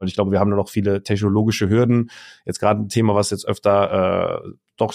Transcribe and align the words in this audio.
Und 0.00 0.08
ich 0.08 0.14
glaube, 0.14 0.32
wir 0.32 0.40
haben 0.40 0.48
nur 0.48 0.58
noch 0.58 0.70
viele 0.70 1.02
technologische 1.02 1.68
Hürden. 1.68 2.10
Jetzt 2.44 2.58
gerade 2.58 2.80
ein 2.80 2.88
Thema, 2.88 3.14
was 3.14 3.30
jetzt 3.30 3.46
öfter 3.46 4.42
äh, 4.44 4.50
doch 4.76 4.92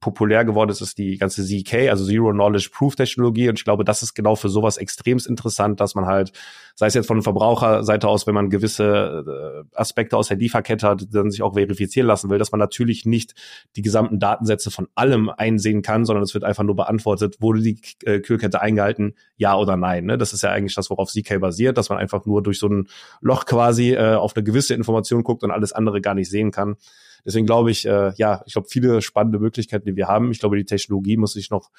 populär 0.00 0.44
geworden 0.44 0.70
ist, 0.70 0.80
ist 0.80 0.96
die 0.98 1.18
ganze 1.18 1.44
ZK, 1.44 1.90
also 1.90 2.04
Zero 2.04 2.30
Knowledge 2.30 2.70
Proof 2.72 2.94
Technologie. 2.94 3.48
Und 3.48 3.58
ich 3.58 3.64
glaube, 3.64 3.84
das 3.84 4.02
ist 4.02 4.14
genau 4.14 4.36
für 4.36 4.48
sowas 4.48 4.76
extremst 4.76 5.26
interessant, 5.26 5.80
dass 5.80 5.94
man 5.96 6.06
halt, 6.06 6.32
sei 6.76 6.86
es 6.86 6.94
jetzt 6.94 7.06
von 7.06 7.20
Verbraucherseite 7.22 8.06
aus, 8.06 8.26
wenn 8.26 8.34
man 8.34 8.48
gewisse 8.48 9.64
äh, 9.74 9.76
Aspekte 9.76 10.16
aus 10.16 10.28
der 10.28 10.36
Lieferkette 10.36 10.86
hat, 10.86 11.06
dann 11.10 11.30
sich 11.30 11.42
auch 11.42 11.54
verifizieren 11.54 12.06
lassen 12.06 12.30
will, 12.30 12.38
dass 12.38 12.52
man 12.52 12.60
natürlich 12.60 13.06
nicht 13.06 13.34
die 13.74 13.82
gesamten 13.82 14.20
Datensätze 14.20 14.70
von 14.70 14.86
allem 14.94 15.30
einsehen 15.30 15.82
kann, 15.82 16.04
sondern 16.04 16.22
es 16.22 16.32
wird 16.32 16.44
einfach 16.44 16.64
nur 16.64 16.76
beantwortet, 16.76 17.40
wurde 17.40 17.60
die 17.60 17.80
äh, 18.04 18.20
Kühlkette 18.20 18.60
eingehalten, 18.60 19.14
ja 19.36 19.56
oder 19.56 19.76
nein. 19.76 20.04
Ne? 20.04 20.16
Das 20.16 20.32
ist 20.32 20.42
ja 20.42 20.50
eigentlich 20.50 20.76
das, 20.76 20.90
worauf 20.90 21.10
ZK 21.10 21.40
basiert, 21.40 21.76
dass 21.76 21.88
man 21.88 21.98
einfach 21.98 22.24
nur 22.24 22.42
durch 22.42 22.60
so 22.60 22.68
ein 22.68 22.88
Loch 23.20 23.46
quasi 23.46 23.94
äh, 23.94 24.14
auf 24.14 24.36
eine 24.36 24.44
gewisse 24.44 24.74
Information 24.74 25.24
guckt 25.24 25.42
und 25.42 25.50
alles 25.50 25.72
andere 25.72 26.00
gar 26.00 26.14
nicht 26.14 26.30
sehen 26.30 26.52
kann. 26.52 26.76
Deswegen 27.24 27.46
glaube 27.46 27.70
ich, 27.70 27.86
äh, 27.86 28.12
ja, 28.16 28.42
ich 28.46 28.52
glaube, 28.52 28.68
viele 28.68 29.02
spannende 29.02 29.38
Möglichkeiten, 29.38 29.86
die 29.86 29.96
wir 29.96 30.08
haben. 30.08 30.30
Ich 30.30 30.40
glaube, 30.40 30.56
die 30.56 30.64
Technologie 30.64 31.16
muss 31.16 31.32
sich 31.32 31.50
noch 31.50 31.70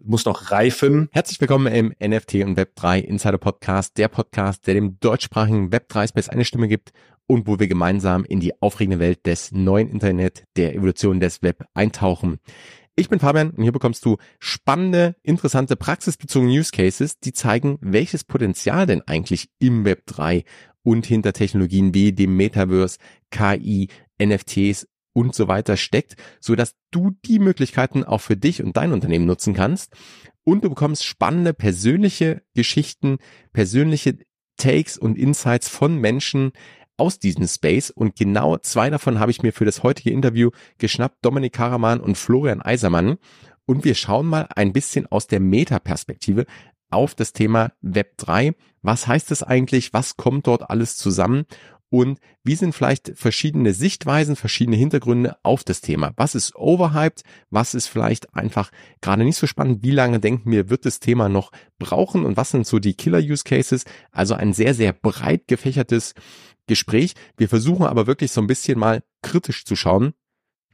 muss 0.00 0.24
noch 0.24 0.52
reifen. 0.52 1.08
Herzlich 1.10 1.40
willkommen 1.40 1.66
im 1.66 1.88
NFT 2.00 2.36
und 2.44 2.56
Web3 2.56 3.00
Insider 3.00 3.38
Podcast, 3.38 3.98
der 3.98 4.06
Podcast, 4.06 4.66
der 4.68 4.74
dem 4.74 5.00
deutschsprachigen 5.00 5.70
Web3 5.70 6.08
Space 6.08 6.28
eine 6.28 6.44
Stimme 6.44 6.68
gibt 6.68 6.92
und 7.26 7.46
wo 7.46 7.58
wir 7.58 7.66
gemeinsam 7.66 8.24
in 8.24 8.40
die 8.40 8.60
aufregende 8.62 9.00
Welt 9.00 9.26
des 9.26 9.50
neuen 9.52 9.88
Internet, 9.88 10.44
der 10.56 10.74
Evolution 10.74 11.18
des 11.18 11.42
Web 11.42 11.64
eintauchen. 11.74 12.38
Ich 12.96 13.08
bin 13.08 13.20
Fabian 13.20 13.50
und 13.50 13.62
hier 13.62 13.72
bekommst 13.72 14.04
du 14.04 14.16
spannende, 14.40 15.14
interessante, 15.22 15.76
praxisbezogene 15.76 16.52
Use 16.52 16.72
Cases, 16.72 17.20
die 17.20 17.32
zeigen, 17.32 17.78
welches 17.80 18.24
Potenzial 18.24 18.86
denn 18.86 19.02
eigentlich 19.06 19.50
im 19.60 19.84
Web 19.84 20.02
3 20.06 20.42
und 20.88 21.04
hinter 21.04 21.34
Technologien 21.34 21.92
wie 21.92 22.12
dem 22.12 22.34
Metaverse, 22.34 22.96
KI, 23.30 23.88
NFTs 24.18 24.88
und 25.12 25.34
so 25.34 25.46
weiter 25.46 25.76
steckt, 25.76 26.16
so 26.40 26.54
dass 26.54 26.76
du 26.90 27.10
die 27.26 27.38
Möglichkeiten 27.38 28.04
auch 28.04 28.22
für 28.22 28.38
dich 28.38 28.62
und 28.62 28.78
dein 28.78 28.94
Unternehmen 28.94 29.26
nutzen 29.26 29.52
kannst. 29.52 29.92
Und 30.44 30.64
du 30.64 30.70
bekommst 30.70 31.04
spannende 31.04 31.52
persönliche 31.52 32.40
Geschichten, 32.54 33.18
persönliche 33.52 34.16
Takes 34.56 34.96
und 34.96 35.18
Insights 35.18 35.68
von 35.68 35.98
Menschen 35.98 36.52
aus 36.96 37.18
diesem 37.18 37.46
Space. 37.46 37.90
Und 37.90 38.16
genau 38.16 38.56
zwei 38.56 38.88
davon 38.88 39.20
habe 39.20 39.30
ich 39.30 39.42
mir 39.42 39.52
für 39.52 39.66
das 39.66 39.82
heutige 39.82 40.10
Interview 40.10 40.52
geschnappt, 40.78 41.18
Dominik 41.20 41.52
Karaman 41.52 42.00
und 42.00 42.16
Florian 42.16 42.62
Eisermann. 42.62 43.18
Und 43.66 43.84
wir 43.84 43.94
schauen 43.94 44.26
mal 44.26 44.48
ein 44.56 44.72
bisschen 44.72 45.06
aus 45.06 45.26
der 45.26 45.40
Metaperspektive 45.40 46.46
auf 46.90 47.14
das 47.14 47.32
Thema 47.32 47.72
Web 47.80 48.16
3. 48.18 48.54
Was 48.82 49.06
heißt 49.06 49.30
es 49.30 49.42
eigentlich? 49.42 49.92
Was 49.92 50.16
kommt 50.16 50.46
dort 50.46 50.70
alles 50.70 50.96
zusammen? 50.96 51.46
und 51.90 52.18
wie 52.44 52.54
sind 52.54 52.74
vielleicht 52.74 53.12
verschiedene 53.14 53.72
Sichtweisen, 53.72 54.36
verschiedene 54.36 54.76
Hintergründe 54.76 55.36
auf 55.42 55.64
das 55.64 55.80
Thema? 55.80 56.12
Was 56.16 56.34
ist 56.34 56.54
overhyped? 56.54 57.22
Was 57.50 57.74
ist 57.74 57.86
vielleicht 57.86 58.34
einfach 58.34 58.70
gerade 59.00 59.24
nicht 59.24 59.36
so 59.36 59.46
spannend? 59.46 59.82
Wie 59.82 59.90
lange 59.90 60.20
denken 60.20 60.50
wir, 60.50 60.68
wird 60.68 60.84
das 60.84 61.00
Thema 61.00 61.28
noch 61.28 61.50
brauchen? 61.78 62.26
Und 62.26 62.36
was 62.36 62.50
sind 62.50 62.66
so 62.66 62.78
die 62.78 62.94
Killer-Use-Cases? 62.94 63.84
Also 64.12 64.34
ein 64.34 64.52
sehr, 64.52 64.74
sehr 64.74 64.92
breit 64.92 65.48
gefächertes 65.48 66.14
Gespräch. 66.66 67.14
Wir 67.38 67.48
versuchen 67.48 67.86
aber 67.86 68.06
wirklich 68.06 68.32
so 68.32 68.42
ein 68.42 68.46
bisschen 68.46 68.78
mal 68.78 69.02
kritisch 69.22 69.64
zu 69.64 69.74
schauen, 69.74 70.12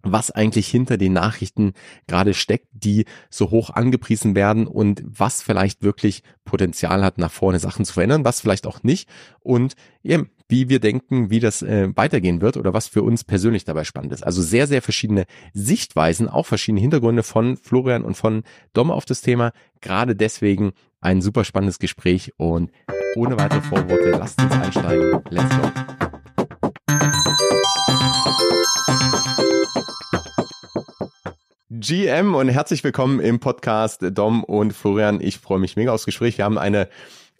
was 0.04 0.30
eigentlich 0.30 0.68
hinter 0.68 0.96
den 0.96 1.12
Nachrichten 1.12 1.72
gerade 2.06 2.34
steckt, 2.34 2.68
die 2.72 3.04
so 3.30 3.50
hoch 3.50 3.70
angepriesen 3.70 4.34
werden 4.34 4.66
und 4.66 5.02
was 5.04 5.42
vielleicht 5.42 5.82
wirklich 5.82 6.22
Potenzial 6.44 7.04
hat, 7.04 7.18
nach 7.18 7.32
vorne 7.32 7.58
Sachen 7.58 7.84
zu 7.84 7.92
verändern, 7.92 8.24
was 8.24 8.40
vielleicht 8.40 8.66
auch 8.66 8.82
nicht 8.82 9.08
und 9.40 9.74
eben, 10.02 10.30
wie 10.48 10.68
wir 10.68 10.78
denken, 10.78 11.30
wie 11.30 11.40
das 11.40 11.62
äh, 11.62 11.88
weitergehen 11.96 12.40
wird 12.40 12.56
oder 12.56 12.74
was 12.74 12.86
für 12.86 13.02
uns 13.02 13.24
persönlich 13.24 13.64
dabei 13.64 13.84
spannend 13.84 14.12
ist. 14.12 14.22
Also 14.24 14.42
sehr, 14.42 14.66
sehr 14.66 14.82
verschiedene 14.82 15.24
Sichtweisen, 15.54 16.28
auch 16.28 16.46
verschiedene 16.46 16.82
Hintergründe 16.82 17.22
von 17.22 17.56
Florian 17.56 18.04
und 18.04 18.14
von 18.14 18.42
Dom 18.74 18.90
auf 18.90 19.06
das 19.06 19.22
Thema. 19.22 19.52
Gerade 19.80 20.14
deswegen 20.14 20.72
ein 21.00 21.22
super 21.22 21.44
spannendes 21.44 21.78
Gespräch 21.78 22.32
und 22.36 22.70
ohne 23.16 23.38
weitere 23.38 23.62
Vorworte, 23.62 24.10
lasst 24.10 24.40
uns 24.42 24.52
einsteigen. 24.52 25.22
Let's 25.30 25.56
go. 25.56 25.70
GM 31.86 32.34
und 32.34 32.48
herzlich 32.48 32.82
willkommen 32.82 33.20
im 33.20 33.40
Podcast 33.40 34.00
Dom 34.00 34.42
und 34.42 34.72
Florian. 34.72 35.20
Ich 35.20 35.38
freue 35.38 35.58
mich 35.58 35.76
mega 35.76 35.92
aufs 35.92 36.06
Gespräch. 36.06 36.38
Wir 36.38 36.46
haben 36.46 36.56
eine 36.56 36.88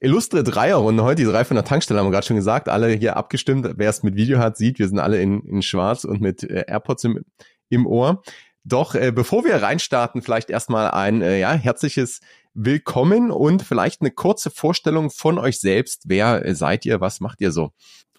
illustre 0.00 0.44
Dreierrunde 0.44 1.02
heute. 1.02 1.22
Die 1.22 1.24
drei 1.24 1.46
von 1.46 1.54
der 1.54 1.64
Tankstelle 1.64 1.98
haben 1.98 2.08
wir 2.08 2.10
gerade 2.10 2.26
schon 2.26 2.36
gesagt. 2.36 2.68
Alle 2.68 2.88
hier 2.88 3.16
abgestimmt. 3.16 3.66
Wer 3.78 3.88
es 3.88 4.02
mit 4.02 4.16
Video 4.16 4.38
hat, 4.40 4.58
sieht, 4.58 4.78
wir 4.78 4.86
sind 4.86 4.98
alle 4.98 5.18
in, 5.18 5.40
in 5.46 5.62
schwarz 5.62 6.04
und 6.04 6.20
mit 6.20 6.42
äh, 6.42 6.66
AirPods 6.66 7.04
im, 7.04 7.24
im 7.70 7.86
Ohr. 7.86 8.22
Doch 8.64 8.94
äh, 8.94 9.12
bevor 9.12 9.46
wir 9.46 9.62
reinstarten, 9.62 10.20
vielleicht 10.20 10.50
erstmal 10.50 10.90
ein 10.90 11.22
äh, 11.22 11.40
ja, 11.40 11.54
herzliches 11.54 12.20
Willkommen 12.52 13.30
und 13.30 13.62
vielleicht 13.62 14.02
eine 14.02 14.10
kurze 14.10 14.50
Vorstellung 14.50 15.10
von 15.10 15.38
euch 15.38 15.58
selbst. 15.58 16.02
Wer 16.04 16.44
äh, 16.44 16.54
seid 16.54 16.84
ihr? 16.84 17.00
Was 17.00 17.20
macht 17.20 17.40
ihr 17.40 17.50
so? 17.50 17.70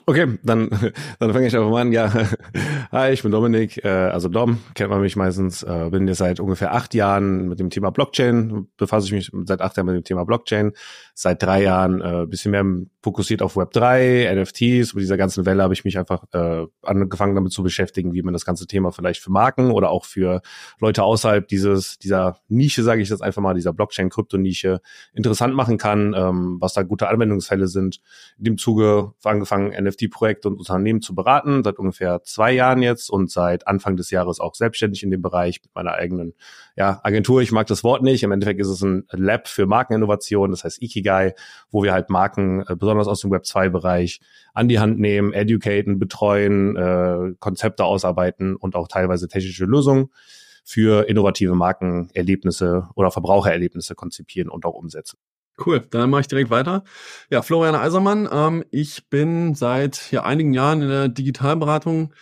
Okay, 0.07 0.37
dann, 0.43 0.69
dann 1.19 1.33
fange 1.33 1.47
ich 1.47 1.55
einfach 1.55 1.69
mal 1.69 1.81
an. 1.81 1.91
Ja, 1.91 2.13
hi, 2.91 3.11
ich 3.11 3.23
bin 3.23 3.31
Dominik, 3.31 3.83
äh, 3.83 3.89
also 3.89 4.29
Dom, 4.29 4.59
kennt 4.75 4.91
man 4.91 5.01
mich 5.01 5.15
meistens. 5.15 5.63
Äh, 5.63 5.89
bin 5.89 6.07
jetzt 6.07 6.19
seit 6.19 6.39
ungefähr 6.39 6.73
acht 6.73 6.93
Jahren 6.93 7.47
mit 7.47 7.59
dem 7.59 7.71
Thema 7.71 7.89
Blockchain, 7.89 8.67
befasse 8.77 9.07
ich 9.07 9.13
mich 9.13 9.31
seit 9.45 9.61
acht 9.61 9.77
Jahren 9.77 9.87
mit 9.87 9.95
dem 9.95 10.03
Thema 10.03 10.23
Blockchain. 10.23 10.73
Seit 11.15 11.41
drei 11.41 11.63
Jahren 11.63 12.01
äh, 12.01 12.27
bisschen 12.27 12.51
mehr 12.51 12.63
fokussiert 13.05 13.41
auf 13.41 13.57
Web 13.57 13.71
3, 13.71 14.33
NFTs. 14.35 14.93
Mit 14.93 15.01
dieser 15.01 15.17
ganzen 15.17 15.45
Welle 15.45 15.63
habe 15.63 15.73
ich 15.73 15.83
mich 15.83 15.97
einfach 15.97 16.23
äh, 16.33 16.67
angefangen 16.83 17.35
damit 17.35 17.51
zu 17.51 17.63
beschäftigen, 17.63 18.13
wie 18.13 18.21
man 18.21 18.33
das 18.33 18.45
ganze 18.45 18.67
Thema 18.67 18.91
vielleicht 18.91 19.21
für 19.21 19.31
Marken 19.31 19.71
oder 19.71 19.89
auch 19.89 20.05
für 20.05 20.41
Leute 20.79 21.03
außerhalb 21.03 21.47
dieses 21.47 21.97
dieser 21.97 22.39
Nische, 22.47 22.83
sage 22.83 23.01
ich 23.01 23.09
jetzt 23.09 23.23
einfach 23.23 23.41
mal, 23.41 23.55
dieser 23.55 23.73
Blockchain-Krypto-Nische 23.73 24.81
interessant 25.13 25.55
machen 25.55 25.77
kann, 25.77 26.13
ähm, 26.15 26.57
was 26.59 26.73
da 26.73 26.83
gute 26.83 27.07
Anwendungsfälle 27.09 27.67
sind. 27.67 28.01
In 28.37 28.43
dem 28.43 28.57
Zuge 28.57 29.13
angefangen, 29.23 29.71
NFT 29.71 30.05
NFT-Projekte 30.05 30.47
und 30.47 30.57
Unternehmen 30.57 31.01
zu 31.01 31.15
beraten, 31.15 31.63
seit 31.63 31.79
ungefähr 31.79 32.21
zwei 32.23 32.51
Jahren 32.51 32.81
jetzt 32.81 33.09
und 33.09 33.31
seit 33.31 33.67
Anfang 33.67 33.97
des 33.97 34.11
Jahres 34.11 34.39
auch 34.39 34.55
selbstständig 34.55 35.03
in 35.03 35.11
dem 35.11 35.21
Bereich 35.21 35.61
mit 35.61 35.73
meiner 35.75 35.93
eigenen 35.93 36.33
ja, 36.75 36.99
Agentur. 37.03 37.41
Ich 37.41 37.51
mag 37.51 37.67
das 37.67 37.83
Wort 37.83 38.03
nicht. 38.03 38.23
Im 38.23 38.31
Endeffekt 38.31 38.59
ist 38.59 38.67
es 38.67 38.81
ein 38.81 39.05
Lab 39.11 39.47
für 39.47 39.65
Markeninnovation, 39.65 40.51
das 40.51 40.63
heißt 40.63 40.81
Ikigai, 40.81 41.33
wo 41.69 41.83
wir 41.83 41.93
halt 41.93 42.09
Marken, 42.09 42.63
äh, 42.67 42.75
besonders 42.75 42.94
aus 42.97 43.21
dem 43.21 43.31
Web 43.31 43.43
2-Bereich, 43.43 44.19
an 44.53 44.67
die 44.67 44.79
Hand 44.79 44.99
nehmen, 44.99 45.33
educaten, 45.33 45.99
betreuen, 45.99 46.75
äh, 46.75 47.33
Konzepte 47.39 47.83
ausarbeiten 47.83 48.55
und 48.55 48.75
auch 48.75 48.87
teilweise 48.87 49.27
technische 49.27 49.65
Lösungen 49.65 50.09
für 50.63 51.07
innovative 51.07 51.55
Markenerlebnisse 51.55 52.89
oder 52.95 53.11
Verbrauchererlebnisse 53.11 53.95
konzipieren 53.95 54.49
und 54.49 54.65
auch 54.65 54.73
umsetzen. 54.73 55.17
Cool, 55.63 55.81
dann 55.89 56.09
mache 56.09 56.21
ich 56.21 56.27
direkt 56.27 56.49
weiter. 56.49 56.83
Ja, 57.29 57.41
Florian 57.41 57.75
Eisermann, 57.75 58.27
ähm, 58.31 58.65
ich 58.71 59.07
bin 59.09 59.55
seit 59.55 60.11
ja, 60.11 60.23
einigen 60.23 60.53
Jahren 60.53 60.81
in 60.81 60.89
der 60.89 61.07
Digitalberatung 61.07 62.13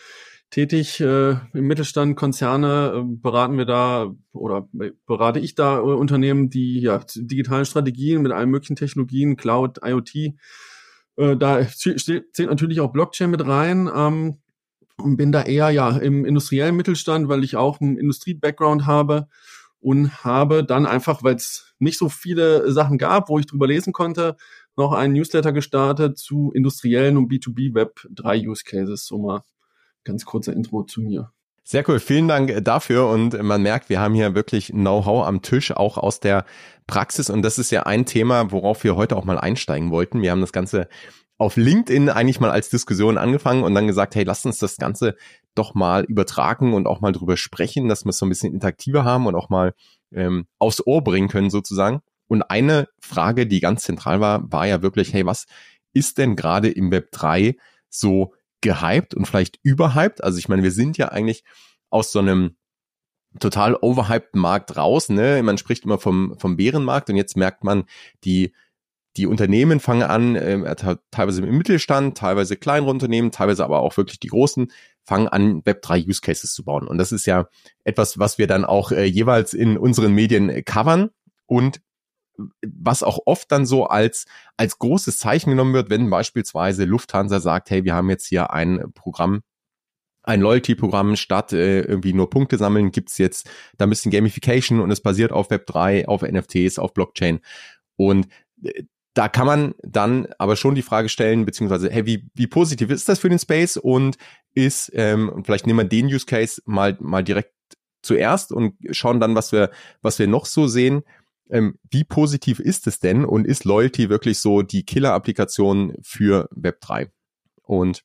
tätig. 0.53 0.99
Äh, 0.99 1.31
Im 1.31 1.67
Mittelstand, 1.67 2.15
Konzerne 2.15 2.93
äh, 2.95 3.03
beraten 3.03 3.57
wir 3.57 3.65
da 3.65 4.13
oder 4.31 4.69
berate 5.07 5.39
ich 5.39 5.55
da 5.55 5.79
äh, 5.79 5.81
Unternehmen, 5.81 6.49
die 6.49 6.79
ja 6.79 7.03
digitalen 7.15 7.65
Strategien 7.65 8.21
mit 8.21 8.31
allen 8.31 8.49
möglichen 8.49 8.75
Technologien, 8.75 9.35
Cloud, 9.35 9.79
IoT, 9.83 10.15
äh, 11.17 11.35
da 11.37 11.67
zählt 11.67 12.39
natürlich 12.39 12.81
auch 12.81 12.91
Blockchain 12.91 13.31
mit 13.31 13.45
rein. 13.45 13.89
Ähm, 13.93 14.37
und 14.97 15.17
bin 15.17 15.31
da 15.31 15.41
eher 15.41 15.71
ja 15.71 15.89
im 15.97 16.23
industriellen 16.23 16.75
Mittelstand, 16.75 17.27
weil 17.27 17.43
ich 17.43 17.55
auch 17.55 17.81
einen 17.81 17.97
Industrie-Background 17.97 18.85
habe 18.85 19.27
und 19.79 20.23
habe 20.23 20.63
dann 20.63 20.85
einfach, 20.85 21.23
weil 21.23 21.35
es 21.35 21.73
nicht 21.79 21.97
so 21.97 22.09
viele 22.09 22.71
Sachen 22.71 22.99
gab, 22.99 23.27
wo 23.27 23.39
ich 23.39 23.47
drüber 23.47 23.65
lesen 23.65 23.91
konnte, 23.91 24.37
noch 24.77 24.93
einen 24.93 25.13
Newsletter 25.13 25.51
gestartet 25.51 26.19
zu 26.19 26.51
industriellen 26.53 27.17
und 27.17 27.31
B2B 27.31 27.73
Web 27.73 28.07
3 28.11 28.47
Use 28.47 28.63
Cases. 28.63 29.03
So 29.03 29.17
mal 29.17 29.41
ganz 30.03 30.25
kurzer 30.25 30.53
Intro 30.53 30.83
zu 30.83 31.01
mir. 31.01 31.31
Sehr 31.65 31.87
cool, 31.87 31.99
vielen 31.99 32.27
Dank 32.27 32.53
dafür 32.65 33.07
und 33.07 33.41
man 33.41 33.61
merkt, 33.61 33.87
wir 33.87 34.01
haben 34.01 34.13
hier 34.13 34.35
wirklich 34.35 34.67
Know-how 34.67 35.25
am 35.25 35.41
Tisch, 35.41 35.71
auch 35.71 35.97
aus 35.97 36.19
der 36.19 36.45
Praxis 36.87 37.29
und 37.29 37.41
das 37.41 37.57
ist 37.57 37.71
ja 37.71 37.83
ein 37.83 38.05
Thema, 38.05 38.51
worauf 38.51 38.83
wir 38.83 38.97
heute 38.97 39.15
auch 39.15 39.23
mal 39.23 39.37
einsteigen 39.37 39.89
wollten. 39.89 40.21
Wir 40.21 40.31
haben 40.31 40.41
das 40.41 40.51
Ganze 40.51 40.89
auf 41.37 41.55
LinkedIn 41.55 42.09
eigentlich 42.09 42.39
mal 42.39 42.51
als 42.51 42.69
Diskussion 42.69 43.17
angefangen 43.17 43.63
und 43.63 43.73
dann 43.75 43.87
gesagt, 43.87 44.15
hey, 44.15 44.23
lasst 44.23 44.45
uns 44.45 44.59
das 44.59 44.77
Ganze 44.77 45.15
doch 45.55 45.73
mal 45.73 46.03
übertragen 46.03 46.73
und 46.73 46.85
auch 46.85 47.01
mal 47.01 47.11
drüber 47.11 47.37
sprechen, 47.37 47.87
dass 47.87 48.05
wir 48.05 48.09
es 48.09 48.17
so 48.17 48.25
ein 48.25 48.29
bisschen 48.29 48.53
interaktiver 48.53 49.03
haben 49.03 49.25
und 49.25 49.35
auch 49.35 49.49
mal 49.49 49.73
ähm, 50.11 50.47
aufs 50.59 50.85
Ohr 50.85 51.03
bringen 51.03 51.29
können 51.29 51.49
sozusagen. 51.49 52.01
Und 52.27 52.43
eine 52.43 52.87
Frage, 52.99 53.47
die 53.47 53.59
ganz 53.59 53.83
zentral 53.83 54.19
war, 54.19 54.51
war 54.51 54.67
ja 54.67 54.81
wirklich, 54.81 55.13
hey, 55.13 55.25
was 55.25 55.45
ist 55.93 56.17
denn 56.17 56.35
gerade 56.35 56.69
im 56.69 56.91
Web 56.91 57.11
3 57.11 57.55
so 57.89 58.33
gehypt 58.63 59.13
und 59.13 59.25
vielleicht 59.27 59.59
überhyped? 59.61 60.23
Also 60.23 60.39
ich 60.39 60.49
meine, 60.49 60.63
wir 60.63 60.71
sind 60.71 60.97
ja 60.97 61.09
eigentlich 61.09 61.43
aus 61.89 62.11
so 62.11 62.19
einem 62.19 62.55
total 63.39 63.75
overhyped 63.75 64.35
Markt 64.35 64.77
raus, 64.77 65.09
ne? 65.09 65.41
Man 65.43 65.57
spricht 65.57 65.85
immer 65.85 65.99
vom, 65.99 66.35
vom 66.39 66.57
Bärenmarkt 66.57 67.09
und 67.09 67.15
jetzt 67.15 67.37
merkt 67.37 67.63
man, 67.63 67.85
die 68.23 68.53
die 69.15 69.27
Unternehmen 69.27 69.79
fangen 69.79 70.03
an, 70.03 70.35
äh, 70.35 70.75
teilweise 71.11 71.45
im 71.45 71.57
Mittelstand, 71.57 72.17
teilweise 72.17 72.55
kleinere 72.55 72.89
Unternehmen, 72.89 73.31
teilweise 73.31 73.63
aber 73.63 73.81
auch 73.81 73.95
wirklich 73.95 74.19
die 74.19 74.27
großen, 74.27 74.71
fangen 75.03 75.27
an, 75.27 75.61
Web3 75.63 76.07
Use 76.07 76.21
Cases 76.21 76.51
zu 76.51 76.63
bauen. 76.63 76.87
Und 76.87 76.97
das 76.97 77.11
ist 77.11 77.27
ja 77.27 77.47
etwas, 77.83 78.17
was 78.17 78.37
wir 78.37 78.47
dann 78.47 78.65
auch 78.65 78.91
äh, 78.91 79.03
jeweils 79.03 79.53
in 79.53 79.77
unseren 79.77 80.13
Medien 80.13 80.49
äh, 80.49 80.63
covern 80.63 81.11
und 81.45 81.81
was 82.61 83.03
auch 83.03 83.19
oft 83.25 83.51
dann 83.51 83.65
so 83.65 83.85
als, 83.85 84.25
als 84.57 84.79
großes 84.79 85.17
Zeichen 85.17 85.49
genommen 85.49 85.73
wird, 85.73 85.89
wenn 85.89 86.09
beispielsweise 86.09 86.85
Lufthansa 86.85 87.39
sagt, 87.39 87.69
hey, 87.69 87.83
wir 87.83 87.93
haben 87.93 88.09
jetzt 88.09 88.27
hier 88.27 88.51
ein 88.51 88.91
Programm, 88.93 89.41
ein 90.23 90.41
Loyalty-Programm 90.41 91.15
statt 91.15 91.53
äh, 91.53 91.81
irgendwie 91.81 92.13
nur 92.13 92.29
Punkte 92.29 92.57
sammeln, 92.57 92.91
gibt's 92.91 93.17
jetzt 93.17 93.49
da 93.77 93.85
ein 93.85 93.89
bisschen 93.89 94.11
Gamification 94.11 94.79
und 94.79 94.89
es 94.89 95.01
basiert 95.01 95.31
auf 95.31 95.51
Web3, 95.51 96.05
auf 96.05 96.21
NFTs, 96.21 96.79
auf 96.79 96.93
Blockchain. 96.93 97.39
Und 97.97 98.27
äh, 98.63 98.83
da 99.13 99.27
kann 99.29 99.45
man 99.45 99.75
dann 99.83 100.27
aber 100.39 100.55
schon 100.55 100.75
die 100.75 100.81
Frage 100.81 101.07
stellen, 101.07 101.45
beziehungsweise, 101.45 101.89
hey, 101.91 102.05
wie, 102.05 102.27
wie 102.33 102.47
positiv 102.47 102.89
ist 102.89 103.07
das 103.07 103.19
für 103.19 103.29
den 103.29 103.37
Space 103.37 103.77
und 103.77 104.17
ist, 104.55 104.91
ähm, 104.95 105.43
vielleicht 105.45 105.67
nehmen 105.67 105.79
wir 105.79 105.83
den 105.85 106.07
Use 106.07 106.25
Case 106.25 106.61
mal, 106.65 106.97
mal 106.99 107.23
direkt 107.23 107.53
zuerst 108.01 108.51
und 108.51 108.75
schauen 108.91 109.19
dann, 109.19 109.35
was 109.35 109.51
wir, 109.51 109.69
was 110.01 110.19
wir 110.19 110.27
noch 110.27 110.45
so 110.45 110.67
sehen. 110.67 111.03
Ähm, 111.53 111.77
wie 111.91 112.03
positiv 112.03 112.59
ist 112.59 112.87
es 112.87 112.99
denn 112.99 113.23
und 113.23 113.45
ist 113.45 113.63
Loyalty 113.63 114.09
wirklich 114.09 114.39
so 114.39 114.63
die 114.63 114.83
Killer-Applikation 114.83 115.95
für 116.01 116.49
Web3? 116.55 117.09
Und 117.61 118.03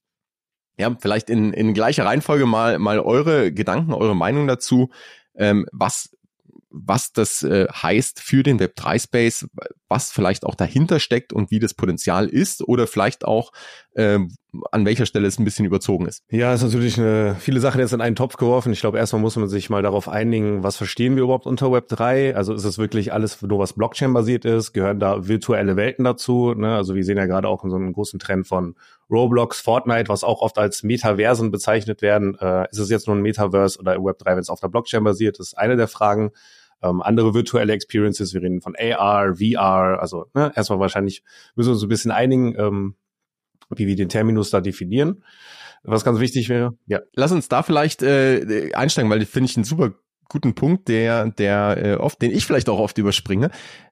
ja, 0.78 0.94
vielleicht 1.00 1.30
in, 1.30 1.52
in 1.52 1.74
gleicher 1.74 2.04
Reihenfolge 2.04 2.46
mal, 2.46 2.78
mal 2.78 3.00
eure 3.00 3.50
Gedanken, 3.50 3.94
eure 3.94 4.14
Meinung 4.14 4.46
dazu. 4.46 4.90
Ähm, 5.34 5.66
was 5.72 6.10
was 6.70 7.12
das 7.12 7.42
äh, 7.42 7.66
heißt 7.70 8.20
für 8.20 8.42
den 8.42 8.60
Web3-Space, 8.60 9.48
was 9.88 10.12
vielleicht 10.12 10.44
auch 10.44 10.55
dahinter 10.55 11.00
steckt 11.00 11.32
und 11.32 11.50
wie 11.50 11.58
das 11.58 11.75
Potenzial 11.75 12.26
ist 12.26 12.67
oder 12.67 12.87
vielleicht 12.87 13.25
auch 13.25 13.52
äh, 13.94 14.19
an 14.70 14.87
welcher 14.87 15.06
Stelle 15.06 15.26
es 15.26 15.38
ein 15.38 15.44
bisschen 15.44 15.67
überzogen 15.67 16.06
ist. 16.06 16.25
Ja, 16.31 16.55
ist 16.55 16.62
natürlich 16.62 16.99
eine, 16.99 17.37
viele 17.38 17.61
Sachen 17.61 17.81
jetzt 17.81 17.93
in 17.93 18.00
einen 18.00 18.17
Topf 18.17 18.37
geworfen. 18.37 18.73
Ich 18.73 18.81
glaube, 18.81 18.99
erstmal 18.99 19.20
muss 19.20 19.37
man 19.37 19.49
sich 19.49 19.70
mal 19.70 19.82
darauf 19.82 20.08
einigen, 20.08 20.62
was 20.62 20.76
verstehen 20.76 21.17
wir 21.17 21.25
überhaupt 21.25 21.46
unter 21.46 21.67
Web3? 21.67 22.35
Also 22.35 22.55
ist 22.55 22.64
es 22.64 22.79
wirklich 22.79 23.12
alles 23.12 23.40
nur 23.43 23.58
was 23.58 23.75
Blockchain-basiert 23.75 24.44
ist? 24.44 24.73
Gehören 24.73 25.00
da 25.00 25.26
virtuelle 25.26 25.76
Welten 25.76 26.05
dazu? 26.05 26.55
Ne? 26.55 26.75
Also 26.75 26.94
wir 26.94 27.05
sehen 27.05 27.19
ja 27.19 27.26
gerade 27.26 27.49
auch 27.49 27.64
in 27.64 27.70
so 27.70 27.76
einem 27.76 27.93
großen 27.93 28.19
Trend 28.19 28.46
von 28.46 28.75
Roblox, 29.11 29.61
Fortnite, 29.61 30.08
was 30.08 30.25
auch 30.25 30.43
oft 30.43 30.58
als 30.58 30.82
Metaversen 30.82 31.50
bezeichnet 31.50 32.02
werden. 32.02 32.37
Äh, 32.38 32.69
ist 32.70 32.79
es 32.79 32.91
jetzt 32.91 33.06
nur 33.06 33.17
ein 33.17 33.23
Metaverse 33.23 33.79
oder 33.79 33.96
Web3, 33.96 34.26
wenn 34.32 34.38
es 34.38 34.50
auf 34.50 34.61
der 34.61 34.69
Blockchain 34.69 35.05
basiert? 35.05 35.38
Das 35.38 35.49
ist 35.49 35.58
eine 35.58 35.76
der 35.76 35.88
Fragen 35.88 36.31
ähm, 36.82 37.02
andere 37.02 37.34
virtuelle 37.34 37.72
Experiences, 37.72 38.34
wir 38.34 38.42
reden 38.42 38.60
von 38.60 38.75
AR, 38.76 39.36
VR, 39.36 40.00
also 40.00 40.26
ne, 40.34 40.52
erstmal 40.54 40.78
wahrscheinlich 40.78 41.22
müssen 41.54 41.69
wir 41.69 41.75
uns 41.75 41.82
ein 41.82 41.88
bisschen 41.88 42.10
einigen, 42.10 42.54
ähm, 42.58 42.94
wie 43.75 43.86
wir 43.86 43.96
den 43.96 44.08
Terminus 44.08 44.50
da 44.50 44.60
definieren. 44.60 45.25
Was 45.84 46.04
ganz 46.04 46.19
wichtig 46.19 46.48
wäre, 46.48 46.76
ja. 46.86 47.00
Lass 47.14 47.32
uns 47.32 47.48
da 47.48 47.62
vielleicht 47.62 48.02
äh, 48.02 48.72
einsteigen, 48.75 49.10
weil 49.10 49.25
finde 49.26 49.48
ich 49.48 49.56
einen 49.56 49.64
super 49.64 49.92
guten 50.28 50.54
Punkt, 50.54 50.88
der, 50.88 51.30
der 51.30 51.78
äh, 51.82 51.94
oft, 51.94 52.20
den 52.20 52.30
ich 52.30 52.46
vielleicht 52.46 52.69
auch 52.69 52.78
oft 52.78 52.98
überspringe. 52.98 53.50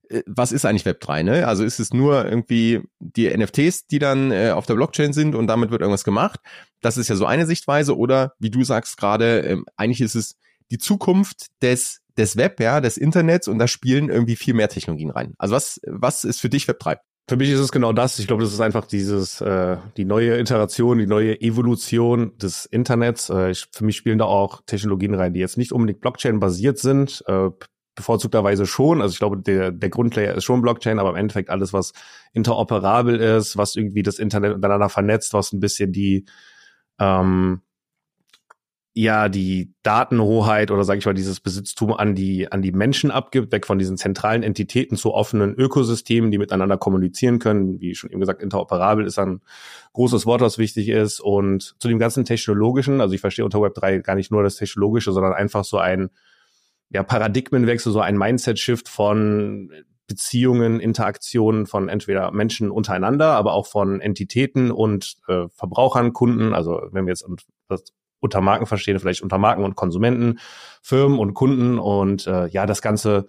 Äh, 0.09 0.23
was 0.27 0.53
ist 0.53 0.65
eigentlich 0.65 0.85
Web 0.85 1.01
3? 1.01 1.23
Ne? 1.23 1.49
Also 1.49 1.65
ist 1.65 1.79
es 1.79 1.93
nur 1.93 2.25
irgendwie 2.25 2.83
die 2.99 3.29
NFTs, 3.35 3.87
die 3.87 3.99
dann 3.99 4.33
äh, 4.33 4.51
auf 4.51 4.67
der 4.67 4.75
Blockchain 4.75 5.13
sind 5.13 5.35
und 5.35 5.47
damit 5.47 5.71
wird 5.71 5.81
irgendwas 5.81 6.05
gemacht? 6.05 6.41
Das 6.81 6.99
ist 6.99 7.09
ja 7.09 7.17
so 7.17 7.27
eine 7.27 7.47
Sichtweise. 7.47 7.97
Oder 7.97 8.35
wie 8.39 8.51
du 8.51 8.65
sagst 8.65 8.97
gerade, 8.97 9.43
äh, 9.45 9.57
eigentlich 9.77 10.01
ist 10.01 10.15
es 10.15 10.37
die 10.71 10.79
Zukunft 10.79 11.47
des 11.63 12.03
des 12.17 12.37
Web, 12.37 12.61
ja, 12.61 12.81
des 12.81 12.97
Internets 12.97 13.49
und 13.49 13.59
da 13.59 13.69
spielen 13.69 14.09
irgendwie 14.09 14.37
viel 14.37 14.55
mehr 14.55 14.69
Technologien 14.69 15.11
rein. 15.11 15.35
Also 15.39 15.55
was, 15.55 15.81
was 15.87 16.25
ist 16.25 16.41
für 16.41 16.49
dich 16.49 16.67
Web 16.69 16.79
3? 16.81 16.97
Für 17.29 17.37
mich 17.37 17.51
ist 17.51 17.59
es 17.59 17.73
genau 17.73 17.93
das. 17.93 18.21
Ich 18.21 18.29
glaube, 18.29 18.45
das 18.45 18.53
ist 18.53 18.61
einfach 18.61 18.87
dieses 18.87 19.41
äh, 19.41 19.79
die 19.97 20.05
neue 20.05 20.39
Iteration, 20.39 20.99
die 20.99 21.09
neue 21.09 21.41
Evolution 21.41 22.39
des 22.39 22.67
Internets. 22.67 23.31
Äh, 23.31 23.51
ich, 23.51 23.67
für 23.73 23.85
mich 23.85 23.97
spielen 23.97 24.19
da 24.19 24.27
auch 24.27 24.63
Technologien 24.65 25.15
rein, 25.15 25.35
die 25.35 25.41
jetzt 25.41 25.59
nicht 25.59 25.73
unbedingt 25.73 26.01
Blockchain 26.01 26.39
basiert 26.39 26.79
sind, 26.79 27.25
äh, 27.27 27.51
bevorzugterweise 27.97 28.65
schon. 28.67 29.03
Also 29.03 29.15
ich 29.15 29.19
glaube, 29.19 29.39
der, 29.39 29.73
der 29.73 29.91
Grundlayer 29.91 30.35
ist 30.35 30.45
schon 30.45 30.63
Blockchain, 30.63 31.01
aber 31.01 31.11
im 31.11 31.17
Endeffekt 31.17 31.51
alles, 31.51 31.73
was 31.73 31.93
interoperabel 32.33 33.19
ist, 33.19 33.57
was 33.57 33.75
irgendwie 33.75 34.05
das 34.05 34.21
Internet 34.21 34.55
miteinander 34.55 34.89
vernetzt, 34.89 35.33
was 35.33 35.53
ein 35.53 35.61
bisschen 35.61 35.93
die 35.93 36.27
ähm, 37.01 37.63
ja 38.99 39.29
die 39.29 39.75
Datenhoheit 39.83 40.71
oder 40.71 40.83
sage 40.83 40.99
ich 40.99 41.05
mal 41.05 41.13
dieses 41.13 41.41
Besitztum 41.41 41.93
an 41.93 42.15
die 42.15 42.51
an 42.51 42.63
die 42.63 42.73
Menschen 42.73 43.11
abgibt, 43.11 43.53
weg 43.53 43.67
von 43.67 43.79
diesen 43.79 43.99
zentralen 43.99 44.43
Entitäten 44.43 44.97
zu 44.97 45.13
offenen 45.13 45.55
Ökosystemen, 45.55 46.31
die 46.31 46.39
miteinander 46.39 46.79
kommunizieren 46.79 47.39
können. 47.39 47.79
Wie 47.79 47.95
schon 47.95 48.09
eben 48.09 48.21
gesagt, 48.21 48.43
interoperabel 48.43 49.05
ist 49.05 49.19
ein 49.19 49.43
großes 49.93 50.25
Wort, 50.25 50.41
was 50.41 50.57
wichtig 50.57 50.89
ist. 50.89 51.21
Und 51.21 51.77
zu 51.79 51.89
dem 51.89 51.99
ganzen 51.99 52.25
technologischen, 52.25 53.03
also 53.03 53.15
ich 53.15 53.21
verstehe 53.21 53.45
unter 53.45 53.61
Web 53.61 53.75
3 53.75 53.99
gar 53.99 54.15
nicht 54.15 54.33
nur 54.33 54.43
das 54.43 54.57
technologische, 54.57 55.13
sondern 55.13 55.35
einfach 55.35 55.65
so 55.65 55.77
ein 55.77 56.09
ja, 56.89 57.03
Paradigmenwechsel, 57.03 57.93
so 57.93 58.01
ein 58.01 58.17
Mindset-Shift 58.17 58.89
von 58.89 59.73
Beziehungen, 60.07 60.81
Interaktionen 60.81 61.67
von 61.67 61.91
entweder 61.91 62.31
Menschen 62.31 62.71
untereinander, 62.71 63.33
aber 63.33 63.53
auch 63.53 63.67
von 63.67 64.01
Entitäten 64.01 64.71
und 64.71 65.17
äh, 65.29 65.49
Verbrauchern, 65.53 66.15
Kunden. 66.15 66.55
Also 66.55 66.81
wenn 66.93 67.05
wir 67.05 67.11
jetzt 67.11 67.27
das 67.69 67.85
unter 68.21 68.41
Marken 68.41 68.67
verstehen, 68.67 68.99
vielleicht 68.99 69.23
unter 69.23 69.39
Marken 69.39 69.65
und 69.65 69.77
Konsumenten, 69.77 70.39
Firmen 70.83 71.19
und 71.19 71.35
Kunden 71.35 71.79
und 71.79 72.27
äh, 72.27 72.47
ja, 72.49 72.67
das 72.67 72.83
Ganze, 72.83 73.27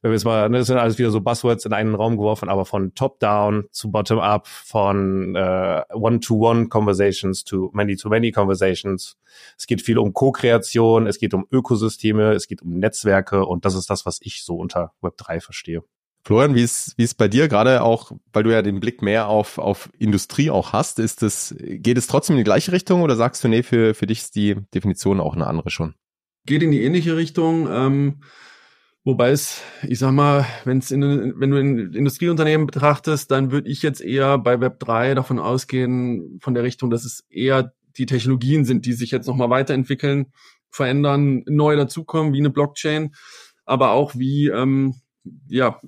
wenn 0.00 0.10
wir 0.10 0.14
jetzt 0.14 0.24
mal, 0.24 0.48
ne, 0.48 0.58
das 0.58 0.66
sind 0.66 0.78
alles 0.78 0.98
wieder 0.98 1.10
so 1.10 1.20
Buzzwords 1.20 1.64
in 1.64 1.72
einen 1.72 1.94
Raum 1.94 2.16
geworfen, 2.16 2.48
aber 2.48 2.64
von 2.64 2.94
Top-Down 2.94 3.66
zu 3.70 3.90
Bottom-Up, 3.90 4.46
von 4.48 5.36
äh, 5.36 5.82
One-to-One-Conversations 5.92 7.44
to 7.44 7.70
Many-to-Many-Conversations. 7.72 9.16
Es 9.56 9.66
geht 9.66 9.82
viel 9.82 9.98
um 9.98 10.12
Co-Kreation, 10.12 11.06
es 11.06 11.18
geht 11.18 11.34
um 11.34 11.46
Ökosysteme, 11.50 12.32
es 12.32 12.46
geht 12.46 12.62
um 12.62 12.78
Netzwerke 12.78 13.46
und 13.46 13.64
das 13.64 13.74
ist 13.74 13.90
das, 13.90 14.06
was 14.06 14.18
ich 14.22 14.44
so 14.44 14.56
unter 14.56 14.92
Web3 15.02 15.40
verstehe. 15.40 15.82
Florian, 16.24 16.54
wie 16.54 16.62
ist, 16.62 16.94
wie 16.96 17.02
ist 17.02 17.14
bei 17.14 17.26
dir 17.26 17.48
gerade 17.48 17.82
auch, 17.82 18.12
weil 18.32 18.44
du 18.44 18.52
ja 18.52 18.62
den 18.62 18.78
Blick 18.78 19.02
mehr 19.02 19.26
auf, 19.26 19.58
auf 19.58 19.90
Industrie 19.98 20.50
auch 20.50 20.72
hast, 20.72 21.00
ist 21.00 21.22
das, 21.22 21.54
geht 21.58 21.98
es 21.98 22.06
trotzdem 22.06 22.34
in 22.34 22.38
die 22.38 22.44
gleiche 22.44 22.70
Richtung 22.70 23.02
oder 23.02 23.16
sagst 23.16 23.42
du, 23.42 23.48
nee, 23.48 23.64
für, 23.64 23.94
für 23.94 24.06
dich 24.06 24.20
ist 24.20 24.36
die 24.36 24.56
Definition 24.72 25.20
auch 25.20 25.34
eine 25.34 25.48
andere 25.48 25.70
schon? 25.70 25.94
Geht 26.46 26.62
in 26.62 26.70
die 26.70 26.82
ähnliche 26.82 27.16
Richtung, 27.16 27.68
ähm, 27.68 28.22
wobei 29.02 29.30
es, 29.30 29.62
ich 29.82 29.98
sag 29.98 30.12
mal, 30.12 30.46
wenn's 30.64 30.92
in, 30.92 31.00
wenn 31.36 31.50
du 31.50 31.56
in 31.56 31.92
Industrieunternehmen 31.92 32.66
betrachtest, 32.66 33.30
dann 33.32 33.50
würde 33.50 33.68
ich 33.68 33.82
jetzt 33.82 34.00
eher 34.00 34.38
bei 34.38 34.60
Web 34.60 34.78
3 34.78 35.14
davon 35.14 35.40
ausgehen, 35.40 36.38
von 36.40 36.54
der 36.54 36.62
Richtung, 36.62 36.90
dass 36.90 37.04
es 37.04 37.24
eher 37.30 37.72
die 37.96 38.06
Technologien 38.06 38.64
sind, 38.64 38.86
die 38.86 38.92
sich 38.92 39.10
jetzt 39.10 39.26
nochmal 39.26 39.50
weiterentwickeln, 39.50 40.32
verändern, 40.70 41.42
neu 41.46 41.74
dazukommen, 41.76 42.32
wie 42.32 42.38
eine 42.38 42.50
Blockchain, 42.50 43.12
aber 43.64 43.90
auch 43.90 44.14
wie 44.14 44.48
ähm, 44.48 45.01
ja, 45.48 45.80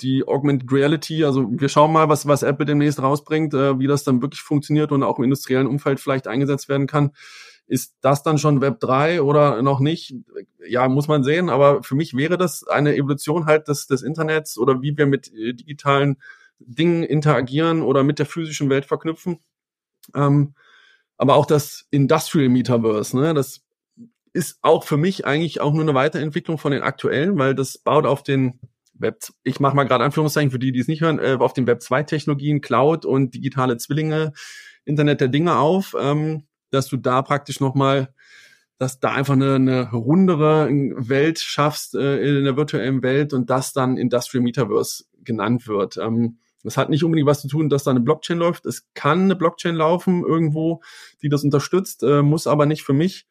die 0.00 0.26
Augmented 0.26 0.72
Reality, 0.72 1.24
also 1.24 1.46
wir 1.50 1.68
schauen 1.68 1.92
mal, 1.92 2.08
was, 2.08 2.26
was 2.26 2.42
Apple 2.42 2.66
demnächst 2.66 3.02
rausbringt, 3.02 3.52
äh, 3.54 3.78
wie 3.78 3.86
das 3.86 4.04
dann 4.04 4.22
wirklich 4.22 4.40
funktioniert 4.40 4.92
und 4.92 5.02
auch 5.02 5.18
im 5.18 5.24
industriellen 5.24 5.66
Umfeld 5.66 6.00
vielleicht 6.00 6.26
eingesetzt 6.26 6.68
werden 6.68 6.86
kann. 6.86 7.12
Ist 7.66 7.96
das 8.00 8.22
dann 8.22 8.38
schon 8.38 8.60
Web 8.60 8.80
3 8.80 9.22
oder 9.22 9.62
noch 9.62 9.80
nicht? 9.80 10.14
Ja, 10.66 10.88
muss 10.88 11.08
man 11.08 11.22
sehen, 11.22 11.50
aber 11.50 11.82
für 11.82 11.94
mich 11.94 12.16
wäre 12.16 12.36
das 12.36 12.66
eine 12.66 12.96
Evolution 12.96 13.46
halt 13.46 13.68
des, 13.68 13.86
des 13.86 14.02
Internets 14.02 14.58
oder 14.58 14.82
wie 14.82 14.96
wir 14.96 15.06
mit 15.06 15.32
äh, 15.34 15.52
digitalen 15.52 16.16
Dingen 16.58 17.02
interagieren 17.04 17.82
oder 17.82 18.02
mit 18.02 18.18
der 18.18 18.26
physischen 18.26 18.70
Welt 18.70 18.86
verknüpfen. 18.86 19.38
Ähm, 20.14 20.54
aber 21.16 21.34
auch 21.34 21.46
das 21.46 21.86
Industrial 21.90 22.48
Metaverse, 22.48 23.16
ne, 23.16 23.34
das 23.34 23.62
ist 24.32 24.58
auch 24.62 24.84
für 24.84 24.96
mich 24.96 25.26
eigentlich 25.26 25.60
auch 25.60 25.72
nur 25.72 25.82
eine 25.82 25.94
Weiterentwicklung 25.94 26.58
von 26.58 26.72
den 26.72 26.82
aktuellen, 26.82 27.38
weil 27.38 27.54
das 27.54 27.78
baut 27.78 28.06
auf 28.06 28.22
den 28.22 28.60
Web, 28.94 29.18
ich 29.42 29.60
mache 29.60 29.74
mal 29.74 29.84
gerade 29.84 30.04
Anführungszeichen 30.04 30.50
für 30.50 30.58
die, 30.58 30.72
die 30.72 30.80
es 30.80 30.88
nicht 30.88 31.00
hören, 31.00 31.18
äh, 31.18 31.36
auf 31.38 31.52
den 31.52 31.66
Web 31.66 31.82
2 31.82 32.02
Technologien, 32.04 32.60
Cloud 32.60 33.04
und 33.04 33.34
digitale 33.34 33.76
Zwillinge, 33.78 34.32
Internet 34.84 35.20
der 35.20 35.28
Dinge 35.28 35.56
auf, 35.56 35.96
ähm, 35.98 36.46
dass 36.70 36.88
du 36.88 36.96
da 36.96 37.22
praktisch 37.22 37.60
nochmal, 37.60 38.12
dass 38.78 39.00
da 39.00 39.12
einfach 39.12 39.34
eine, 39.34 39.54
eine 39.54 39.90
rundere 39.90 40.68
Welt 40.70 41.38
schaffst 41.38 41.94
äh, 41.94 42.38
in 42.38 42.44
der 42.44 42.56
virtuellen 42.56 43.02
Welt 43.02 43.32
und 43.32 43.50
das 43.50 43.72
dann 43.72 43.96
Industrial 43.96 44.42
Metaverse 44.42 45.04
genannt 45.24 45.66
wird. 45.66 45.96
Ähm, 45.96 46.38
das 46.62 46.76
hat 46.76 46.90
nicht 46.90 47.04
unbedingt 47.04 47.26
was 47.28 47.40
zu 47.40 47.48
tun, 47.48 47.70
dass 47.70 47.84
da 47.84 47.90
eine 47.90 48.00
Blockchain 48.00 48.38
läuft. 48.38 48.66
Es 48.66 48.92
kann 48.92 49.22
eine 49.22 49.36
Blockchain 49.36 49.74
laufen 49.74 50.24
irgendwo, 50.24 50.82
die 51.22 51.30
das 51.30 51.42
unterstützt, 51.42 52.02
äh, 52.02 52.22
muss 52.22 52.46
aber 52.46 52.66
nicht 52.66 52.82
für 52.82 52.92
mich. 52.92 53.26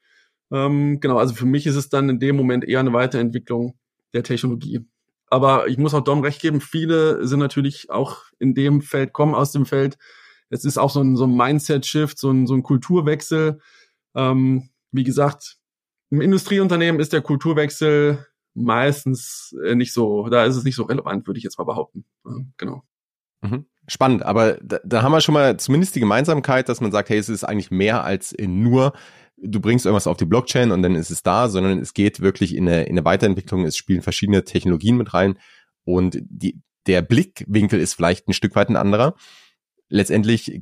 Ähm, 0.52 1.00
genau, 1.00 1.18
also 1.18 1.36
für 1.36 1.46
mich 1.46 1.66
ist 1.68 1.76
es 1.76 1.90
dann 1.90 2.10
in 2.10 2.20
dem 2.20 2.36
Moment 2.36 2.66
eher 2.66 2.80
eine 2.80 2.94
Weiterentwicklung 2.94 3.78
der 4.14 4.24
Technologie. 4.24 4.86
Aber 5.28 5.68
ich 5.68 5.78
muss 5.78 5.94
auch 5.94 6.04
Dom 6.04 6.22
recht 6.22 6.42
geben, 6.42 6.60
viele 6.60 7.26
sind 7.28 7.40
natürlich 7.40 7.90
auch 7.90 8.24
in 8.40 8.56
dem 8.56 8.82
Feld, 8.82 9.14
kommen 9.14 9.36
aus 9.36 9.52
dem 9.52 9.66
Feld. 9.66 9.98
Es 10.50 10.66
ist 10.66 10.80
auch 10.80 10.90
so 10.90 11.02
ein, 11.02 11.16
so 11.16 11.26
ein 11.26 11.36
Mindset-Shift, 11.36 12.18
so 12.18 12.32
ein, 12.32 12.48
so 12.48 12.56
ein 12.56 12.64
Kulturwechsel. 12.64 13.60
Ähm, 14.16 14.70
wie 14.92 15.04
gesagt, 15.04 15.58
im 16.10 16.22
Industrieunternehmen 16.22 17.00
ist 17.00 17.14
der 17.14 17.22
Kulturwechsel 17.22 18.26
meistens 18.56 19.56
äh, 19.64 19.76
nicht 19.76 19.94
so, 19.94 20.28
da 20.30 20.46
ist 20.46 20.56
es 20.56 20.64
nicht 20.64 20.76
so 20.76 20.84
relevant, 20.84 21.28
würde 21.28 21.38
ich 21.38 21.44
jetzt 21.44 21.60
mal 21.60 21.66
behaupten. 21.66 22.06
Genau. 22.58 22.84
Mhm. 23.42 23.66
Spannend, 23.88 24.24
aber 24.24 24.58
da, 24.62 24.80
da 24.84 25.02
haben 25.02 25.12
wir 25.12 25.22
schon 25.22 25.34
mal 25.34 25.58
zumindest 25.58 25.96
die 25.96 26.00
Gemeinsamkeit, 26.00 26.70
dass 26.70 26.82
man 26.82 26.92
sagt, 26.92 27.10
hey, 27.10 27.18
es 27.18 27.30
ist 27.30 27.44
eigentlich 27.44 27.72
mehr 27.72 28.04
als 28.04 28.36
nur 28.40 28.94
du 29.42 29.60
bringst 29.60 29.86
irgendwas 29.86 30.08
auf 30.08 30.18
die 30.18 30.26
Blockchain 30.26 30.72
und 30.72 30.82
dann 30.82 30.96
ist 30.96 31.12
es 31.12 31.24
da, 31.24 31.50
sondern 31.50 31.80
es 31.80 31.94
geht 31.94 32.20
wirklich 32.20 32.56
in 32.56 32.68
eine, 32.68 32.84
in 32.84 32.92
eine 32.92 33.06
Weiterentwicklung, 33.06 33.66
es 33.66 33.78
spielen 33.78 34.02
verschiedene 34.02 34.44
Technologien 34.44 34.98
mit 34.98 35.14
rein 35.14 35.38
und 35.84 36.20
die, 36.22 36.60
der 36.88 37.02
Blickwinkel 37.02 37.80
ist 37.80 37.94
vielleicht 37.94 38.28
ein 38.28 38.34
Stück 38.34 38.56
weit 38.56 38.70
ein 38.70 38.76
anderer. 38.76 39.16
Letztendlich 39.90 40.62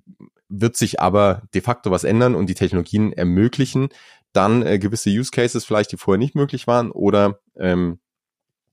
wird 0.49 0.77
sich 0.77 0.99
aber 1.01 1.43
de 1.53 1.61
facto 1.61 1.91
was 1.91 2.03
ändern 2.03 2.35
und 2.35 2.47
die 2.49 2.55
Technologien 2.55 3.11
ermöglichen 3.11 3.89
dann 4.33 4.65
äh, 4.65 4.77
gewisse 4.77 5.09
Use 5.09 5.31
Cases 5.31 5.65
vielleicht, 5.65 5.91
die 5.91 5.97
vorher 5.97 6.19
nicht 6.19 6.35
möglich 6.35 6.67
waren 6.67 6.91
oder 6.91 7.39
ähm, 7.55 7.99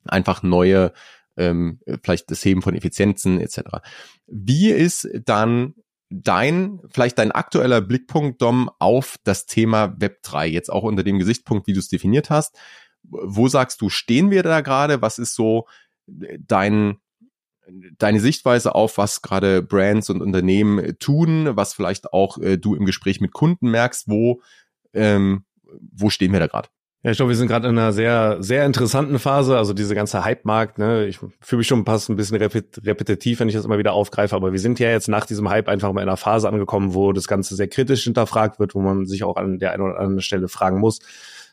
einfach 0.05 0.43
neue, 0.43 0.93
ähm, 1.37 1.81
vielleicht 2.03 2.31
das 2.31 2.45
Heben 2.45 2.63
von 2.63 2.75
Effizienzen 2.75 3.41
etc. 3.41 3.61
Wie 4.27 4.71
ist 4.71 5.09
dann 5.25 5.75
dein, 6.23 6.81
vielleicht 6.91 7.19
dein 7.19 7.33
aktueller 7.33 7.81
Blickpunkt, 7.81 8.41
Dom, 8.43 8.71
auf 8.79 9.17
das 9.25 9.47
Thema 9.47 9.95
Web 9.99 10.23
3, 10.23 10.49
jetzt 10.49 10.71
auch 10.71 10.83
unter 10.83 11.03
dem 11.03 11.19
Gesichtspunkt, 11.19 11.67
wie 11.67 11.73
du 11.73 11.81
es 11.81 11.89
definiert 11.89 12.31
hast? 12.31 12.57
Wo 13.03 13.49
sagst 13.49 13.81
du, 13.81 13.89
stehen 13.91 14.31
wir 14.31 14.43
da 14.43 14.61
gerade? 14.61 15.03
Was 15.03 15.19
ist 15.19 15.35
so 15.35 15.67
dein, 16.07 16.99
deine 17.99 18.21
Sichtweise 18.21 18.75
auf, 18.75 18.99
was 18.99 19.23
gerade 19.23 19.63
Brands 19.63 20.11
und 20.11 20.23
Unternehmen 20.23 20.99
tun, 20.99 21.57
was 21.57 21.75
vielleicht 21.75 22.13
auch 22.13 22.39
äh, 22.39 22.57
du 22.57 22.75
im 22.75 22.85
Gespräch 22.85 23.21
mit 23.21 23.33
Kunden 23.33 23.71
merkst, 23.71 24.09
wo, 24.09 24.41
ähm, 24.93 25.45
wo 25.93 26.11
stehen 26.11 26.33
wir 26.33 26.41
da 26.41 26.47
gerade? 26.47 26.69
Ja, 27.05 27.11
ich 27.11 27.19
glaube, 27.19 27.29
wir 27.29 27.37
sind 27.37 27.49
gerade 27.49 27.69
in 27.69 27.77
einer 27.77 27.93
sehr, 27.93 28.39
sehr 28.43 28.65
interessanten 28.65 29.19
Phase. 29.19 29.59
Also 29.59 29.75
diese 29.75 29.95
ganze 29.95 30.25
Hype-Markt, 30.25 30.79
ne, 30.79 31.05
ich 31.07 31.19
fühle 31.19 31.59
mich 31.59 31.67
schon 31.67 31.85
fast 31.85 32.09
ein 32.09 32.17
bisschen 32.17 32.39
repetitiv, 32.39 33.41
wenn 33.41 33.49
ich 33.49 33.55
das 33.55 33.67
immer 33.67 33.77
wieder 33.77 33.93
aufgreife, 33.93 34.35
aber 34.35 34.53
wir 34.53 34.59
sind 34.59 34.79
ja 34.79 34.89
jetzt 34.89 35.09
nach 35.09 35.27
diesem 35.27 35.51
Hype 35.51 35.69
einfach 35.69 35.93
mal 35.93 36.01
in 36.01 36.09
einer 36.09 36.17
Phase 36.17 36.49
angekommen, 36.49 36.95
wo 36.95 37.13
das 37.13 37.29
Ganze 37.29 37.57
sehr 37.57 37.69
kritisch 37.69 38.05
hinterfragt 38.05 38.59
wird, 38.59 38.75
wo 38.75 38.81
man 38.81 39.05
sich 39.05 39.23
auch 39.23 39.37
an 39.37 39.59
der 39.59 39.73
einen 39.73 39.83
oder 39.83 39.99
anderen 39.99 40.23
Stelle 40.23 40.49
fragen 40.49 40.81
muss, 40.81 41.01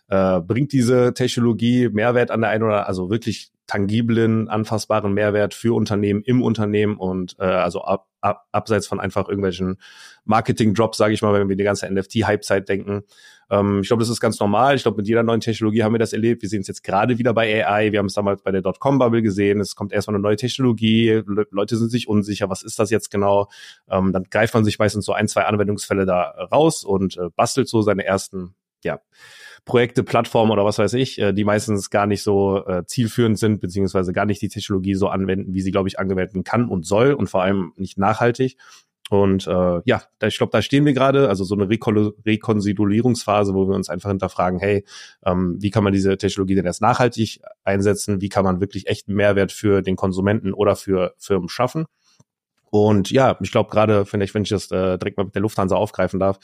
äh, 0.07 0.39
bringt 0.39 0.71
diese 0.71 1.13
Technologie 1.13 1.89
Mehrwert 1.89 2.31
an 2.31 2.39
der 2.39 2.49
einen 2.51 2.63
oder 2.63 2.87
also 2.87 3.09
wirklich 3.09 3.51
tangiblen, 3.67 4.47
anfassbaren 4.47 5.13
Mehrwert 5.13 5.53
für 5.53 5.75
Unternehmen 5.75 6.21
im 6.23 6.41
Unternehmen 6.41 6.95
und 6.95 7.35
äh, 7.39 7.43
also 7.43 7.81
ab, 7.81 8.07
ab, 8.21 8.47
abseits 8.51 8.87
von 8.87 8.99
einfach 8.99 9.27
irgendwelchen 9.27 9.77
Marketing-Drops, 10.25 10.97
sage 10.97 11.13
ich 11.13 11.21
mal, 11.21 11.33
wenn 11.33 11.49
wir 11.49 11.55
die 11.55 11.63
ganze 11.63 11.91
NFT-Hype-Zeit 11.91 12.69
denken. 12.69 13.03
Ähm, 13.49 13.81
ich 13.81 13.87
glaube, 13.87 14.01
das 14.01 14.09
ist 14.09 14.21
ganz 14.21 14.39
normal. 14.39 14.75
Ich 14.75 14.83
glaube, 14.83 14.97
mit 14.97 15.07
jeder 15.07 15.23
neuen 15.23 15.41
Technologie 15.41 15.83
haben 15.83 15.93
wir 15.93 15.99
das 15.99 16.13
erlebt. 16.13 16.41
Wir 16.41 16.49
sehen 16.49 16.61
es 16.61 16.67
jetzt 16.67 16.83
gerade 16.83 17.17
wieder 17.17 17.33
bei 17.33 17.65
AI. 17.65 17.91
Wir 17.91 17.99
haben 17.99 18.05
es 18.05 18.13
damals 18.13 18.41
bei 18.41 18.51
der 18.51 18.61
Dotcom-Bubble 18.61 19.21
gesehen. 19.21 19.59
Es 19.59 19.75
kommt 19.75 19.91
erstmal 19.91 20.15
eine 20.15 20.21
neue 20.21 20.37
Technologie. 20.37 21.21
Le 21.25 21.47
Leute 21.51 21.75
sind 21.75 21.89
sich 21.89 22.07
unsicher. 22.07 22.49
Was 22.49 22.63
ist 22.63 22.79
das 22.79 22.89
jetzt 22.89 23.11
genau? 23.11 23.49
Ähm, 23.89 24.13
dann 24.13 24.23
greift 24.29 24.53
man 24.53 24.63
sich 24.63 24.79
meistens 24.79 25.05
so 25.05 25.13
ein, 25.13 25.27
zwei 25.27 25.43
Anwendungsfälle 25.43 26.05
da 26.05 26.21
raus 26.51 26.83
und 26.83 27.17
äh, 27.17 27.29
bastelt 27.35 27.67
so 27.67 27.81
seine 27.81 28.05
ersten, 28.05 28.55
ja, 28.83 28.99
Projekte, 29.65 30.03
Plattformen 30.03 30.51
oder 30.51 30.65
was 30.65 30.79
weiß 30.79 30.93
ich, 30.93 31.19
äh, 31.19 31.33
die 31.33 31.43
meistens 31.43 31.89
gar 31.89 32.07
nicht 32.07 32.23
so 32.23 32.65
äh, 32.65 32.83
zielführend 32.85 33.37
sind, 33.37 33.61
beziehungsweise 33.61 34.11
gar 34.11 34.25
nicht 34.25 34.41
die 34.41 34.49
Technologie 34.49 34.95
so 34.95 35.07
anwenden, 35.07 35.53
wie 35.53 35.61
sie, 35.61 35.71
glaube 35.71 35.87
ich, 35.87 35.99
angewendet 35.99 36.43
kann 36.45 36.67
und 36.67 36.85
soll 36.85 37.13
und 37.13 37.29
vor 37.29 37.43
allem 37.43 37.73
nicht 37.75 37.97
nachhaltig. 37.97 38.57
Und 39.11 39.45
äh, 39.45 39.81
ja, 39.83 40.03
da, 40.19 40.27
ich 40.27 40.37
glaube, 40.37 40.51
da 40.53 40.61
stehen 40.61 40.85
wir 40.85 40.93
gerade, 40.93 41.27
also 41.27 41.43
so 41.43 41.53
eine 41.53 41.69
Rekon 41.69 42.13
Rekonsidulierungsphase, 42.25 43.53
wo 43.53 43.67
wir 43.67 43.75
uns 43.75 43.89
einfach 43.89 44.09
hinterfragen, 44.09 44.57
hey, 44.57 44.85
ähm, 45.25 45.57
wie 45.59 45.69
kann 45.69 45.83
man 45.83 45.91
diese 45.91 46.17
Technologie 46.17 46.55
denn 46.55 46.65
erst 46.65 46.81
nachhaltig 46.81 47.41
einsetzen? 47.65 48.21
Wie 48.21 48.29
kann 48.29 48.45
man 48.45 48.61
wirklich 48.61 48.87
echten 48.87 49.13
Mehrwert 49.13 49.51
für 49.51 49.81
den 49.81 49.97
Konsumenten 49.97 50.53
oder 50.53 50.77
für 50.77 51.13
Firmen 51.17 51.49
schaffen? 51.49 51.87
Und 52.69 53.11
ja, 53.11 53.37
ich 53.41 53.51
glaube 53.51 53.69
gerade, 53.69 54.05
vielleicht, 54.05 54.33
wenn 54.33 54.43
ich 54.43 54.49
das 54.49 54.71
äh, 54.71 54.97
direkt 54.97 55.17
mal 55.17 55.25
mit 55.25 55.35
der 55.35 55.41
Lufthansa 55.41 55.75
aufgreifen 55.75 56.21
darf, 56.21 56.39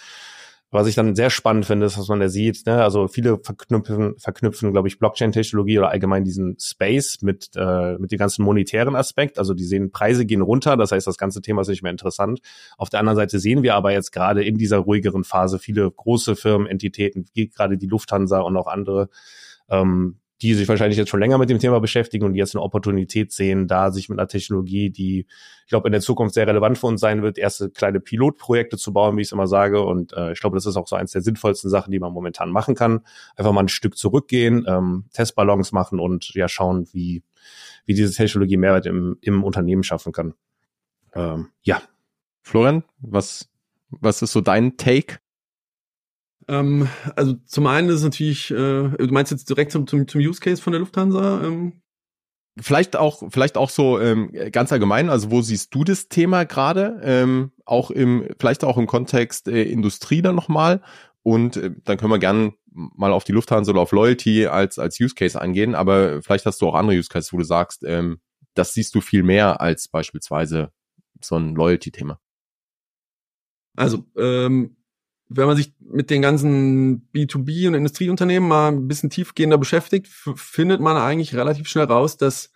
was 0.69 0.87
ich 0.87 0.95
dann 0.95 1.15
sehr 1.15 1.29
spannend 1.29 1.65
finde, 1.65 1.85
ist, 1.85 1.97
was 1.97 2.09
man 2.09 2.19
da 2.19 2.27
sieht. 2.27 2.65
Ne? 2.65 2.83
Also 2.83 3.07
viele 3.07 3.39
verknüpfen, 3.41 4.15
verknüpfen, 4.17 4.73
glaube 4.73 4.89
ich, 4.89 4.99
Blockchain-Technologie 4.99 5.79
oder 5.79 5.89
allgemein 5.89 6.25
diesen 6.25 6.57
Space 6.59 7.19
mit 7.21 7.51
äh, 7.55 7.97
mit 7.97 8.11
dem 8.11 8.17
ganzen 8.17 8.43
monetären 8.43 8.95
Aspekt. 8.95 9.39
Also 9.39 9.53
die 9.53 9.63
sehen, 9.63 9.91
Preise 9.91 10.25
gehen 10.25 10.41
runter, 10.41 10.75
das 10.75 10.91
heißt, 10.91 11.07
das 11.07 11.17
ganze 11.17 11.41
Thema 11.41 11.61
ist 11.61 11.69
nicht 11.69 11.83
mehr 11.83 11.91
interessant. 11.91 12.39
Auf 12.77 12.89
der 12.89 12.99
anderen 12.99 13.15
Seite 13.15 13.39
sehen 13.39 13.63
wir 13.63 13.75
aber 13.75 13.93
jetzt 13.93 14.11
gerade 14.11 14.43
in 14.43 14.57
dieser 14.57 14.79
ruhigeren 14.79 15.23
Phase 15.23 15.57
viele 15.57 15.89
große 15.89 16.35
Firmen, 16.35 16.67
Entitäten, 16.67 17.25
gerade 17.33 17.77
die 17.77 17.87
Lufthansa 17.87 18.41
und 18.41 18.57
auch 18.57 18.67
andere, 18.67 19.09
ähm, 19.69 20.19
die 20.41 20.53
sich 20.53 20.67
wahrscheinlich 20.67 20.97
jetzt 20.97 21.09
schon 21.09 21.19
länger 21.19 21.37
mit 21.37 21.49
dem 21.49 21.59
Thema 21.59 21.79
beschäftigen 21.79 22.25
und 22.25 22.35
jetzt 22.35 22.55
eine 22.55 22.61
Opportunität 22.61 23.31
sehen, 23.31 23.67
da 23.67 23.91
sich 23.91 24.07
mit 24.07 24.19
einer 24.19 24.27
Technologie, 24.27 24.89
die 24.91 25.25
ich 25.65 25.69
glaube 25.69 25.87
in 25.87 25.91
der 25.91 26.01
Zukunft 26.01 26.35
sehr 26.35 26.47
relevant 26.47 26.77
für 26.77 26.87
uns 26.87 27.01
sein 27.01 27.23
wird, 27.23 27.37
erste 27.37 27.69
kleine 27.69 27.99
Pilotprojekte 27.99 28.77
zu 28.77 28.93
bauen, 28.93 29.17
wie 29.17 29.21
ich 29.21 29.29
es 29.29 29.31
immer 29.31 29.47
sage. 29.47 29.81
Und 29.81 30.13
äh, 30.13 30.31
ich 30.31 30.39
glaube, 30.39 30.55
das 30.55 30.65
ist 30.65 30.77
auch 30.77 30.87
so 30.87 30.95
eins 30.95 31.11
der 31.11 31.21
sinnvollsten 31.21 31.69
Sachen, 31.69 31.91
die 31.91 31.99
man 31.99 32.13
momentan 32.13 32.51
machen 32.51 32.75
kann. 32.75 33.01
Einfach 33.35 33.51
mal 33.51 33.61
ein 33.61 33.67
Stück 33.67 33.97
zurückgehen, 33.97 34.65
ähm, 34.67 35.05
Testballons 35.13 35.71
machen 35.71 35.99
und 35.99 36.33
ja 36.35 36.47
schauen, 36.47 36.87
wie 36.93 37.23
wie 37.85 37.93
diese 37.93 38.13
Technologie 38.13 38.57
Mehrwert 38.57 38.85
im, 38.85 39.17
im 39.21 39.43
Unternehmen 39.43 39.83
schaffen 39.83 40.11
kann. 40.11 40.33
Ähm, 41.13 41.47
ja. 41.63 41.81
Florian, 42.43 42.83
was 42.99 43.49
was 43.89 44.21
ist 44.21 44.33
so 44.33 44.41
dein 44.41 44.77
Take 44.77 45.19
ähm, 46.47 46.87
also 47.15 47.33
zum 47.45 47.67
einen 47.67 47.89
ist 47.89 47.95
es 47.95 48.03
natürlich, 48.03 48.51
äh, 48.51 48.55
du 48.55 49.07
meinst 49.11 49.31
jetzt 49.31 49.49
direkt 49.49 49.71
zum, 49.71 49.87
zum, 49.87 50.07
zum 50.07 50.21
Use 50.21 50.39
Case 50.39 50.61
von 50.61 50.71
der 50.71 50.79
Lufthansa? 50.79 51.43
Ähm? 51.43 51.81
Vielleicht 52.59 52.95
auch, 52.95 53.23
vielleicht 53.29 53.57
auch 53.57 53.69
so 53.69 53.99
ähm, 53.99 54.31
ganz 54.51 54.71
allgemein. 54.71 55.09
Also 55.09 55.29
wo 55.29 55.41
siehst 55.41 55.75
du 55.75 55.83
das 55.83 56.07
Thema 56.09 56.45
gerade? 56.45 56.99
Ähm, 57.03 57.51
auch 57.65 57.91
im, 57.91 58.27
vielleicht 58.39 58.63
auch 58.63 58.77
im 58.77 58.87
Kontext 58.87 59.47
äh, 59.47 59.63
Industrie 59.63 60.21
dann 60.21 60.35
nochmal. 60.35 60.81
Und 61.21 61.57
äh, 61.57 61.71
dann 61.83 61.97
können 61.97 62.11
wir 62.11 62.19
gern 62.19 62.53
mal 62.71 63.11
auf 63.11 63.23
die 63.23 63.33
Lufthansa 63.33 63.71
oder 63.71 63.81
auf 63.81 63.91
Loyalty 63.91 64.47
als 64.47 64.79
als 64.79 64.99
Use 64.99 65.13
Case 65.13 65.39
eingehen. 65.39 65.75
Aber 65.75 66.21
vielleicht 66.21 66.45
hast 66.45 66.61
du 66.61 66.67
auch 66.67 66.75
andere 66.75 66.97
Use 66.97 67.09
Cases, 67.09 67.33
wo 67.33 67.37
du 67.37 67.43
sagst, 67.43 67.83
ähm, 67.83 68.21
das 68.53 68.73
siehst 68.73 68.95
du 68.95 69.01
viel 69.01 69.23
mehr 69.23 69.61
als 69.61 69.87
beispielsweise 69.87 70.71
so 71.21 71.35
ein 71.35 71.53
Loyalty-Thema. 71.55 72.19
Also 73.75 74.05
ähm, 74.17 74.76
wenn 75.29 75.47
man 75.47 75.57
sich 75.57 75.73
mit 75.79 76.09
den 76.09 76.21
ganzen 76.21 77.09
B2B 77.13 77.67
und 77.67 77.73
Industrieunternehmen 77.73 78.47
mal 78.47 78.71
ein 78.71 78.87
bisschen 78.87 79.09
tiefgehender 79.09 79.57
beschäftigt, 79.57 80.07
findet 80.07 80.79
man 80.79 80.97
eigentlich 80.97 81.35
relativ 81.35 81.67
schnell 81.67 81.85
raus, 81.85 82.17
dass 82.17 82.51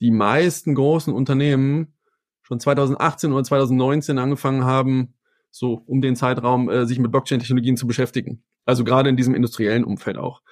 die 0.00 0.10
meisten 0.10 0.74
großen 0.74 1.12
Unternehmen 1.12 1.94
schon 2.42 2.60
2018 2.60 3.32
oder 3.32 3.44
2019 3.44 4.18
angefangen 4.18 4.64
haben, 4.64 5.14
so 5.50 5.82
um 5.86 6.00
den 6.00 6.16
Zeitraum 6.16 6.68
äh, 6.68 6.86
sich 6.86 6.98
mit 6.98 7.10
Blockchain-Technologien 7.10 7.76
zu 7.76 7.86
beschäftigen. 7.86 8.42
Also 8.64 8.84
gerade 8.84 9.08
in 9.08 9.16
diesem 9.16 9.34
industriellen 9.34 9.84
Umfeld 9.84 10.18
auch. 10.18 10.42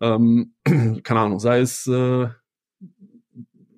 Ähm, 0.00 0.54
keine 1.02 1.20
Ahnung, 1.20 1.38
sei 1.38 1.60
es 1.60 1.86
äh, 1.86 2.28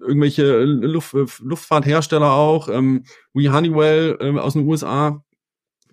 irgendwelche 0.00 0.62
Luft, 0.62 1.14
Luftfahrthersteller 1.40 2.32
auch, 2.32 2.68
ähm, 2.68 3.04
wie 3.34 3.50
Honeywell 3.50 4.16
äh, 4.20 4.38
aus 4.38 4.54
den 4.54 4.66
USA, 4.66 5.24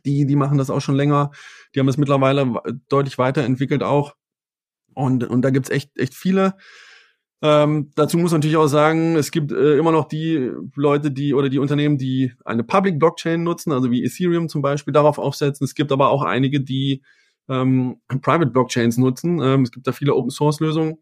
die, 0.05 0.25
die 0.25 0.35
machen 0.35 0.57
das 0.57 0.69
auch 0.69 0.81
schon 0.81 0.95
länger. 0.95 1.31
Die 1.73 1.79
haben 1.79 1.87
es 1.87 1.97
mittlerweile 1.97 2.61
deutlich 2.89 3.17
weiterentwickelt 3.17 3.83
auch. 3.83 4.15
Und, 4.93 5.23
und 5.23 5.41
da 5.43 5.49
gibt's 5.49 5.69
echt, 5.69 5.97
echt 5.97 6.13
viele. 6.13 6.55
Ähm, 7.41 7.91
dazu 7.95 8.17
muss 8.17 8.31
man 8.31 8.39
natürlich 8.39 8.57
auch 8.57 8.67
sagen, 8.67 9.15
es 9.15 9.31
gibt 9.31 9.51
äh, 9.53 9.77
immer 9.77 9.93
noch 9.93 10.09
die 10.09 10.51
Leute, 10.75 11.09
die 11.09 11.33
oder 11.33 11.47
die 11.47 11.59
Unternehmen, 11.59 11.97
die 11.97 12.33
eine 12.43 12.63
Public 12.65 12.99
Blockchain 12.99 13.43
nutzen, 13.43 13.71
also 13.71 13.91
wie 13.91 14.03
Ethereum 14.03 14.49
zum 14.49 14.61
Beispiel, 14.61 14.93
darauf 14.93 15.17
aufsetzen. 15.19 15.63
Es 15.63 15.73
gibt 15.73 15.93
aber 15.93 16.09
auch 16.09 16.23
einige, 16.23 16.59
die 16.59 17.01
ähm, 17.47 18.01
Private 18.21 18.51
Blockchains 18.51 18.97
nutzen. 18.97 19.39
Ähm, 19.41 19.63
es 19.63 19.71
gibt 19.71 19.87
da 19.87 19.93
viele 19.93 20.15
Open 20.15 20.31
Source 20.31 20.59
Lösungen 20.59 20.97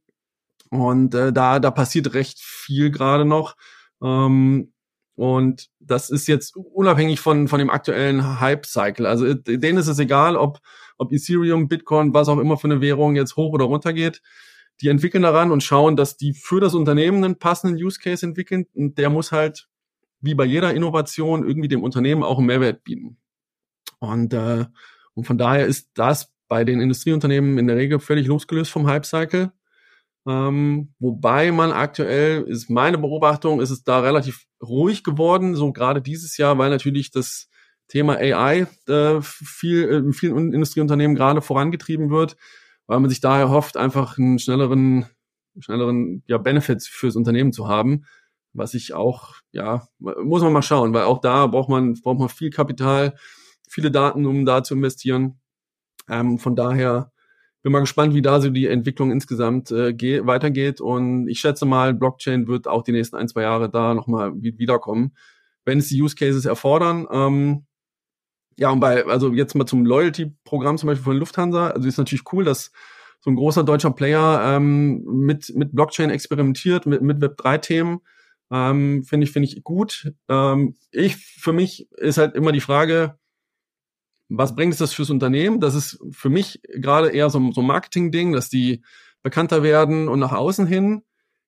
und 0.69 1.15
äh, 1.15 1.33
da 1.33 1.59
da 1.59 1.71
passiert 1.71 2.13
recht 2.13 2.39
viel 2.39 2.91
gerade 2.91 3.25
noch. 3.25 3.55
Ähm, 4.03 4.73
und 5.17 5.69
das 5.79 6.11
ist 6.11 6.27
jetzt 6.27 6.55
unabhängig 6.55 7.19
von, 7.19 7.47
von 7.47 7.57
dem 7.57 7.71
aktuellen 7.71 8.39
Hype-Cycle. 8.39 9.07
Also 9.07 9.33
denen 9.33 9.79
ist 9.79 9.87
es 9.87 9.97
egal, 9.97 10.35
ob, 10.35 10.59
ob 10.99 11.11
Ethereum, 11.11 11.67
Bitcoin, 11.67 12.13
was 12.13 12.29
auch 12.29 12.37
immer 12.37 12.55
für 12.55 12.67
eine 12.67 12.81
Währung 12.81 13.15
jetzt 13.15 13.35
hoch 13.35 13.51
oder 13.51 13.65
runter 13.65 13.93
geht. 13.93 14.21
Die 14.79 14.89
entwickeln 14.89 15.23
daran 15.23 15.51
und 15.51 15.63
schauen, 15.63 15.95
dass 15.95 16.17
die 16.17 16.33
für 16.33 16.59
das 16.59 16.75
Unternehmen 16.75 17.23
einen 17.23 17.39
passenden 17.39 17.83
Use 17.83 17.99
Case 17.99 18.23
entwickeln. 18.23 18.67
Und 18.75 18.99
der 18.99 19.09
muss 19.09 19.31
halt, 19.31 19.67
wie 20.21 20.35
bei 20.35 20.45
jeder 20.45 20.75
Innovation, 20.75 21.47
irgendwie 21.47 21.67
dem 21.67 21.81
Unternehmen 21.81 22.21
auch 22.21 22.37
einen 22.37 22.45
Mehrwert 22.45 22.83
bieten. 22.83 23.17
Und, 23.97 24.35
äh, 24.35 24.65
und 25.15 25.25
von 25.25 25.39
daher 25.39 25.65
ist 25.65 25.89
das 25.95 26.31
bei 26.47 26.63
den 26.63 26.79
Industrieunternehmen 26.79 27.57
in 27.57 27.65
der 27.65 27.75
Regel 27.75 27.99
völlig 27.99 28.27
losgelöst 28.27 28.69
vom 28.69 28.85
Hype-Cycle. 28.85 29.51
Ähm, 30.27 30.93
wobei 30.99 31.51
man 31.53 31.71
aktuell, 31.71 32.43
ist 32.43 32.69
meine 32.69 32.97
Beobachtung, 32.97 33.61
ist 33.61 33.69
es 33.69 33.83
da 33.83 34.01
relativ 34.01 34.45
ruhig 34.61 35.03
geworden, 35.05 35.55
so 35.55 35.71
gerade 35.71 36.01
dieses 36.01 36.35
Jahr, 36.37 36.57
weil 36.57 36.69
natürlich 36.69 37.11
das 37.11 37.47
Thema 37.87 38.17
AI 38.17 38.67
äh, 38.87 39.21
viel, 39.21 39.83
in 39.85 40.11
vielen 40.11 40.53
Industrieunternehmen 40.53 41.15
gerade 41.15 41.41
vorangetrieben 41.41 42.09
wird, 42.09 42.35
weil 42.87 42.99
man 42.99 43.09
sich 43.09 43.21
daher 43.21 43.49
hofft, 43.49 43.77
einfach 43.77 44.17
einen 44.17 44.37
schnelleren, 44.37 45.05
schnelleren 45.59 46.23
ja, 46.27 46.37
Benefits 46.37 46.87
fürs 46.87 47.15
Unternehmen 47.15 47.53
zu 47.53 47.69
haben. 47.69 48.03
was 48.53 48.73
ich 48.73 48.93
auch, 48.93 49.35
ja, 49.51 49.87
muss 49.99 50.41
man 50.41 50.51
mal 50.51 50.61
schauen, 50.61 50.93
weil 50.93 51.03
auch 51.03 51.21
da 51.21 51.47
braucht 51.47 51.69
man, 51.69 51.93
braucht 51.93 52.19
man 52.19 52.29
viel 52.29 52.49
Kapital, 52.49 53.15
viele 53.69 53.91
Daten, 53.91 54.25
um 54.25 54.45
da 54.45 54.63
zu 54.63 54.73
investieren. 54.73 55.39
Ähm, 56.09 56.39
von 56.39 56.55
daher 56.55 57.11
bin 57.67 57.73
mal 57.73 57.81
gespannt, 57.81 58.13
wie 58.13 58.21
da 58.21 58.39
so 58.39 58.49
die 58.49 58.65
Entwicklung 58.65 59.11
insgesamt 59.11 59.71
äh, 59.71 59.93
geht, 59.93 60.25
weitergeht. 60.25 60.79
Und 60.79 61.27
ich 61.27 61.41
schätze 61.41 61.65
mal, 61.65 61.93
Blockchain 61.93 62.47
wird 62.47 62.65
auch 62.65 62.81
die 62.81 62.93
nächsten 62.93 63.17
ein, 63.17 63.27
zwei 63.27 63.41
Jahre 63.41 63.69
da 63.69 63.93
nochmal 63.93 64.31
wiederkommen, 64.35 65.17
wenn 65.65 65.79
es 65.79 65.89
die 65.89 66.01
Use 66.01 66.15
Cases 66.15 66.45
erfordern. 66.45 67.05
Ähm, 67.11 67.65
ja, 68.55 68.69
und 68.69 68.79
bei, 68.79 69.03
also 69.05 69.33
jetzt 69.33 69.53
mal 69.53 69.65
zum 69.65 69.85
Loyalty-Programm 69.85 70.77
zum 70.77 70.87
Beispiel 70.87 71.03
von 71.03 71.17
Lufthansa. 71.17 71.71
Also 71.71 71.89
ist 71.89 71.97
natürlich 71.97 72.31
cool, 72.31 72.45
dass 72.45 72.71
so 73.19 73.31
ein 73.31 73.35
großer 73.35 73.65
deutscher 73.65 73.91
Player 73.91 74.55
ähm, 74.55 75.03
mit, 75.03 75.53
mit 75.53 75.75
Blockchain 75.75 76.09
experimentiert, 76.09 76.85
mit, 76.85 77.01
mit 77.01 77.17
Web3-Themen. 77.21 77.99
Ähm, 78.49 79.03
finde 79.03 79.25
ich, 79.25 79.33
finde 79.33 79.49
ich 79.49 79.61
gut. 79.65 80.13
Ähm, 80.29 80.77
ich, 80.91 81.17
für 81.17 81.51
mich 81.51 81.91
ist 81.97 82.17
halt 82.17 82.33
immer 82.33 82.53
die 82.53 82.61
Frage, 82.61 83.19
was 84.29 84.55
bringt 84.55 84.73
es 84.73 84.79
das 84.79 84.93
fürs 84.93 85.09
Unternehmen? 85.09 85.59
Das 85.59 85.75
ist 85.75 85.99
für 86.11 86.29
mich 86.29 86.61
gerade 86.73 87.09
eher 87.09 87.29
so, 87.29 87.51
so 87.51 87.61
ein 87.61 87.67
Marketing-Ding, 87.67 88.33
dass 88.33 88.49
die 88.49 88.83
bekannter 89.23 89.63
werden 89.63 90.07
und 90.07 90.19
nach 90.19 90.33
außen 90.33 90.67
hin 90.67 91.03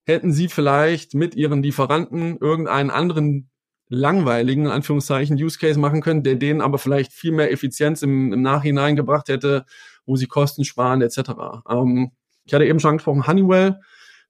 hätten 0.06 0.32
sie 0.32 0.48
vielleicht 0.48 1.14
mit 1.14 1.36
ihren 1.36 1.62
Lieferanten 1.62 2.38
irgendeinen 2.38 2.90
anderen 2.90 3.50
langweiligen, 3.90 4.66
in 4.66 4.72
Anführungszeichen, 4.72 5.36
Use 5.36 5.60
Case 5.60 5.80
machen 5.80 6.02
können, 6.02 6.24
der 6.24 6.36
denen 6.36 6.62
aber 6.62 6.78
vielleicht 6.78 7.12
viel 7.12 7.32
mehr 7.32 7.52
Effizienz 7.52 8.02
im, 8.02 8.34
im 8.34 8.42
Nachhinein 8.42 8.96
gebracht 8.96 9.30
hätte, 9.30 9.66
wo 10.06 10.16
sie 10.16 10.28
Kosten 10.28 10.64
sparen 10.64 11.02
etc. 11.02 11.32
Ähm, 11.70 12.12
ich 12.46 12.54
hatte 12.54 12.66
eben 12.66 12.80
schon 12.80 12.92
angesprochen, 12.92 13.28
Honeywell, 13.28 13.80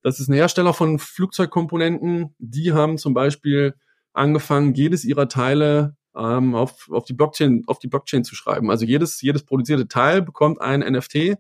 das 0.02 0.20
ist 0.20 0.30
ein 0.30 0.34
Hersteller 0.34 0.74
von 0.74 0.98
Flugzeugkomponenten. 0.98 2.36
Die 2.38 2.72
haben 2.72 2.98
zum 2.98 3.14
Beispiel 3.14 3.76
angefangen, 4.14 4.74
jedes 4.74 5.04
ihrer 5.04 5.28
Teile 5.28 5.96
ähm, 6.16 6.56
auf, 6.56 6.90
auf 6.92 7.06
die 7.06 7.14
Blockchain, 7.14 7.64
auf 7.68 7.80
die 7.80 7.88
Blockchain 7.88 8.24
zu 8.24 8.36
schreiben. 8.36 8.70
Also 8.70 8.86
jedes, 8.86 9.22
jedes 9.22 9.44
produzierte 9.44 9.88
Teil 9.88 10.22
bekommt 10.22 10.62
ein 10.62 10.82
NFT, 10.82 11.38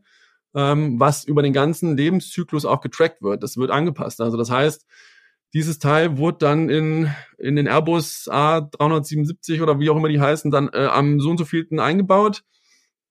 ähm, 0.55 0.99
was 0.99 1.25
über 1.25 1.41
den 1.41 1.53
ganzen 1.53 1.97
Lebenszyklus 1.97 2.65
auch 2.65 2.81
getrackt 2.81 3.21
wird. 3.21 3.43
Das 3.43 3.57
wird 3.57 3.71
angepasst. 3.71 4.21
Also 4.21 4.37
das 4.37 4.49
heißt, 4.49 4.85
dieses 5.53 5.79
Teil 5.79 6.17
wurde 6.17 6.37
dann 6.39 6.69
in, 6.69 7.11
in 7.37 7.55
den 7.55 7.67
Airbus 7.67 8.29
A377 8.31 9.61
oder 9.63 9.79
wie 9.79 9.89
auch 9.89 9.97
immer 9.97 10.09
die 10.09 10.21
heißen, 10.21 10.51
dann 10.51 10.69
äh, 10.73 10.85
am 10.85 11.19
so 11.19 11.31
und 11.31 11.37
so 11.37 11.45
vielten 11.45 11.79
eingebaut. 11.79 12.43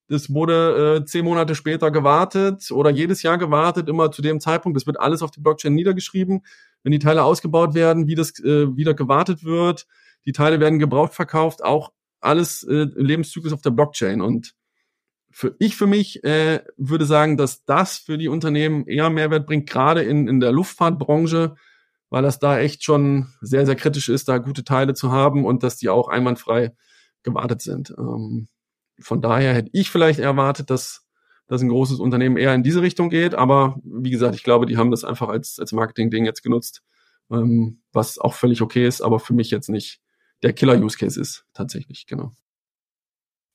Das 0.08 0.32
wurde 0.32 1.00
äh, 1.00 1.04
zehn 1.04 1.24
Monate 1.24 1.54
später 1.54 1.90
gewartet 1.90 2.70
oder 2.70 2.90
jedes 2.90 3.22
Jahr 3.22 3.36
gewartet, 3.36 3.88
immer 3.88 4.10
zu 4.10 4.22
dem 4.22 4.40
Zeitpunkt. 4.40 4.76
Das 4.76 4.86
wird 4.86 4.98
alles 4.98 5.20
auf 5.20 5.30
die 5.30 5.40
Blockchain 5.40 5.74
niedergeschrieben. 5.74 6.46
Wenn 6.82 6.92
die 6.92 6.98
Teile 6.98 7.24
ausgebaut 7.24 7.74
werden, 7.74 8.06
wie 8.06 8.14
das 8.14 8.38
äh, 8.40 8.74
wieder 8.74 8.94
gewartet 8.94 9.44
wird, 9.44 9.86
die 10.26 10.32
Teile 10.32 10.60
werden 10.60 10.78
gebraucht 10.78 11.14
verkauft, 11.14 11.64
auch 11.64 11.92
alles 12.20 12.62
äh, 12.64 12.86
Lebenszyklus 12.94 13.52
auf 13.52 13.62
der 13.62 13.70
Blockchain. 13.70 14.20
Und 14.20 14.54
für 15.30 15.54
ich 15.58 15.76
für 15.76 15.86
mich 15.86 16.24
äh, 16.24 16.62
würde 16.76 17.06
sagen, 17.06 17.36
dass 17.36 17.64
das 17.64 17.98
für 17.98 18.18
die 18.18 18.28
Unternehmen 18.28 18.86
eher 18.86 19.10
Mehrwert 19.10 19.46
bringt, 19.46 19.68
gerade 19.68 20.02
in, 20.02 20.26
in 20.28 20.40
der 20.40 20.52
Luftfahrtbranche, 20.52 21.54
weil 22.10 22.22
das 22.22 22.38
da 22.38 22.58
echt 22.58 22.84
schon 22.84 23.28
sehr, 23.40 23.66
sehr 23.66 23.76
kritisch 23.76 24.08
ist, 24.08 24.28
da 24.28 24.38
gute 24.38 24.64
Teile 24.64 24.94
zu 24.94 25.12
haben 25.12 25.44
und 25.44 25.62
dass 25.62 25.76
die 25.76 25.90
auch 25.90 26.08
einwandfrei 26.08 26.74
gewartet 27.22 27.62
sind. 27.62 27.94
Ähm, 27.98 28.48
von 29.00 29.20
daher 29.20 29.54
hätte 29.54 29.70
ich 29.72 29.90
vielleicht 29.90 30.18
erwartet, 30.18 30.70
dass, 30.70 31.06
dass 31.46 31.62
ein 31.62 31.68
großes 31.68 32.00
Unternehmen 32.00 32.36
eher 32.36 32.54
in 32.54 32.62
diese 32.62 32.82
Richtung 32.82 33.10
geht. 33.10 33.34
Aber 33.34 33.78
wie 33.84 34.10
gesagt, 34.10 34.34
ich 34.34 34.42
glaube, 34.42 34.66
die 34.66 34.76
haben 34.76 34.90
das 34.90 35.04
einfach 35.04 35.28
als, 35.28 35.58
als 35.58 35.72
Marketing-Ding 35.72 36.24
jetzt 36.24 36.42
genutzt, 36.42 36.82
ähm, 37.30 37.82
was 37.92 38.18
auch 38.18 38.34
völlig 38.34 38.62
okay 38.62 38.86
ist, 38.86 39.02
aber 39.02 39.20
für 39.20 39.34
mich 39.34 39.50
jetzt 39.50 39.68
nicht 39.68 40.00
der 40.42 40.52
Killer-Use-Case 40.52 41.20
ist, 41.20 41.44
tatsächlich, 41.52 42.06
genau. 42.06 42.32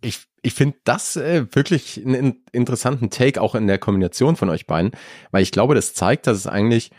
Ich, 0.01 0.25
ich 0.41 0.53
finde 0.53 0.77
das 0.83 1.15
äh, 1.15 1.45
wirklich 1.55 2.05
einen 2.05 2.43
interessanten 2.51 3.09
Take 3.09 3.41
auch 3.41 3.55
in 3.55 3.67
der 3.67 3.79
Kombination 3.79 4.35
von 4.35 4.49
euch 4.49 4.67
beiden, 4.67 4.91
weil 5.31 5.43
ich 5.43 5.51
glaube, 5.51 5.75
das 5.75 5.93
zeigt, 5.93 6.27
dass 6.27 6.37
es 6.37 6.47
eigentlich 6.47 6.91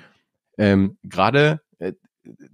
ähm, 0.56 0.96
gerade 1.02 1.60
äh, 1.78 1.92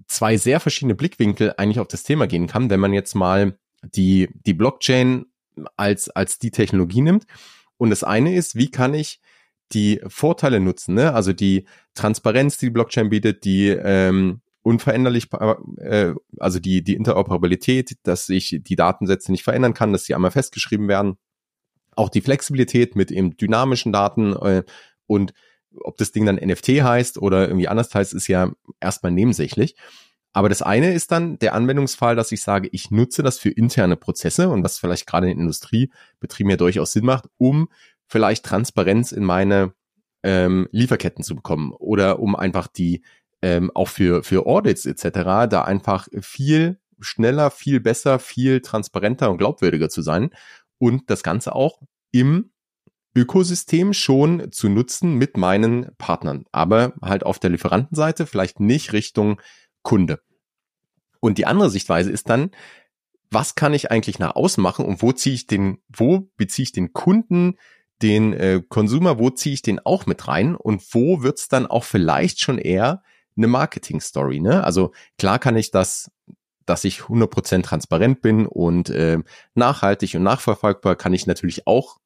zwei 0.08 0.36
sehr 0.36 0.58
verschiedene 0.58 0.96
Blickwinkel 0.96 1.54
eigentlich 1.56 1.78
auf 1.78 1.88
das 1.88 2.02
Thema 2.02 2.26
gehen 2.26 2.48
kann, 2.48 2.68
wenn 2.68 2.80
man 2.80 2.92
jetzt 2.92 3.14
mal 3.14 3.58
die, 3.82 4.28
die 4.44 4.54
Blockchain 4.54 5.26
als, 5.76 6.10
als 6.10 6.38
die 6.38 6.50
Technologie 6.50 7.02
nimmt. 7.02 7.26
Und 7.76 7.90
das 7.90 8.02
eine 8.04 8.34
ist, 8.34 8.56
wie 8.56 8.70
kann 8.70 8.92
ich 8.94 9.20
die 9.72 10.00
Vorteile 10.08 10.58
nutzen, 10.58 10.94
ne? 10.94 11.14
also 11.14 11.32
die 11.32 11.64
Transparenz, 11.94 12.58
die 12.58 12.66
die 12.66 12.70
Blockchain 12.70 13.08
bietet, 13.08 13.44
die 13.44 13.68
ähm, 13.68 14.40
unveränderlich, 14.62 15.28
äh, 15.78 16.14
also 16.38 16.58
die, 16.58 16.82
die 16.82 16.94
Interoperabilität, 16.94 17.96
dass 18.02 18.28
ich 18.28 18.60
die 18.62 18.76
Datensätze 18.76 19.32
nicht 19.32 19.44
verändern 19.44 19.74
kann, 19.74 19.92
dass 19.92 20.04
sie 20.04 20.14
einmal 20.14 20.30
festgeschrieben 20.30 20.88
werden. 20.88 21.16
Auch 21.96 22.08
die 22.08 22.20
Flexibilität 22.20 22.96
mit 22.96 23.10
eben 23.10 23.36
dynamischen 23.36 23.92
Daten 23.92 24.34
äh, 24.34 24.62
und 25.06 25.32
ob 25.76 25.96
das 25.96 26.12
Ding 26.12 26.26
dann 26.26 26.36
NFT 26.36 26.68
heißt 26.82 27.18
oder 27.18 27.46
irgendwie 27.46 27.68
anders 27.68 27.94
heißt, 27.94 28.12
ist 28.14 28.28
ja 28.28 28.52
erstmal 28.80 29.12
nebensächlich. 29.12 29.76
Aber 30.32 30.48
das 30.48 30.62
eine 30.62 30.92
ist 30.92 31.10
dann 31.10 31.38
der 31.38 31.54
Anwendungsfall, 31.54 32.14
dass 32.14 32.32
ich 32.32 32.42
sage, 32.42 32.68
ich 32.72 32.90
nutze 32.90 33.22
das 33.22 33.38
für 33.38 33.50
interne 33.50 33.96
Prozesse 33.96 34.48
und 34.48 34.62
was 34.62 34.78
vielleicht 34.78 35.06
gerade 35.06 35.30
in 35.30 35.38
Industriebetrieben 35.40 36.50
ja 36.50 36.56
durchaus 36.56 36.92
Sinn 36.92 37.04
macht, 37.04 37.28
um 37.36 37.68
vielleicht 38.06 38.44
Transparenz 38.44 39.12
in 39.12 39.24
meine 39.24 39.74
ähm, 40.22 40.68
Lieferketten 40.70 41.24
zu 41.24 41.34
bekommen 41.34 41.72
oder 41.72 42.20
um 42.20 42.36
einfach 42.36 42.68
die 42.68 43.02
ähm, 43.42 43.70
auch 43.74 43.88
für, 43.88 44.22
für 44.22 44.46
Audits 44.46 44.86
etc., 44.86 45.48
da 45.48 45.62
einfach 45.62 46.08
viel 46.20 46.78
schneller, 47.00 47.50
viel 47.50 47.80
besser, 47.80 48.18
viel 48.18 48.60
transparenter 48.60 49.30
und 49.30 49.38
glaubwürdiger 49.38 49.88
zu 49.88 50.02
sein 50.02 50.30
und 50.78 51.10
das 51.10 51.22
Ganze 51.22 51.54
auch 51.54 51.80
im 52.12 52.50
Ökosystem 53.14 53.92
schon 53.92 54.52
zu 54.52 54.68
nutzen 54.68 55.14
mit 55.14 55.36
meinen 55.36 55.90
Partnern, 55.98 56.44
aber 56.52 56.94
halt 57.02 57.24
auf 57.24 57.38
der 57.38 57.50
Lieferantenseite, 57.50 58.26
vielleicht 58.26 58.60
nicht 58.60 58.92
Richtung 58.92 59.40
Kunde. 59.82 60.20
Und 61.18 61.38
die 61.38 61.46
andere 61.46 61.70
Sichtweise 61.70 62.10
ist 62.10 62.28
dann, 62.28 62.50
was 63.30 63.54
kann 63.54 63.74
ich 63.74 63.90
eigentlich 63.90 64.18
nach 64.18 64.36
außen 64.36 64.62
machen 64.62 64.84
und 64.84 65.02
wo 65.02 65.12
ziehe 65.12 65.34
ich 65.34 65.46
den, 65.46 65.78
wo 65.88 66.30
beziehe 66.36 66.64
ich 66.64 66.72
den 66.72 66.92
Kunden, 66.92 67.56
den 68.02 68.32
äh, 68.32 68.62
Consumer, 68.68 69.18
wo 69.18 69.30
ziehe 69.30 69.54
ich 69.54 69.62
den 69.62 69.78
auch 69.80 70.06
mit 70.06 70.26
rein 70.26 70.54
und 70.56 70.82
wo 70.94 71.22
wird's 71.22 71.48
dann 71.48 71.66
auch 71.66 71.84
vielleicht 71.84 72.40
schon 72.40 72.58
eher 72.58 73.02
eine 73.36 73.46
Marketing-Story. 73.46 74.40
Ne? 74.40 74.64
Also 74.64 74.92
klar 75.18 75.38
kann 75.38 75.56
ich 75.56 75.70
das, 75.70 76.10
dass 76.66 76.84
ich 76.84 77.00
100% 77.00 77.62
transparent 77.62 78.22
bin 78.22 78.46
und 78.46 78.90
äh, 78.90 79.18
nachhaltig 79.54 80.14
und 80.14 80.22
nachverfolgbar, 80.22 80.96
kann 80.96 81.12
ich 81.12 81.26
natürlich 81.26 81.66
auch 81.66 81.98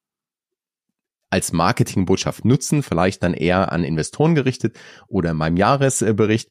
als 1.29 1.51
Marketingbotschaft 1.51 2.45
nutzen, 2.45 2.81
vielleicht 2.81 3.21
dann 3.23 3.33
eher 3.33 3.71
an 3.71 3.83
Investoren 3.83 4.35
gerichtet 4.35 4.77
oder 5.07 5.31
in 5.31 5.37
meinem 5.37 5.57
Jahresbericht. 5.57 6.49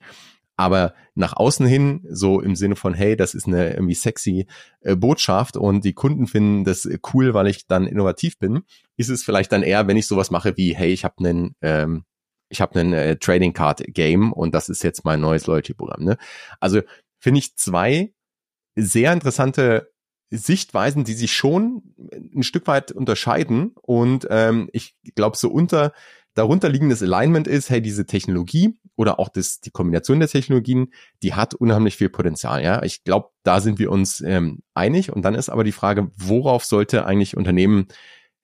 Aber 0.57 0.95
nach 1.15 1.35
außen 1.35 1.67
hin, 1.67 2.07
so 2.09 2.41
im 2.41 2.55
Sinne 2.55 2.77
von, 2.77 2.95
hey, 2.95 3.17
das 3.17 3.35
ist 3.35 3.49
eine 3.49 3.75
irgendwie 3.75 3.95
sexy 3.95 4.47
äh, 4.83 4.95
Botschaft 4.95 5.57
und 5.57 5.85
die 5.85 5.95
Kunden 5.95 6.29
finden 6.29 6.65
das 6.65 6.89
cool, 7.13 7.35
weil 7.35 7.49
ich 7.49 7.67
dann 7.67 7.87
innovativ 7.87 8.39
bin, 8.39 8.63
ist 8.97 9.09
es 9.09 9.25
vielleicht 9.25 9.51
dann 9.51 9.63
eher, 9.63 9.89
wenn 9.89 9.97
ich 9.97 10.07
sowas 10.07 10.31
mache 10.31 10.57
wie, 10.57 10.75
hey, 10.77 10.93
ich 10.93 11.05
habe 11.05 11.15
einen 11.19 11.57
ähm, 11.61 12.05
ich 12.55 12.61
habe 12.61 12.79
einen 12.79 12.93
äh, 12.93 13.17
Trading 13.17 13.53
Card 13.53 13.83
Game 13.89 14.33
und 14.33 14.55
das 14.55 14.69
ist 14.69 14.85
jetzt 14.85 15.05
mein 15.05 15.21
neues 15.21 15.47
Loyalty-Programm. 15.47 16.05
Ne? 16.05 16.17
Also 16.61 16.81
finde 17.19 17.41
ich 17.41 17.57
zwei 17.57 18.15
sehr 18.77 19.13
interessante 19.13 19.93
Sichtweisen, 20.31 21.05
die 21.05 21.15
sich 21.15 21.33
schon 21.33 21.83
ein 22.35 22.45
Stück 22.45 22.67
weit 22.67 22.93
unterscheiden. 22.93 23.73
Und 23.83 24.27
ähm, 24.31 24.69
ich 24.73 24.97
glaube, 25.15 25.37
so 25.37 25.51
unter 25.51 25.93
darunter 26.35 26.69
liegendes 26.69 27.03
Alignment 27.03 27.47
ist, 27.47 27.71
hey, 27.71 27.81
diese 27.81 28.07
Technologie 28.07 28.77
oder 28.97 29.19
auch 29.19 29.29
das, 29.29 29.61
die 29.61 29.71
Kombination 29.71 30.19
der 30.19 30.29
Technologien, 30.29 30.93
die 31.23 31.35
hat 31.35 31.55
unheimlich 31.55 31.97
viel 31.97 32.09
Potenzial. 32.09 32.63
Ja, 32.63 32.83
ich 32.83 33.05
glaube, 33.05 33.31
da 33.43 33.61
sind 33.61 33.79
wir 33.79 33.91
uns 33.91 34.21
ähm, 34.21 34.63
einig. 34.75 35.13
Und 35.13 35.23
dann 35.23 35.35
ist 35.35 35.49
aber 35.49 35.65
die 35.65 35.73
Frage, 35.73 36.11
worauf 36.17 36.65
sollte 36.65 37.05
eigentlich 37.05 37.37
Unternehmen, 37.37 37.89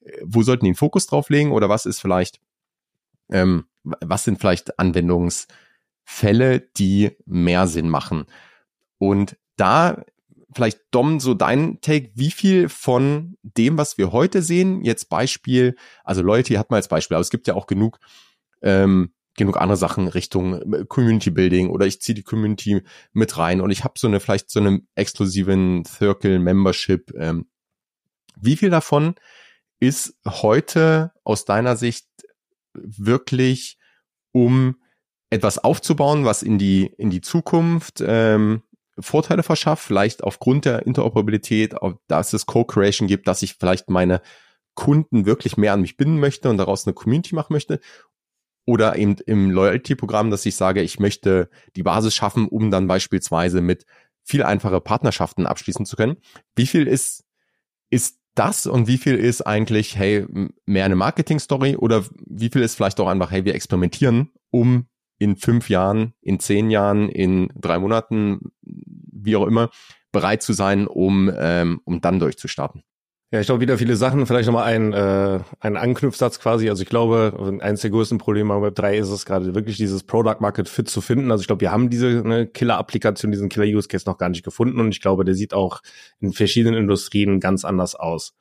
äh, 0.00 0.12
wo 0.24 0.42
sollten 0.42 0.64
die 0.64 0.72
den 0.72 0.76
Fokus 0.76 1.06
drauf 1.06 1.30
legen 1.30 1.52
oder 1.52 1.68
was 1.68 1.86
ist 1.86 2.00
vielleicht 2.00 2.40
ähm, 3.30 3.64
was 3.82 4.24
sind 4.24 4.38
vielleicht 4.38 4.78
Anwendungsfälle, 4.78 6.60
die 6.76 7.16
mehr 7.26 7.66
Sinn 7.66 7.88
machen? 7.88 8.26
Und 8.98 9.36
da 9.56 10.04
vielleicht 10.54 10.80
Dom, 10.90 11.20
so 11.20 11.34
dein 11.34 11.80
Take, 11.80 12.10
wie 12.14 12.30
viel 12.30 12.68
von 12.68 13.36
dem, 13.42 13.78
was 13.78 13.98
wir 13.98 14.12
heute 14.12 14.42
sehen, 14.42 14.82
jetzt 14.84 15.08
Beispiel, 15.08 15.76
also 16.04 16.22
Loyalty 16.22 16.54
hat 16.54 16.70
man 16.70 16.76
als 16.76 16.88
Beispiel, 16.88 17.14
aber 17.14 17.22
es 17.22 17.30
gibt 17.30 17.46
ja 17.46 17.54
auch 17.54 17.66
genug, 17.66 17.98
ähm, 18.62 19.12
genug 19.36 19.60
andere 19.60 19.76
Sachen 19.76 20.08
Richtung 20.08 20.60
äh, 20.72 20.84
Community 20.86 21.30
Building 21.30 21.70
oder 21.70 21.86
ich 21.86 22.00
ziehe 22.00 22.14
die 22.14 22.22
Community 22.22 22.82
mit 23.12 23.38
rein 23.38 23.60
und 23.60 23.70
ich 23.70 23.84
habe 23.84 23.94
so 23.96 24.08
eine 24.08 24.20
vielleicht 24.20 24.50
so 24.50 24.60
eine 24.60 24.80
exklusiven 24.94 25.84
Circle 25.84 26.38
Membership. 26.38 27.12
Ähm, 27.16 27.46
wie 28.40 28.56
viel 28.56 28.70
davon 28.70 29.14
ist 29.78 30.14
heute 30.26 31.12
aus 31.24 31.44
deiner 31.44 31.76
Sicht 31.76 32.06
wirklich 32.74 33.78
um 34.32 34.76
etwas 35.30 35.58
aufzubauen, 35.58 36.24
was 36.24 36.42
in 36.42 36.58
die, 36.58 36.86
in 36.98 37.10
die 37.10 37.20
Zukunft 37.20 38.02
ähm, 38.04 38.62
Vorteile 38.98 39.42
verschafft, 39.42 39.84
vielleicht 39.84 40.22
aufgrund 40.24 40.64
der 40.64 40.86
Interoperabilität, 40.86 41.74
dass 42.08 42.32
es 42.32 42.46
Co-Creation 42.46 43.08
gibt, 43.08 43.28
dass 43.28 43.42
ich 43.42 43.54
vielleicht 43.54 43.88
meine 43.88 44.20
Kunden 44.74 45.26
wirklich 45.26 45.56
mehr 45.56 45.72
an 45.72 45.80
mich 45.80 45.96
binden 45.96 46.20
möchte 46.20 46.50
und 46.50 46.58
daraus 46.58 46.86
eine 46.86 46.94
Community 46.94 47.34
machen 47.34 47.52
möchte. 47.52 47.80
Oder 48.66 48.96
eben 48.96 49.16
im 49.26 49.50
Loyalty-Programm, 49.50 50.30
dass 50.30 50.46
ich 50.46 50.54
sage, 50.54 50.82
ich 50.82 51.00
möchte 51.00 51.48
die 51.76 51.82
Basis 51.82 52.14
schaffen, 52.14 52.46
um 52.46 52.70
dann 52.70 52.86
beispielsweise 52.86 53.62
mit 53.62 53.86
viel 54.22 54.42
einfache 54.42 54.80
Partnerschaften 54.80 55.46
abschließen 55.46 55.86
zu 55.86 55.96
können. 55.96 56.18
Wie 56.54 56.66
viel 56.66 56.86
ist, 56.86 57.24
ist 57.88 58.19
das 58.34 58.66
und 58.66 58.86
wie 58.86 58.98
viel 58.98 59.16
ist 59.16 59.42
eigentlich, 59.42 59.96
hey, 59.96 60.26
mehr 60.66 60.84
eine 60.84 60.96
Marketing-Story 60.96 61.76
oder 61.76 62.04
wie 62.26 62.48
viel 62.48 62.62
ist 62.62 62.74
vielleicht 62.74 63.00
auch 63.00 63.08
einfach, 63.08 63.30
hey, 63.30 63.44
wir 63.44 63.54
experimentieren, 63.54 64.30
um 64.50 64.86
in 65.18 65.36
fünf 65.36 65.68
Jahren, 65.68 66.14
in 66.22 66.40
zehn 66.40 66.70
Jahren, 66.70 67.08
in 67.08 67.48
drei 67.54 67.78
Monaten, 67.78 68.52
wie 68.62 69.36
auch 69.36 69.46
immer, 69.46 69.70
bereit 70.12 70.42
zu 70.42 70.52
sein, 70.52 70.86
um, 70.86 71.30
ähm, 71.36 71.80
um 71.84 72.00
dann 72.00 72.18
durchzustarten. 72.18 72.82
Ja, 73.32 73.38
ich 73.40 73.46
glaube 73.46 73.60
wieder 73.60 73.78
viele 73.78 73.94
Sachen. 73.94 74.26
Vielleicht 74.26 74.46
nochmal 74.46 74.64
ein, 74.64 74.92
äh, 74.92 75.38
ein 75.60 75.76
Anknüpfsatz 75.76 76.40
quasi. 76.40 76.68
Also 76.68 76.82
ich 76.82 76.88
glaube, 76.88 77.58
eines 77.60 77.82
der 77.82 77.90
größten 77.90 78.18
Probleme 78.18 78.52
am 78.52 78.62
Web 78.62 78.74
3 78.74 78.98
ist 78.98 79.08
es 79.08 79.24
gerade 79.24 79.54
wirklich 79.54 79.76
dieses 79.76 80.02
Product 80.02 80.40
Market 80.40 80.68
Fit 80.68 80.88
zu 80.88 81.00
finden. 81.00 81.30
Also 81.30 81.42
ich 81.42 81.46
glaube, 81.46 81.60
wir 81.60 81.70
haben 81.70 81.90
diese 81.90 82.08
ne, 82.08 82.48
Killer-Applikation, 82.48 83.30
diesen 83.30 83.48
Killer-Use-Case 83.48 84.04
noch 84.06 84.18
gar 84.18 84.30
nicht 84.30 84.42
gefunden 84.44 84.80
und 84.80 84.88
ich 84.88 85.00
glaube, 85.00 85.24
der 85.24 85.36
sieht 85.36 85.54
auch 85.54 85.80
in 86.18 86.32
verschiedenen 86.32 86.76
Industrien 86.76 87.38
ganz 87.38 87.64
anders 87.64 87.94
aus. 87.94 88.34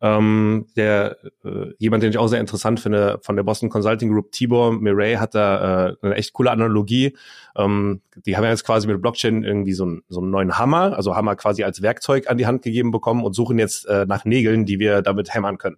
Ähm, 0.00 0.66
der 0.76 1.16
äh, 1.44 1.72
jemand, 1.78 2.02
den 2.02 2.10
ich 2.10 2.18
auch 2.18 2.26
sehr 2.26 2.40
interessant 2.40 2.80
finde, 2.80 3.18
von 3.22 3.36
der 3.36 3.42
Boston 3.42 3.70
Consulting 3.70 4.10
Group, 4.10 4.32
Tibor 4.32 4.72
Mireille, 4.72 5.18
hat 5.18 5.34
da 5.34 5.88
äh, 5.88 5.96
eine 6.02 6.14
echt 6.16 6.32
coole 6.34 6.50
Analogie. 6.50 7.16
Ähm, 7.56 8.02
die 8.26 8.36
haben 8.36 8.44
ja 8.44 8.50
jetzt 8.50 8.64
quasi 8.64 8.86
mit 8.86 9.00
Blockchain 9.00 9.44
irgendwie 9.44 9.72
so, 9.72 9.86
ein, 9.86 10.02
so 10.08 10.20
einen 10.20 10.30
neuen 10.30 10.58
Hammer, 10.58 10.96
also 10.96 11.16
Hammer 11.16 11.36
quasi 11.36 11.64
als 11.64 11.80
Werkzeug 11.80 12.28
an 12.28 12.36
die 12.36 12.46
Hand 12.46 12.62
gegeben 12.62 12.90
bekommen 12.90 13.24
und 13.24 13.34
suchen 13.34 13.58
jetzt 13.58 13.86
äh, 13.86 14.04
nach 14.06 14.24
Nägeln, 14.24 14.66
die 14.66 14.78
wir 14.78 15.00
damit 15.00 15.32
hämmern 15.32 15.58
können. 15.58 15.76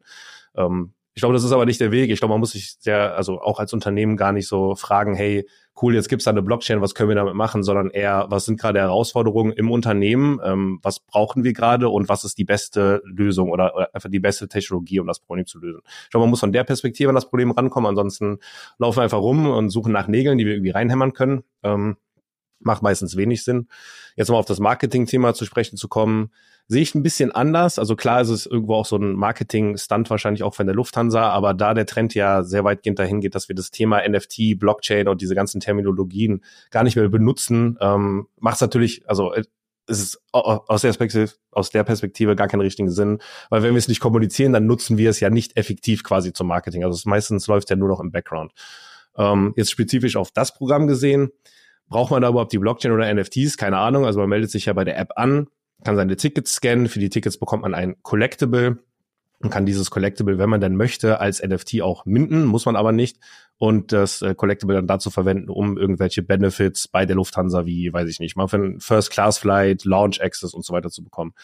Ähm, 0.57 0.93
ich 1.17 1.23
glaube, 1.23 1.33
das 1.33 1.45
ist 1.45 1.53
aber 1.53 1.65
nicht 1.65 1.81
der 1.81 1.93
Weg. 1.93 2.11
Ich 2.11 2.19
glaube, 2.19 2.35
man 2.35 2.41
muss 2.41 2.51
sich 2.51 2.77
sehr, 2.79 3.17
also 3.17 3.41
auch 3.41 3.59
als 3.59 3.73
Unternehmen 3.73 4.19
gar 4.19 4.33
nicht 4.33 4.47
so 4.47 4.75
fragen, 4.75 5.15
hey, 5.15 5.49
cool, 5.81 5.95
jetzt 5.95 6.11
gibt's 6.11 6.27
da 6.27 6.31
eine 6.31 6.43
Blockchain, 6.43 6.83
was 6.83 6.95
können 6.95 7.09
wir 7.09 7.17
damit 7.17 7.33
machen, 7.33 7.63
sondern 7.63 7.89
eher, 7.89 8.27
was 8.29 8.45
sind 8.45 8.61
gerade 8.61 8.81
Herausforderungen 8.81 9.53
im 9.53 9.71
Unternehmen, 9.71 10.41
ähm, 10.45 10.79
was 10.83 11.01
brauchen 11.01 11.43
wir 11.43 11.55
gerade 11.55 11.89
und 11.89 12.11
was 12.11 12.25
ist 12.25 12.37
die 12.37 12.45
beste 12.45 13.01
Lösung 13.07 13.51
oder, 13.51 13.75
oder, 13.75 13.95
einfach 13.95 14.11
die 14.11 14.21
beste 14.21 14.47
Technologie, 14.47 15.01
um 15.01 15.07
das 15.07 15.21
Problem 15.21 15.47
zu 15.47 15.59
lösen. 15.59 15.81
Ich 16.05 16.11
glaube, 16.11 16.25
man 16.25 16.31
muss 16.31 16.41
von 16.41 16.53
der 16.53 16.65
Perspektive 16.65 17.09
an 17.09 17.15
das 17.15 17.31
Problem 17.31 17.51
rankommen, 17.51 17.89
ansonsten 17.89 18.37
laufen 18.77 18.99
wir 18.99 19.03
einfach 19.05 19.21
rum 19.21 19.47
und 19.47 19.71
suchen 19.71 19.93
nach 19.93 20.09
Nägeln, 20.09 20.37
die 20.37 20.45
wir 20.45 20.53
irgendwie 20.53 20.73
reinhämmern 20.73 21.15
können. 21.15 21.45
Ähm, 21.63 21.97
macht 22.61 22.83
meistens 22.83 23.17
wenig 23.17 23.45
Sinn. 23.45 23.69
Jetzt 24.17 24.31
mal 24.31 24.37
auf 24.37 24.47
das 24.47 24.61
Marketing-Thema 24.61 25.35
zu 25.35 25.45
sprechen 25.45 25.77
zu 25.77 25.89
kommen 25.89 26.31
sehe 26.69 26.83
ich 26.83 26.95
ein 26.95 27.03
bisschen 27.03 27.33
anders. 27.33 27.79
Also 27.79 27.95
klar 27.95 28.21
ist 28.21 28.29
es 28.29 28.47
irgendwo 28.47 28.75
auch 28.75 28.87
so 28.87 28.97
ein 28.97 29.15
Marketing-Stunt 29.15 30.11
wahrscheinlich 30.11 30.43
auch 30.43 30.55
von 30.55 30.67
der 30.67 30.75
Lufthansa, 30.75 31.31
aber 31.31 31.55
da 31.55 31.75
der 31.75 31.87
Trend 31.87 32.15
ja 32.15 32.43
sehr 32.43 32.65
weitgehend 32.65 32.99
dahin 32.99 33.21
geht, 33.21 33.35
dass 33.35 33.49
wir 33.49 33.55
das 33.55 33.71
Thema 33.71 34.07
NFT, 34.07 34.59
Blockchain 34.59 35.09
und 35.09 35.21
diese 35.21 35.35
ganzen 35.35 35.61
Terminologien 35.61 36.43
gar 36.71 36.83
nicht 36.83 36.97
mehr 36.97 37.09
benutzen, 37.09 37.79
ähm, 37.81 38.27
macht 38.41 38.57
es 38.57 38.61
natürlich, 38.61 39.09
also 39.09 39.33
äh, 39.33 39.45
es 39.89 40.01
ist 40.01 40.21
aus 40.33 40.83
der, 40.83 40.89
Perspektive, 40.89 41.31
aus 41.53 41.71
der 41.71 41.85
Perspektive 41.85 42.35
gar 42.35 42.49
keinen 42.49 42.63
richtigen 42.63 42.91
Sinn, 42.91 43.19
weil 43.51 43.63
wenn 43.63 43.75
wir 43.75 43.79
es 43.79 43.87
nicht 43.87 44.01
kommunizieren, 44.01 44.53
dann 44.53 44.67
nutzen 44.67 44.99
wir 44.99 45.11
es 45.11 45.21
ja 45.21 45.31
nicht 45.31 45.57
effektiv 45.57 46.03
quasi 46.03 46.33
zum 46.33 46.49
Marketing. 46.49 46.83
Also 46.83 46.97
es 46.97 47.05
meistens 47.05 47.47
läuft 47.47 47.71
ja 47.71 47.77
nur 47.77 47.89
noch 47.89 48.01
im 48.01 48.11
Background. 48.11 48.51
Ähm, 49.17 49.55
jetzt 49.57 49.71
spezifisch 49.71 50.17
auf 50.17 50.33
das 50.33 50.53
Programm 50.53 50.89
gesehen, 50.89 51.31
braucht 51.89 52.11
man 52.11 52.23
da 52.23 52.29
überhaupt 52.29 52.53
die 52.53 52.59
Blockchain 52.59 52.93
oder 52.93 53.13
NFTs? 53.13 53.57
Keine 53.57 53.79
Ahnung. 53.79 54.07
Also 54.07 54.21
man 54.21 54.29
meldet 54.29 54.51
sich 54.51 54.67
ja 54.67 54.73
bei 54.73 54.85
der 54.85 54.99
App 54.99 55.13
an 55.17 55.49
kann 55.85 55.97
seine 55.97 56.17
Tickets 56.17 56.55
scannen. 56.55 56.89
Für 56.89 57.01
die 57.01 57.11
Tickets 57.11 57.39
bekommt 57.39 57.63
man 57.63 57.75
ein 57.75 57.97
Collectible 58.03 58.79
und 59.41 59.51
kann 59.51 59.67
dieses 59.67 59.91
Collectible, 59.91 60.39
wenn 60.39 60.49
man 60.49 60.61
denn 60.61 60.77
möchte, 60.77 61.21
als 61.21 61.43
NFT 61.43 61.83
auch 61.83 62.07
minden, 62.07 62.45
muss 62.45 62.65
man 62.65 62.77
aber 62.77 62.93
nicht. 62.93 63.19
Und 63.59 63.93
das 63.93 64.23
äh, 64.23 64.35
Collectible 64.35 64.75
dann 64.75 64.87
dazu 64.87 65.11
verwenden, 65.11 65.51
um 65.51 65.77
irgendwelche 65.77 66.23
Benefits 66.23 66.89
bei 66.89 67.07
der 67.07 67.17
Lufthansa 67.17 67.67
wie, 67.67 67.93
weiß 67.93 68.09
ich 68.09 68.21
nicht, 68.21 68.37
mal 68.37 68.49
für 68.49 68.57
einen 68.57 68.81
First-Class-Flight, 68.81 69.85
Launch 69.85 70.23
Access 70.23 70.55
und 70.55 70.65
so 70.65 70.73
weiter 70.73 70.91
zu 70.91 71.05
bekommen. 71.05 71.35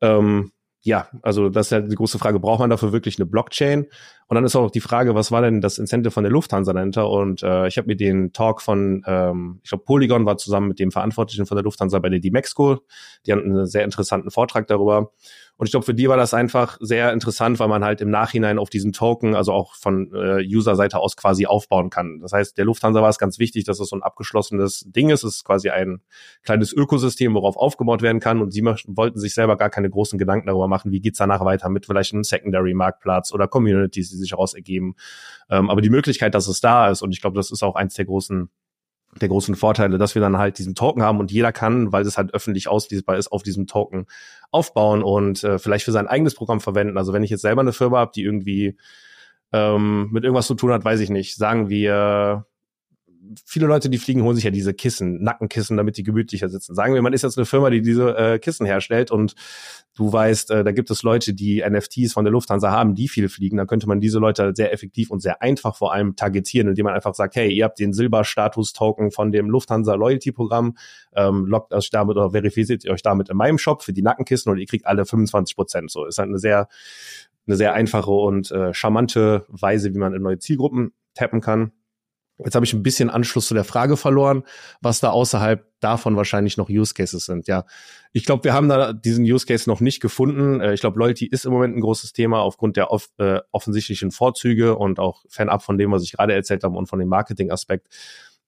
Ähm, 0.00 0.52
ja, 0.82 1.08
also 1.22 1.48
das 1.50 1.66
ist 1.66 1.70
ja 1.72 1.80
die 1.80 1.94
große 1.94 2.18
Frage, 2.18 2.40
braucht 2.40 2.60
man 2.60 2.70
dafür 2.70 2.92
wirklich 2.92 3.18
eine 3.18 3.26
Blockchain? 3.26 3.86
Und 4.30 4.36
dann 4.36 4.44
ist 4.44 4.54
auch 4.54 4.70
die 4.70 4.80
Frage, 4.80 5.16
was 5.16 5.32
war 5.32 5.42
denn 5.42 5.60
das 5.60 5.78
Incentive 5.78 6.12
von 6.12 6.22
der 6.22 6.30
Lufthansa 6.30 6.72
dahinter? 6.72 7.10
Und 7.10 7.42
äh, 7.42 7.66
ich 7.66 7.76
habe 7.78 7.88
mir 7.88 7.96
den 7.96 8.32
Talk 8.32 8.62
von, 8.62 9.02
ähm, 9.04 9.58
ich 9.64 9.70
glaube, 9.70 9.82
Polygon 9.82 10.24
war 10.24 10.36
zusammen 10.36 10.68
mit 10.68 10.78
dem 10.78 10.92
Verantwortlichen 10.92 11.46
von 11.46 11.56
der 11.56 11.64
Lufthansa 11.64 11.98
bei 11.98 12.10
der 12.10 12.20
D-Mexco. 12.20 12.78
Die 13.26 13.32
hatten 13.32 13.50
einen 13.50 13.66
sehr 13.66 13.82
interessanten 13.82 14.30
Vortrag 14.30 14.68
darüber. 14.68 15.10
Und 15.56 15.66
ich 15.66 15.72
glaube, 15.72 15.84
für 15.84 15.92
die 15.92 16.08
war 16.08 16.16
das 16.16 16.32
einfach 16.32 16.78
sehr 16.80 17.12
interessant, 17.12 17.58
weil 17.58 17.68
man 17.68 17.84
halt 17.84 18.00
im 18.00 18.08
Nachhinein 18.08 18.58
auf 18.58 18.70
diesen 18.70 18.92
Token, 18.92 19.34
also 19.34 19.52
auch 19.52 19.74
von 19.74 20.10
äh, 20.14 20.42
User-Seite 20.42 20.98
aus 20.98 21.16
quasi 21.16 21.44
aufbauen 21.44 21.90
kann. 21.90 22.20
Das 22.20 22.32
heißt, 22.32 22.56
der 22.56 22.64
Lufthansa 22.64 23.02
war 23.02 23.10
es 23.10 23.18
ganz 23.18 23.38
wichtig, 23.38 23.64
dass 23.64 23.78
es 23.78 23.90
so 23.90 23.96
ein 23.96 24.02
abgeschlossenes 24.02 24.86
Ding 24.86 25.10
ist. 25.10 25.22
Es 25.22 25.34
ist 25.34 25.44
quasi 25.44 25.68
ein 25.68 26.00
kleines 26.44 26.72
Ökosystem, 26.72 27.34
worauf 27.34 27.58
aufgebaut 27.58 28.00
werden 28.00 28.20
kann. 28.20 28.40
Und 28.40 28.52
sie 28.52 28.64
wollten 28.64 29.18
sich 29.18 29.34
selber 29.34 29.58
gar 29.58 29.68
keine 29.68 29.90
großen 29.90 30.18
Gedanken 30.18 30.46
darüber 30.46 30.66
machen, 30.66 30.92
wie 30.92 31.00
geht's 31.00 31.18
danach 31.18 31.44
weiter 31.44 31.68
mit 31.68 31.84
vielleicht 31.84 32.14
einem 32.14 32.24
Secondary-Marktplatz 32.24 33.30
oder 33.34 33.46
Communities, 33.46 34.08
sich 34.20 34.30
daraus 34.30 34.54
ergeben. 34.54 34.94
Ähm, 35.48 35.70
aber 35.70 35.80
die 35.80 35.90
Möglichkeit, 35.90 36.34
dass 36.34 36.46
es 36.46 36.60
da 36.60 36.90
ist, 36.90 37.02
und 37.02 37.12
ich 37.12 37.20
glaube, 37.20 37.36
das 37.36 37.50
ist 37.50 37.62
auch 37.62 37.74
eins 37.74 37.94
der 37.94 38.04
großen 38.04 38.50
der 39.20 39.28
großen 39.28 39.56
Vorteile, 39.56 39.98
dass 39.98 40.14
wir 40.14 40.22
dann 40.22 40.38
halt 40.38 40.58
diesen 40.58 40.74
Token 40.74 41.02
haben 41.02 41.18
und 41.18 41.32
jeder 41.32 41.52
kann, 41.52 41.92
weil 41.92 42.06
es 42.06 42.16
halt 42.16 42.32
öffentlich 42.32 42.68
auslesbar 42.68 43.16
ist, 43.16 43.32
auf 43.32 43.42
diesem 43.42 43.66
Token 43.66 44.06
aufbauen 44.50 45.02
und 45.02 45.42
äh, 45.42 45.58
vielleicht 45.58 45.84
für 45.84 45.92
sein 45.92 46.06
eigenes 46.06 46.34
Programm 46.34 46.60
verwenden. 46.60 46.96
Also 46.96 47.12
wenn 47.12 47.24
ich 47.24 47.30
jetzt 47.30 47.42
selber 47.42 47.60
eine 47.60 47.72
Firma 47.72 47.98
habe, 47.98 48.12
die 48.14 48.22
irgendwie 48.22 48.78
ähm, 49.52 50.08
mit 50.12 50.24
irgendwas 50.24 50.46
zu 50.46 50.54
tun 50.54 50.72
hat, 50.72 50.84
weiß 50.84 51.00
ich 51.00 51.10
nicht. 51.10 51.36
Sagen 51.36 51.68
wir, 51.68 52.46
viele 53.44 53.66
Leute, 53.66 53.90
die 53.90 53.98
fliegen, 53.98 54.22
holen 54.22 54.34
sich 54.34 54.44
ja 54.44 54.50
diese 54.50 54.74
Kissen, 54.74 55.22
Nackenkissen, 55.22 55.76
damit 55.76 55.96
die 55.96 56.02
gemütlicher 56.02 56.48
sitzen. 56.48 56.74
Sagen 56.74 56.94
wir, 56.94 57.02
man 57.02 57.12
ist 57.12 57.22
jetzt 57.22 57.36
eine 57.36 57.44
Firma, 57.44 57.70
die 57.70 57.82
diese 57.82 58.16
äh, 58.16 58.38
Kissen 58.38 58.66
herstellt 58.66 59.10
und 59.10 59.34
du 59.96 60.12
weißt, 60.12 60.50
äh, 60.50 60.64
da 60.64 60.72
gibt 60.72 60.90
es 60.90 61.02
Leute, 61.02 61.34
die 61.34 61.62
NFTs 61.68 62.12
von 62.12 62.24
der 62.24 62.32
Lufthansa 62.32 62.70
haben, 62.70 62.94
die 62.94 63.08
viel 63.08 63.28
fliegen, 63.28 63.56
dann 63.56 63.66
könnte 63.66 63.86
man 63.86 64.00
diese 64.00 64.18
Leute 64.18 64.52
sehr 64.54 64.72
effektiv 64.72 65.10
und 65.10 65.20
sehr 65.20 65.42
einfach 65.42 65.76
vor 65.76 65.92
allem 65.92 66.16
targetieren, 66.16 66.68
indem 66.68 66.84
man 66.84 66.94
einfach 66.94 67.14
sagt, 67.14 67.36
hey, 67.36 67.52
ihr 67.52 67.64
habt 67.64 67.78
den 67.78 67.92
Silberstatus-Token 67.92 69.10
von 69.10 69.32
dem 69.32 69.50
Lufthansa 69.50 69.94
Loyalty-Programm, 69.94 70.76
ähm, 71.14 71.46
lockt 71.46 71.72
euch 71.72 71.90
damit 71.90 72.16
oder 72.16 72.30
verifiziert 72.30 72.88
euch 72.88 73.02
damit 73.02 73.28
in 73.28 73.36
meinem 73.36 73.58
Shop 73.58 73.82
für 73.82 73.92
die 73.92 74.02
Nackenkissen 74.02 74.50
und 74.50 74.58
ihr 74.58 74.66
kriegt 74.66 74.86
alle 74.86 75.04
25 75.04 75.56
Prozent. 75.56 75.90
So 75.90 76.06
ist 76.06 76.18
halt 76.18 76.28
eine 76.28 76.38
sehr 76.38 76.68
eine 77.46 77.56
sehr 77.56 77.72
einfache 77.72 78.10
und 78.10 78.50
äh, 78.52 78.72
charmante 78.72 79.44
Weise, 79.48 79.92
wie 79.94 79.98
man 79.98 80.14
in 80.14 80.22
neue 80.22 80.38
Zielgruppen 80.38 80.92
tappen 81.14 81.40
kann. 81.40 81.72
Jetzt 82.44 82.54
habe 82.54 82.64
ich 82.64 82.72
ein 82.72 82.82
bisschen 82.82 83.10
Anschluss 83.10 83.46
zu 83.46 83.54
der 83.54 83.64
Frage 83.64 83.96
verloren, 83.96 84.44
was 84.80 85.00
da 85.00 85.10
außerhalb 85.10 85.64
davon 85.80 86.16
wahrscheinlich 86.16 86.56
noch 86.56 86.68
Use 86.68 86.94
Cases 86.94 87.24
sind. 87.24 87.46
Ja, 87.46 87.64
ich 88.12 88.24
glaube, 88.24 88.44
wir 88.44 88.52
haben 88.52 88.68
da 88.68 88.92
diesen 88.92 89.24
Use 89.24 89.46
Case 89.46 89.68
noch 89.68 89.80
nicht 89.80 90.00
gefunden. 90.00 90.60
Äh, 90.60 90.74
ich 90.74 90.80
glaube, 90.80 90.98
Loyalty 90.98 91.26
ist 91.26 91.44
im 91.44 91.52
Moment 91.52 91.76
ein 91.76 91.80
großes 91.80 92.12
Thema 92.12 92.40
aufgrund 92.40 92.76
der 92.76 92.90
off 92.90 93.08
äh, 93.18 93.40
offensichtlichen 93.52 94.10
Vorzüge 94.10 94.76
und 94.76 94.98
auch 94.98 95.24
fernab 95.28 95.62
von 95.62 95.78
dem, 95.78 95.90
was 95.92 96.02
ich 96.02 96.12
gerade 96.12 96.34
erzählt 96.34 96.64
habe 96.64 96.76
und 96.76 96.86
von 96.86 96.98
dem 96.98 97.08
Marketing-Aspekt 97.08 97.88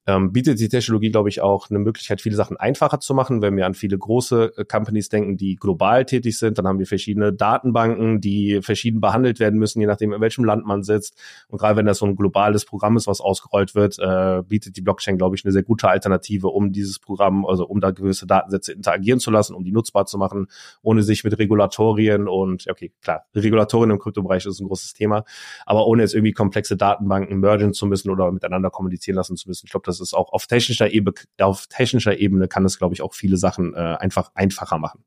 ähm, 0.06 0.32
bietet 0.32 0.58
die 0.58 0.68
Technologie, 0.68 1.10
glaube 1.10 1.28
ich, 1.28 1.40
auch 1.40 1.70
eine 1.70 1.78
Möglichkeit, 1.78 2.20
viele 2.20 2.34
Sachen 2.34 2.56
einfacher 2.56 2.98
zu 2.98 3.14
machen. 3.14 3.40
Wenn 3.40 3.56
wir 3.56 3.66
an 3.66 3.74
viele 3.74 3.96
große 3.96 4.52
äh, 4.56 4.64
Companies 4.64 5.08
denken, 5.08 5.36
die 5.36 5.54
global 5.56 6.04
tätig 6.04 6.38
sind, 6.38 6.58
dann 6.58 6.66
haben 6.66 6.80
wir 6.80 6.86
verschiedene 6.86 7.32
Datenbanken, 7.32 8.20
die 8.20 8.60
verschieden 8.62 9.00
behandelt 9.00 9.38
werden 9.38 9.58
müssen, 9.58 9.80
je 9.80 9.86
nachdem, 9.86 10.12
in 10.12 10.20
welchem 10.20 10.44
Land 10.44 10.66
man 10.66 10.82
sitzt. 10.82 11.16
Und 11.48 11.58
gerade 11.58 11.76
wenn 11.76 11.86
das 11.86 11.98
so 11.98 12.06
ein 12.06 12.16
globales 12.16 12.64
Programm 12.64 12.96
ist, 12.96 13.06
was 13.06 13.20
ausgerollt 13.20 13.74
wird, 13.76 13.98
äh, 14.00 14.42
bietet 14.46 14.76
die 14.76 14.80
Blockchain, 14.80 15.18
glaube 15.18 15.36
ich, 15.36 15.44
eine 15.44 15.52
sehr 15.52 15.62
gute 15.62 15.88
Alternative, 15.88 16.48
um 16.48 16.72
dieses 16.72 16.98
Programm, 16.98 17.46
also 17.46 17.64
um 17.66 17.80
da 17.80 17.92
gewisse 17.92 18.26
Datensätze 18.26 18.72
interagieren 18.72 19.20
zu 19.20 19.30
lassen, 19.30 19.54
um 19.54 19.62
die 19.62 19.72
nutzbar 19.72 20.06
zu 20.06 20.18
machen, 20.18 20.48
ohne 20.82 21.02
sich 21.04 21.22
mit 21.22 21.38
Regulatorien 21.38 22.26
und, 22.26 22.66
okay, 22.68 22.92
klar, 23.02 23.26
Regulatorien 23.36 23.90
im 23.90 23.98
Kryptobereich 24.00 24.46
ist 24.46 24.58
ein 24.58 24.66
großes 24.66 24.94
Thema, 24.94 25.24
aber 25.64 25.86
ohne 25.86 26.02
jetzt 26.02 26.14
irgendwie 26.14 26.32
komplexe 26.32 26.76
Datenbanken 26.76 27.38
mergen 27.38 27.72
zu 27.72 27.86
müssen 27.86 28.10
oder 28.10 28.32
miteinander 28.32 28.70
kommunizieren 28.70 29.16
lassen 29.16 29.36
zu 29.36 29.48
müssen. 29.48 29.66
Ich 29.66 29.70
glaube, 29.70 29.84
das 29.92 30.08
ist 30.08 30.14
auch 30.14 30.32
auf 30.32 30.46
technischer 30.46 30.90
Ebene, 30.90 31.14
auf 31.40 31.66
technischer 31.66 32.18
Ebene 32.18 32.48
kann 32.48 32.64
es, 32.64 32.78
glaube 32.78 32.94
ich, 32.94 33.02
auch 33.02 33.14
viele 33.14 33.36
Sachen 33.36 33.74
äh, 33.74 33.78
einfach 33.78 34.30
einfacher 34.34 34.78
machen. 34.78 35.04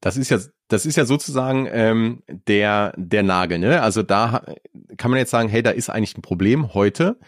Das 0.00 0.16
ist 0.16 0.30
ja, 0.30 0.38
das 0.68 0.84
ist 0.84 0.96
ja 0.96 1.04
sozusagen 1.04 1.68
ähm, 1.70 2.22
der 2.28 2.92
der 2.96 3.22
Nagel. 3.22 3.58
Ne? 3.58 3.80
Also 3.82 4.02
da 4.02 4.44
kann 4.96 5.10
man 5.10 5.18
jetzt 5.18 5.30
sagen, 5.30 5.48
hey, 5.48 5.62
da 5.62 5.70
ist 5.70 5.90
eigentlich 5.90 6.16
ein 6.16 6.22
Problem 6.22 6.74
heute, 6.74 7.18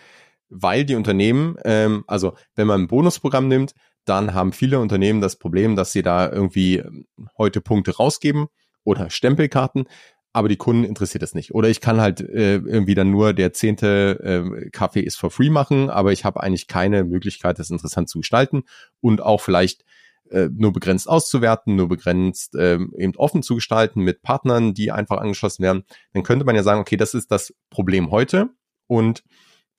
weil 0.49 0.85
die 0.85 0.97
Unternehmen, 0.97 1.57
ähm, 1.64 2.05
also 2.07 2.35
wenn 2.57 2.66
man 2.66 2.83
ein 2.83 2.88
Bonusprogramm 2.88 3.49
nimmt, 3.49 3.75
dann 4.05 4.35
haben 4.35 4.53
viele 4.53 4.81
Unternehmen 4.81 5.20
das 5.20 5.37
Problem, 5.37 5.77
dass 5.77 5.92
sie 5.92 6.03
da 6.03 6.31
irgendwie 6.31 6.79
ähm, 6.79 7.07
heute 7.38 7.61
Punkte 7.61 7.97
rausgeben 7.97 8.49
oder 8.83 9.09
Stempelkarten, 9.09 9.87
aber 10.35 10.49
die 10.49 10.57
Kunden 10.57 10.83
interessiert 10.83 11.23
es 11.23 11.35
nicht. 11.35 11.55
Oder 11.55 11.68
ich 11.68 11.81
kann 11.81 12.01
halt 12.01 12.20
äh, 12.20 12.57
irgendwie 12.57 12.97
dann 12.97 13.11
nur 13.11 13.33
der 13.33 13.53
zehnte 13.53 14.20
äh, 14.20 14.70
Kaffee 14.70 15.01
ist 15.01 15.16
for 15.16 15.31
free 15.31 15.49
machen, 15.49 15.88
aber 15.88 16.12
ich 16.12 16.25
habe 16.25 16.42
eigentlich 16.42 16.66
keine 16.66 17.05
Möglichkeit, 17.05 17.61
das 17.61 17.70
interessant 17.70 18.09
zu 18.09 18.18
gestalten 18.18 18.64
und 19.01 19.23
auch 19.23 19.40
vielleicht 19.40 19.85
äh, 20.31 20.49
nur 20.53 20.73
begrenzt 20.73 21.09
auszuwerten, 21.09 21.77
nur 21.77 21.88
begrenzt 21.88 22.57
äh, 22.57 22.81
eben 22.99 23.14
offen 23.14 23.44
zu 23.44 23.55
gestalten 23.55 24.01
mit 24.01 24.23
Partnern, 24.23 24.75
die 24.75 24.90
einfach 24.90 25.18
angeschlossen 25.18 25.62
werden. 25.62 25.85
Dann 26.14 26.25
könnte 26.25 26.44
man 26.44 26.57
ja 26.57 26.64
sagen, 26.64 26.81
okay, 26.81 26.97
das 26.97 27.14
ist 27.14 27.31
das 27.31 27.55
Problem 27.70 28.11
heute 28.11 28.51
und 28.88 29.23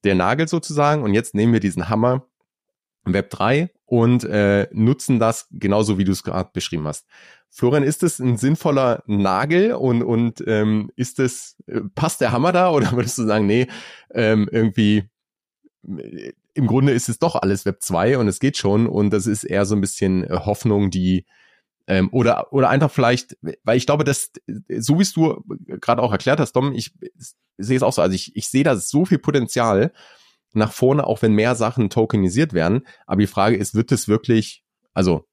der 0.05 0.15
Nagel 0.15 0.47
sozusagen 0.47 1.03
und 1.03 1.13
jetzt 1.13 1.35
nehmen 1.35 1.51
wir 1.51 1.59
diesen 1.59 1.89
Hammer 1.89 2.25
Web 3.03 3.29
3 3.29 3.71
und 3.85 4.23
äh, 4.23 4.67
nutzen 4.71 5.19
das 5.19 5.47
genauso, 5.51 5.97
wie 5.97 6.03
du 6.03 6.11
es 6.11 6.23
gerade 6.23 6.49
beschrieben 6.53 6.87
hast. 6.87 7.05
Florian, 7.49 7.83
ist 7.83 8.03
es 8.03 8.19
ein 8.19 8.37
sinnvoller 8.37 9.03
Nagel 9.05 9.73
und, 9.73 10.03
und 10.03 10.43
ähm, 10.45 10.91
ist 10.95 11.19
es, 11.19 11.55
äh, 11.67 11.81
passt 11.93 12.21
der 12.21 12.31
Hammer 12.31 12.51
da 12.51 12.69
oder 12.71 12.91
würdest 12.91 13.17
du 13.17 13.25
sagen, 13.25 13.45
nee, 13.45 13.67
ähm, 14.13 14.49
irgendwie 14.51 15.09
äh, 15.87 16.33
im 16.53 16.67
Grunde 16.67 16.93
ist 16.93 17.09
es 17.09 17.19
doch 17.19 17.35
alles 17.35 17.65
Web 17.65 17.81
2 17.81 18.17
und 18.17 18.27
es 18.27 18.39
geht 18.39 18.57
schon 18.57 18.87
und 18.87 19.11
das 19.11 19.27
ist 19.27 19.43
eher 19.43 19.65
so 19.65 19.75
ein 19.75 19.81
bisschen 19.81 20.23
äh, 20.23 20.39
Hoffnung, 20.45 20.89
die 20.89 21.25
ähm, 21.87 22.09
oder 22.11 22.51
oder 22.51 22.69
einfach 22.69 22.89
vielleicht, 22.89 23.37
weil 23.63 23.77
ich 23.77 23.85
glaube, 23.85 24.03
dass 24.03 24.31
so 24.79 24.97
wie 24.97 25.03
es 25.03 25.13
du 25.13 25.43
gerade 25.67 26.01
auch 26.01 26.11
erklärt 26.11 26.39
hast, 26.39 26.53
Dom, 26.53 26.73
ich, 26.73 26.93
ich 26.99 27.35
sehe 27.57 27.77
es 27.77 27.83
auch 27.83 27.93
so, 27.93 28.01
also 28.01 28.15
ich, 28.15 28.35
ich 28.35 28.47
sehe 28.47 28.63
da 28.63 28.75
so 28.75 29.05
viel 29.05 29.19
Potenzial 29.19 29.91
nach 30.55 30.71
vorne, 30.71 31.05
auch 31.05 31.21
wenn 31.21 31.33
mehr 31.33 31.55
Sachen 31.55 31.89
tokenisiert 31.89 32.53
werden. 32.53 32.85
Aber 33.05 33.21
die 33.21 33.27
Frage 33.27 33.55
ist, 33.55 33.75
wird 33.75 33.91
es 33.91 34.07
wirklich, 34.07 34.63
also 34.93 35.25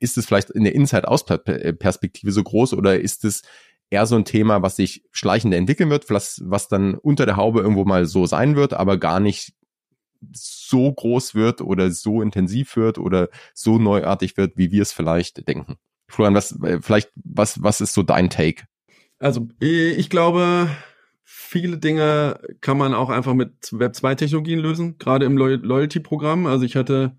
ist 0.00 0.16
es 0.18 0.26
vielleicht 0.26 0.50
in 0.50 0.64
der 0.64 0.74
Inside-Out-Perspektive 0.74 2.32
so 2.32 2.42
groß 2.42 2.74
oder 2.74 2.98
ist 2.98 3.24
es 3.24 3.42
eher 3.90 4.06
so 4.06 4.16
ein 4.16 4.24
Thema, 4.24 4.62
was 4.62 4.76
sich 4.76 5.04
schleichend 5.12 5.54
entwickeln 5.54 5.90
wird, 5.90 6.10
was, 6.10 6.40
was 6.44 6.68
dann 6.68 6.94
unter 6.94 7.26
der 7.26 7.36
Haube 7.36 7.60
irgendwo 7.60 7.84
mal 7.84 8.06
so 8.06 8.26
sein 8.26 8.56
wird, 8.56 8.72
aber 8.72 8.98
gar 8.98 9.20
nicht 9.20 9.54
so 10.32 10.92
groß 10.92 11.34
wird 11.34 11.60
oder 11.60 11.90
so 11.90 12.22
intensiv 12.22 12.76
wird 12.76 12.98
oder 12.98 13.28
so 13.54 13.78
neuartig 13.78 14.36
wird, 14.36 14.56
wie 14.56 14.70
wir 14.70 14.82
es 14.82 14.92
vielleicht 14.92 15.46
denken. 15.46 15.76
Florian, 16.08 16.34
was, 16.34 16.58
vielleicht, 16.80 17.10
was, 17.16 17.62
was 17.62 17.80
ist 17.80 17.94
so 17.94 18.02
dein 18.02 18.30
Take? 18.30 18.64
Also, 19.18 19.48
ich 19.60 20.10
glaube, 20.10 20.68
viele 21.28 21.78
Dinge 21.78 22.40
kann 22.60 22.78
man 22.78 22.94
auch 22.94 23.10
einfach 23.10 23.34
mit 23.34 23.64
Web2-Technologien 23.66 24.60
lösen, 24.60 24.96
gerade 24.98 25.26
im 25.26 25.36
Loyalty-Programm. 25.36 26.46
Also 26.46 26.64
ich 26.64 26.76
hatte 26.76 27.16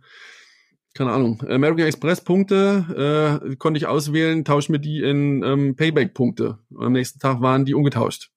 keine 0.98 1.12
Ahnung, 1.12 1.43
American 1.48 1.86
Express 1.86 2.22
Punkte 2.22 3.41
äh, 3.52 3.56
konnte 3.58 3.78
ich 3.78 3.86
auswählen, 3.86 4.43
tausche 4.43 4.72
mir 4.72 4.80
die 4.80 5.04
in 5.04 5.43
ähm, 5.43 5.76
Payback 5.76 6.15
Punkte. 6.15 6.58
Am 6.76 6.93
nächsten 6.93 7.20
Tag 7.20 7.39
waren 7.39 7.65
die 7.65 7.76
ungetauscht. 7.76 8.32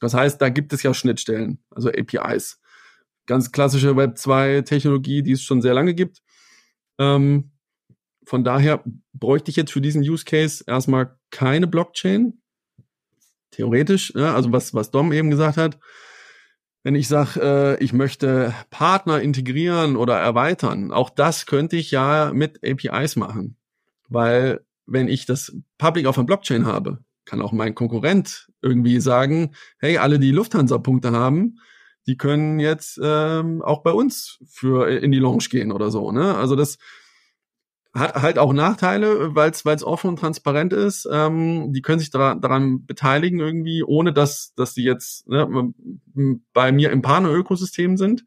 Das 0.00 0.14
heißt, 0.14 0.40
da 0.40 0.48
gibt 0.48 0.72
es 0.72 0.82
ja 0.82 0.94
Schnittstellen, 0.94 1.58
also 1.70 1.90
APIs. 1.90 2.60
Ganz 3.26 3.52
klassische 3.52 3.94
Web 3.96 4.16
2 4.16 4.62
Technologie, 4.62 5.22
die 5.22 5.32
es 5.32 5.42
schon 5.42 5.60
sehr 5.60 5.74
lange 5.74 5.92
gibt. 5.94 6.22
Ähm, 6.98 7.50
von 8.24 8.42
daher 8.42 8.82
bräuchte 9.12 9.50
ich 9.50 9.56
jetzt 9.56 9.72
für 9.72 9.82
diesen 9.82 10.00
Use 10.00 10.24
Case 10.24 10.64
erstmal 10.66 11.18
keine 11.30 11.66
Blockchain. 11.66 12.40
Theoretisch, 13.50 14.12
ja, 14.14 14.34
also 14.34 14.52
was, 14.52 14.74
was 14.74 14.90
Dom 14.90 15.12
eben 15.12 15.30
gesagt 15.30 15.56
hat, 15.56 15.78
wenn 16.82 16.94
ich 16.94 17.08
sage, 17.08 17.40
äh, 17.40 17.84
ich 17.84 17.92
möchte 17.92 18.54
Partner 18.70 19.20
integrieren 19.20 19.96
oder 19.96 20.18
erweitern, 20.18 20.92
auch 20.92 21.10
das 21.10 21.46
könnte 21.46 21.76
ich 21.76 21.90
ja 21.90 22.30
mit 22.32 22.60
APIs 22.64 23.16
machen. 23.16 23.56
Weil 24.08 24.60
wenn 24.86 25.08
ich 25.08 25.26
das 25.26 25.54
Public 25.76 26.06
auf 26.06 26.16
einer 26.16 26.26
Blockchain 26.26 26.66
habe, 26.66 26.98
kann 27.24 27.42
auch 27.42 27.52
mein 27.52 27.74
Konkurrent 27.74 28.48
irgendwie 28.62 29.00
sagen, 29.00 29.54
hey, 29.78 29.98
alle, 29.98 30.18
die 30.18 30.30
Lufthansa-Punkte 30.30 31.12
haben, 31.12 31.58
die 32.06 32.16
können 32.16 32.58
jetzt 32.58 32.98
ähm, 33.02 33.60
auch 33.60 33.82
bei 33.82 33.92
uns 33.92 34.38
für 34.48 34.88
in 34.88 35.12
die 35.12 35.18
Lounge 35.18 35.44
gehen 35.50 35.72
oder 35.72 35.90
so. 35.90 36.10
Ne? 36.10 36.34
Also 36.36 36.56
das 36.56 36.78
hat 37.94 38.14
halt 38.14 38.38
auch 38.38 38.52
Nachteile, 38.52 39.34
weil 39.34 39.50
es 39.50 39.64
offen 39.84 40.10
und 40.10 40.18
transparent 40.18 40.72
ist. 40.72 41.08
Ähm, 41.10 41.72
die 41.72 41.82
können 41.82 41.98
sich 41.98 42.10
daran, 42.10 42.40
daran 42.40 42.86
beteiligen 42.86 43.40
irgendwie, 43.40 43.82
ohne 43.82 44.12
dass 44.12 44.54
dass 44.54 44.74
sie 44.74 44.84
jetzt 44.84 45.28
ne, 45.28 45.72
bei 46.52 46.72
mir 46.72 46.90
im 46.90 47.02
Partner-Ökosystem 47.02 47.96
sind. 47.96 48.24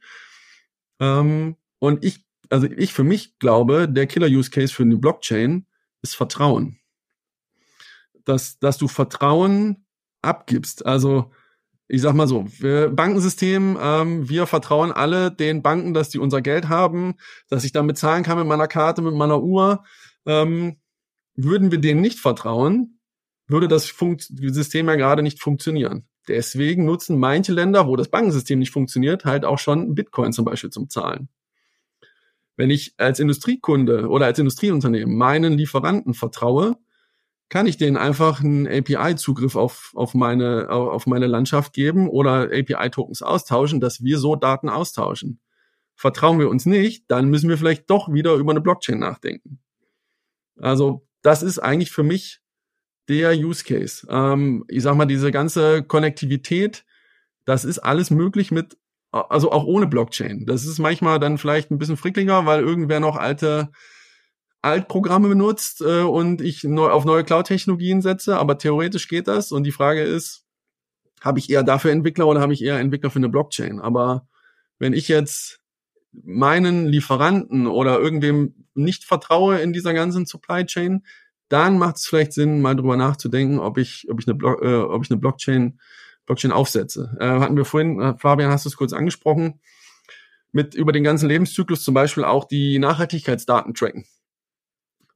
Ähm, 1.00 1.58
und 1.80 2.04
ich, 2.04 2.26
also 2.50 2.67
ich 2.67 2.93
für 2.93 3.04
mich 3.04 3.39
glaube, 3.39 3.88
der 3.88 4.08
Killer-Use-Case 4.08 4.74
für 4.74 4.84
eine 4.84 4.97
Blockchain 4.97 5.65
ist 6.02 6.15
Vertrauen. 6.15 6.80
Dass, 8.26 8.60
dass 8.60 8.78
du 8.78 8.88
Vertrauen 8.88 9.86
abgibst. 10.21 10.86
Also 10.86 11.32
ich 11.93 12.01
sag 12.01 12.13
mal 12.13 12.27
so, 12.27 12.45
wir, 12.60 12.89
Bankensystem, 12.89 13.77
ähm, 13.82 14.30
wir 14.30 14.47
vertrauen 14.47 14.93
alle 14.93 15.30
den 15.30 15.62
Banken, 15.62 15.93
dass 15.93 16.08
die 16.08 16.19
unser 16.19 16.41
Geld 16.41 16.69
haben, 16.69 17.15
dass 17.49 17.65
ich 17.65 17.73
damit 17.73 17.97
zahlen 17.97 18.23
kann 18.23 18.38
mit 18.38 18.47
meiner 18.47 18.69
Karte, 18.69 19.01
mit 19.01 19.13
meiner 19.13 19.43
Uhr. 19.43 19.84
Ähm, 20.25 20.77
würden 21.36 21.69
wir 21.69 21.80
denen 21.80 21.99
nicht 21.99 22.19
vertrauen, 22.19 22.99
würde 23.47 23.67
das 23.67 23.88
Funkt 23.88 24.23
System 24.23 24.88
ja 24.88 24.95
gerade 24.95 25.21
nicht 25.21 25.41
funktionieren. 25.41 26.08
Deswegen 26.30 26.86
nutzen 26.86 27.19
manche 27.19 27.51
Länder, 27.51 27.88
wo 27.88 27.97
das 27.97 28.08
Bankensystem 28.08 28.60
nicht 28.60 28.71
funktioniert, 28.71 29.25
halt 29.25 29.43
auch 29.43 29.60
schon 29.60 29.93
Bitcoin 29.93 30.32
zum 30.32 30.45
Beispiel 30.45 30.69
zum 30.69 30.89
Zahlen. 30.89 31.27
Wenn 32.56 32.69
ich 32.69 32.93
als 32.95 33.19
Industriekunde 33.19 34.08
oder 34.08 34.27
als 34.27 34.39
Industrieunternehmen 34.39 35.17
meinen 35.17 35.54
Lieferanten 35.54 36.13
vertraue, 36.13 36.77
kann 37.52 37.68
ich 37.68 37.76
denen 37.76 37.98
einfach 37.98 38.40
einen 38.42 38.66
API-Zugriff 38.66 39.58
auf, 39.58 39.92
auf, 39.94 40.14
meine, 40.14 40.70
auf 40.70 41.06
meine 41.06 41.28
Landschaft 41.28 41.74
geben 41.74 42.08
oder 42.08 42.44
API-Tokens 42.44 43.22
austauschen, 43.22 43.82
dass 43.82 44.02
wir 44.02 44.20
so 44.20 44.38
Daten 44.38 44.70
austauschen. 44.70 45.42
Vertrauen 45.94 46.40
wir 46.40 46.50
uns 46.50 46.66
nicht, 46.66 47.12
dann 47.12 47.30
müssen 47.30 47.50
wir 47.50 47.58
vielleicht 47.58 47.90
doch 47.90 48.12
wieder 48.12 48.36
über 48.36 48.52
eine 48.52 48.62
Blockchain 48.62 49.00
nachdenken. 49.00 49.60
Also 50.62 51.06
das 51.24 51.44
ist 51.44 51.60
eigentlich 51.60 51.92
für 51.92 52.04
mich 52.04 52.40
der 53.10 53.38
Use 53.38 53.66
Case. 53.66 54.08
Ähm, 54.10 54.64
ich 54.70 54.82
sag 54.82 54.96
mal, 54.96 55.06
diese 55.06 55.32
ganze 55.32 55.84
Konnektivität, 55.84 56.86
das 57.44 57.66
ist 57.66 57.80
alles 57.80 58.12
möglich 58.12 58.52
mit, 58.52 58.78
also 59.12 59.52
auch 59.52 59.66
ohne 59.66 59.88
Blockchain. 59.88 60.46
Das 60.46 60.66
ist 60.66 60.80
manchmal 60.80 61.20
dann 61.20 61.38
vielleicht 61.38 61.70
ein 61.70 61.80
bisschen 61.80 61.98
fricklinger, 61.98 62.46
weil 62.46 62.62
irgendwer 62.62 63.02
noch 63.02 63.18
alte 63.18 63.74
Altprogramme 64.62 65.28
benutzt 65.28 65.82
äh, 65.82 66.02
und 66.02 66.41
ich 66.41 66.63
neu, 66.63 66.89
auf 66.89 67.06
neue 67.06 67.24
Cloud-Technologien 67.24 68.02
setze, 68.02 68.38
aber 68.38 68.58
theoretisch 68.58 69.08
geht 69.08 69.28
das. 69.28 69.52
Und 69.52 69.63
die 69.63 69.71
Frage 69.71 70.02
ist, 70.02 70.45
habe 71.21 71.39
ich 71.39 71.50
eher 71.50 71.63
dafür 71.63 71.91
Entwickler 71.91 72.28
oder 72.28 72.41
habe 72.41 72.54
ich 72.54 72.63
eher 72.63 72.80
Entwickler 72.80 73.10
für 73.10 73.19
eine 73.19 73.30
Blockchain? 73.30 73.80
Aber 73.80 74.28
wenn 74.80 74.93
ich 74.93 75.08
jetzt 75.08 75.60
meinen 76.12 76.88
Lieferanten 76.88 77.67
oder 77.67 78.00
irgendwem 78.00 78.65
nicht 78.74 79.04
vertraue 79.04 79.60
in 79.60 79.74
dieser 79.74 79.93
ganzen 79.93 80.26
Supply 80.26 80.65
Chain, 80.65 81.06
dann 81.50 81.78
macht 81.78 81.97
es 81.97 82.06
vielleicht 82.06 82.34
Sinn, 82.34 82.62
mal 82.62 82.76
drüber 82.76 82.97
nachzudenken, 82.97 83.60
ob 83.60 83.78
ich, 83.78 84.08
ob 84.10 84.19
ich 84.19 84.28
eine, 84.28 84.36
Blo 84.36 84.60
äh, 84.62 84.82
ob 84.84 85.04
ich 85.04 85.12
eine 85.12 85.19
Blockchain, 85.19 85.80
Blockchain 86.26 86.52
aufsetze. 86.52 87.17
Äh, 87.19 87.26
hatten 87.26 87.58
wir 87.58 87.65
vorhin, 87.65 88.00
äh, 88.00 88.17
Fabian, 88.17 88.52
hast 88.52 88.65
du 88.65 88.69
es 88.69 88.78
kurz 88.78 88.93
angesprochen, 88.93 89.60
mit 90.52 90.76
über 90.76 90.91
den 90.91 91.04
ganzen 91.04 91.28
Lebenszyklus 91.30 91.84
zum 91.84 91.93
Beispiel 91.93 92.24
auch 92.24 92.45
die 92.45 92.80
Nachhaltigkeitsdaten 92.80 93.74
tracken 93.74 94.06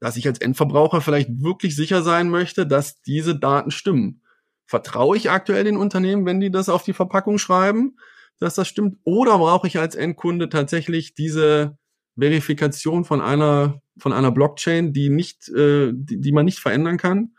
dass 0.00 0.16
ich 0.16 0.26
als 0.26 0.40
Endverbraucher 0.40 1.00
vielleicht 1.00 1.42
wirklich 1.42 1.74
sicher 1.76 2.02
sein 2.02 2.28
möchte, 2.28 2.66
dass 2.66 3.00
diese 3.02 3.38
Daten 3.38 3.70
stimmen. 3.70 4.22
Vertraue 4.66 5.16
ich 5.16 5.30
aktuell 5.30 5.64
den 5.64 5.76
Unternehmen, 5.76 6.26
wenn 6.26 6.40
die 6.40 6.50
das 6.50 6.68
auf 6.68 6.82
die 6.82 6.92
Verpackung 6.92 7.38
schreiben, 7.38 7.96
dass 8.38 8.54
das 8.54 8.68
stimmt? 8.68 8.98
Oder 9.04 9.38
brauche 9.38 9.66
ich 9.66 9.78
als 9.78 9.94
Endkunde 9.94 10.48
tatsächlich 10.48 11.14
diese 11.14 11.78
Verifikation 12.18 13.04
von 13.04 13.20
einer 13.20 13.80
von 13.98 14.12
einer 14.12 14.30
Blockchain, 14.30 14.92
die 14.92 15.08
nicht, 15.08 15.48
äh, 15.48 15.92
die, 15.94 16.20
die 16.20 16.32
man 16.32 16.44
nicht 16.44 16.58
verändern 16.58 16.98
kann? 16.98 17.34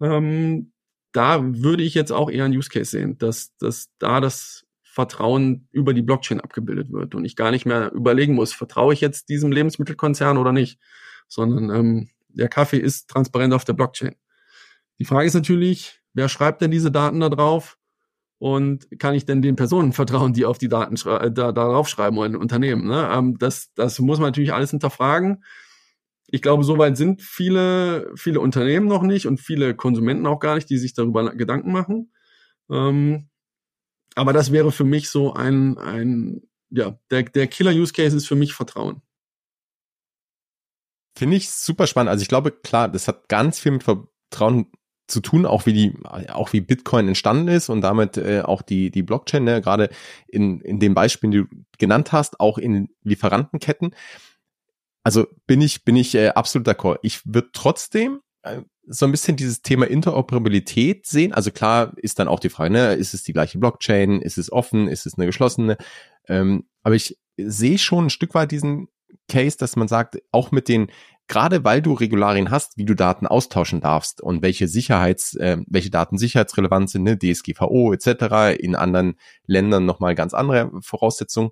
Ähm, 0.00 0.72
da 1.12 1.40
würde 1.42 1.82
ich 1.82 1.94
jetzt 1.94 2.12
auch 2.12 2.30
eher 2.30 2.44
einen 2.44 2.56
Use 2.56 2.70
Case 2.70 2.90
sehen, 2.90 3.18
dass, 3.18 3.56
dass 3.58 3.90
da 3.98 4.20
das 4.20 4.64
Vertrauen 4.82 5.68
über 5.70 5.94
die 5.94 6.02
Blockchain 6.02 6.40
abgebildet 6.40 6.92
wird 6.92 7.14
und 7.14 7.24
ich 7.24 7.36
gar 7.36 7.50
nicht 7.50 7.66
mehr 7.66 7.92
überlegen 7.92 8.34
muss, 8.34 8.52
vertraue 8.52 8.92
ich 8.92 9.00
jetzt 9.00 9.28
diesem 9.28 9.52
Lebensmittelkonzern 9.52 10.36
oder 10.36 10.52
nicht 10.52 10.80
sondern 11.30 11.70
ähm, 11.74 12.10
der 12.28 12.48
Kaffee 12.48 12.78
ist 12.78 13.08
transparent 13.08 13.54
auf 13.54 13.64
der 13.64 13.72
Blockchain. 13.72 14.14
Die 14.98 15.04
Frage 15.04 15.26
ist 15.26 15.34
natürlich, 15.34 16.00
wer 16.12 16.28
schreibt 16.28 16.60
denn 16.60 16.70
diese 16.70 16.90
Daten 16.90 17.20
da 17.20 17.30
drauf? 17.30 17.78
Und 18.38 18.88
kann 18.98 19.14
ich 19.14 19.26
denn 19.26 19.42
den 19.42 19.56
Personen 19.56 19.92
vertrauen, 19.92 20.32
die 20.32 20.46
auf 20.46 20.58
die 20.58 20.68
Daten 20.68 20.96
äh, 21.08 21.30
da, 21.30 21.52
darauf 21.52 21.88
schreiben 21.88 22.18
oder 22.18 22.30
ein 22.30 22.36
Unternehmen? 22.36 22.86
Ne? 22.86 23.08
Ähm, 23.12 23.38
das, 23.38 23.72
das 23.74 23.98
muss 23.98 24.18
man 24.18 24.28
natürlich 24.28 24.52
alles 24.52 24.70
hinterfragen. 24.70 25.44
Ich 26.26 26.42
glaube, 26.42 26.64
soweit 26.64 26.96
sind 26.96 27.22
viele, 27.22 28.12
viele 28.14 28.40
Unternehmen 28.40 28.86
noch 28.86 29.02
nicht 29.02 29.26
und 29.26 29.40
viele 29.40 29.74
Konsumenten 29.74 30.26
auch 30.26 30.38
gar 30.38 30.54
nicht, 30.54 30.70
die 30.70 30.78
sich 30.78 30.94
darüber 30.94 31.34
Gedanken 31.34 31.72
machen. 31.72 32.12
Ähm, 32.70 33.28
aber 34.14 34.32
das 34.32 34.52
wäre 34.52 34.72
für 34.72 34.84
mich 34.84 35.10
so 35.10 35.34
ein, 35.34 35.76
ein 35.76 36.42
ja, 36.70 36.98
der, 37.10 37.24
der 37.24 37.46
Killer-Use-Case 37.46 38.16
ist 38.16 38.26
für 38.26 38.36
mich 38.36 38.54
Vertrauen. 38.54 39.02
Finde 41.20 41.36
ich 41.36 41.50
super 41.50 41.86
spannend. 41.86 42.08
Also 42.08 42.22
ich 42.22 42.28
glaube, 42.28 42.50
klar, 42.50 42.88
das 42.88 43.06
hat 43.06 43.28
ganz 43.28 43.60
viel 43.60 43.72
mit 43.72 43.84
Vertrauen 43.84 44.72
zu 45.06 45.20
tun, 45.20 45.44
auch 45.44 45.66
wie 45.66 45.74
die, 45.74 45.94
auch 46.32 46.54
wie 46.54 46.62
Bitcoin 46.62 47.08
entstanden 47.08 47.48
ist 47.48 47.68
und 47.68 47.82
damit 47.82 48.16
äh, 48.16 48.40
auch 48.40 48.62
die 48.62 48.90
die 48.90 49.02
Blockchain, 49.02 49.44
ne, 49.44 49.60
gerade 49.60 49.90
in 50.28 50.62
in 50.62 50.80
den 50.80 50.94
Beispielen, 50.94 51.30
die 51.30 51.38
du 51.40 51.44
genannt 51.76 52.12
hast, 52.12 52.40
auch 52.40 52.56
in 52.56 52.88
Lieferantenketten. 53.02 53.94
Also 55.02 55.26
bin 55.46 55.60
ich 55.60 55.84
bin 55.84 55.94
ich 55.94 56.14
äh, 56.14 56.28
absolut 56.28 56.66
d'accord. 56.66 57.00
Ich 57.02 57.20
würde 57.26 57.50
trotzdem 57.52 58.20
äh, 58.40 58.62
so 58.86 59.04
ein 59.04 59.12
bisschen 59.12 59.36
dieses 59.36 59.60
Thema 59.60 59.86
Interoperabilität 59.88 61.06
sehen. 61.06 61.34
Also 61.34 61.50
klar 61.50 61.92
ist 61.98 62.18
dann 62.18 62.28
auch 62.28 62.40
die 62.40 62.48
Frage, 62.48 62.72
ne, 62.72 62.94
ist 62.94 63.12
es 63.12 63.24
die 63.24 63.34
gleiche 63.34 63.58
Blockchain, 63.58 64.22
ist 64.22 64.38
es 64.38 64.50
offen, 64.50 64.88
ist 64.88 65.04
es 65.04 65.18
eine 65.18 65.26
geschlossene? 65.26 65.76
Ähm, 66.28 66.64
aber 66.82 66.94
ich 66.94 67.18
sehe 67.36 67.76
schon 67.76 68.06
ein 68.06 68.10
Stück 68.10 68.32
weit 68.32 68.52
diesen 68.52 68.88
Case, 69.28 69.56
dass 69.56 69.76
man 69.76 69.88
sagt, 69.88 70.18
auch 70.32 70.50
mit 70.50 70.68
den 70.68 70.90
gerade 71.30 71.62
weil 71.62 71.80
du 71.80 71.92
Regularien 71.92 72.50
hast, 72.50 72.76
wie 72.76 72.84
du 72.84 72.94
Daten 72.94 73.26
austauschen 73.26 73.80
darfst 73.80 74.20
und 74.20 74.42
welche 74.42 74.66
Sicherheits, 74.66 75.36
äh, 75.36 75.58
welche 75.68 75.88
Daten 75.88 76.18
sicherheitsrelevant 76.18 76.90
sind, 76.90 77.04
ne, 77.04 77.16
DSGVO 77.16 77.92
etc., 77.92 78.58
in 78.60 78.74
anderen 78.74 79.14
Ländern 79.46 79.86
nochmal 79.86 80.16
ganz 80.16 80.34
andere 80.34 80.72
Voraussetzungen, 80.82 81.50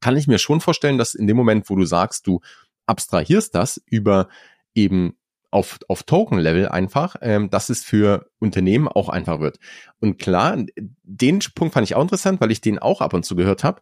kann 0.00 0.16
ich 0.16 0.28
mir 0.28 0.38
schon 0.38 0.60
vorstellen, 0.60 0.96
dass 0.96 1.14
in 1.14 1.26
dem 1.26 1.36
Moment, 1.36 1.68
wo 1.68 1.74
du 1.74 1.84
sagst, 1.84 2.28
du 2.28 2.40
abstrahierst 2.86 3.54
das 3.56 3.82
über 3.86 4.28
eben 4.74 5.16
auf, 5.50 5.80
auf 5.88 6.04
Token-Level 6.04 6.68
einfach, 6.68 7.16
ähm, 7.20 7.50
dass 7.50 7.70
es 7.70 7.82
für 7.82 8.30
Unternehmen 8.38 8.86
auch 8.86 9.08
einfach 9.08 9.40
wird. 9.40 9.58
Und 9.98 10.20
klar, 10.20 10.56
den 11.02 11.40
Punkt 11.56 11.74
fand 11.74 11.84
ich 11.84 11.96
auch 11.96 12.02
interessant, 12.02 12.40
weil 12.40 12.52
ich 12.52 12.60
den 12.60 12.78
auch 12.78 13.00
ab 13.00 13.12
und 13.12 13.24
zu 13.24 13.34
gehört 13.34 13.64
habe. 13.64 13.80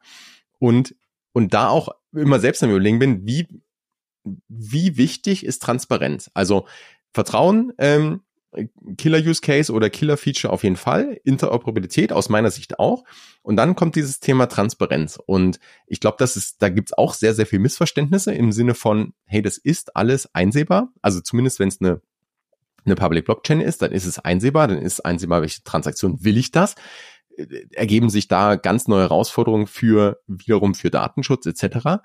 Und, 0.59 0.95
und 1.33 1.53
da 1.53 1.69
auch 1.69 1.91
immer 2.13 2.41
selbst 2.41 2.63
am 2.63 2.71
Überlegen 2.71 2.99
bin, 2.99 3.27
wie 3.27 3.47
wie 4.49 4.97
wichtig 4.97 5.45
ist 5.45 5.63
Transparenz? 5.63 6.31
Also 6.35 6.67
Vertrauen, 7.13 7.73
ähm, 7.79 8.23
Killer-Use-Case 8.99 9.73
oder 9.73 9.89
Killer-Feature 9.89 10.53
auf 10.53 10.63
jeden 10.63 10.77
Fall, 10.77 11.19
Interoperabilität 11.25 12.13
aus 12.13 12.29
meiner 12.29 12.51
Sicht 12.51 12.79
auch. 12.79 13.05
Und 13.43 13.57
dann 13.57 13.75
kommt 13.75 13.97
dieses 13.97 14.21
Thema 14.21 14.47
Transparenz. 14.47 15.19
Und 15.25 15.59
ich 15.87 16.01
glaube, 16.01 16.17
das 16.19 16.37
ist, 16.37 16.61
da 16.61 16.69
gibt's 16.69 16.93
auch 16.93 17.15
sehr, 17.15 17.35
sehr 17.35 17.47
viel 17.47 17.59
Missverständnisse 17.61 18.33
im 18.33 18.53
Sinne 18.53 18.75
von, 18.75 19.15
hey, 19.25 19.41
das 19.41 19.57
ist 19.57 19.97
alles 19.97 20.35
einsehbar. 20.35 20.93
Also 21.01 21.21
zumindest 21.21 21.61
wenn 21.61 21.69
es 21.69 21.81
eine, 21.81 22.03
eine 22.85 22.95
Public 22.95 23.25
Blockchain 23.25 23.61
ist, 23.61 23.81
dann 23.81 23.93
ist 23.93 24.05
es 24.05 24.19
einsehbar, 24.19 24.69
dann 24.69 24.79
ist 24.79 25.01
einsehbar, 25.01 25.41
welche 25.41 25.63
Transaktion 25.63 26.23
will 26.23 26.37
ich 26.37 26.51
das. 26.51 26.75
Ergeben 27.73 28.11
sich 28.11 28.29
da 28.29 28.57
ganz 28.57 28.89
neue 28.89 29.03
Herausforderungen 29.03 29.67
für 29.67 30.21
wiederum 30.27 30.75
für 30.75 30.91
Datenschutz 30.91 31.47
etc. 31.47 32.01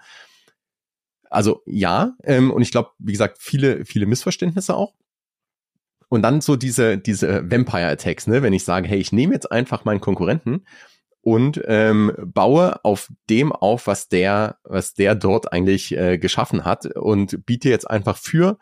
Also 1.29 1.61
ja, 1.65 2.13
ähm, 2.23 2.51
und 2.51 2.61
ich 2.61 2.71
glaube, 2.71 2.91
wie 2.99 3.11
gesagt, 3.11 3.37
viele, 3.39 3.85
viele 3.85 4.05
Missverständnisse 4.05 4.75
auch. 4.75 4.93
Und 6.09 6.21
dann 6.21 6.41
so 6.41 6.55
diese, 6.55 6.97
diese 6.97 7.51
Vampire 7.51 7.89
Attacks, 7.89 8.27
ne? 8.27 8.41
wenn 8.41 8.53
ich 8.53 8.63
sage, 8.63 8.87
hey, 8.87 8.97
ich 8.97 9.11
nehme 9.11 9.33
jetzt 9.33 9.51
einfach 9.51 9.83
meinen 9.83 9.99
Konkurrenten 9.99 10.65
und 11.21 11.61
ähm, 11.65 12.13
baue 12.17 12.83
auf 12.85 13.11
dem 13.29 13.51
auf, 13.51 13.87
was 13.87 14.07
der, 14.07 14.59
was 14.63 14.93
der 14.93 15.15
dort 15.15 15.51
eigentlich 15.51 15.97
äh, 15.97 16.17
geschaffen 16.17 16.63
hat 16.63 16.85
und 16.95 17.45
biete 17.45 17.69
jetzt 17.69 17.89
einfach 17.89 18.17
für 18.17 18.57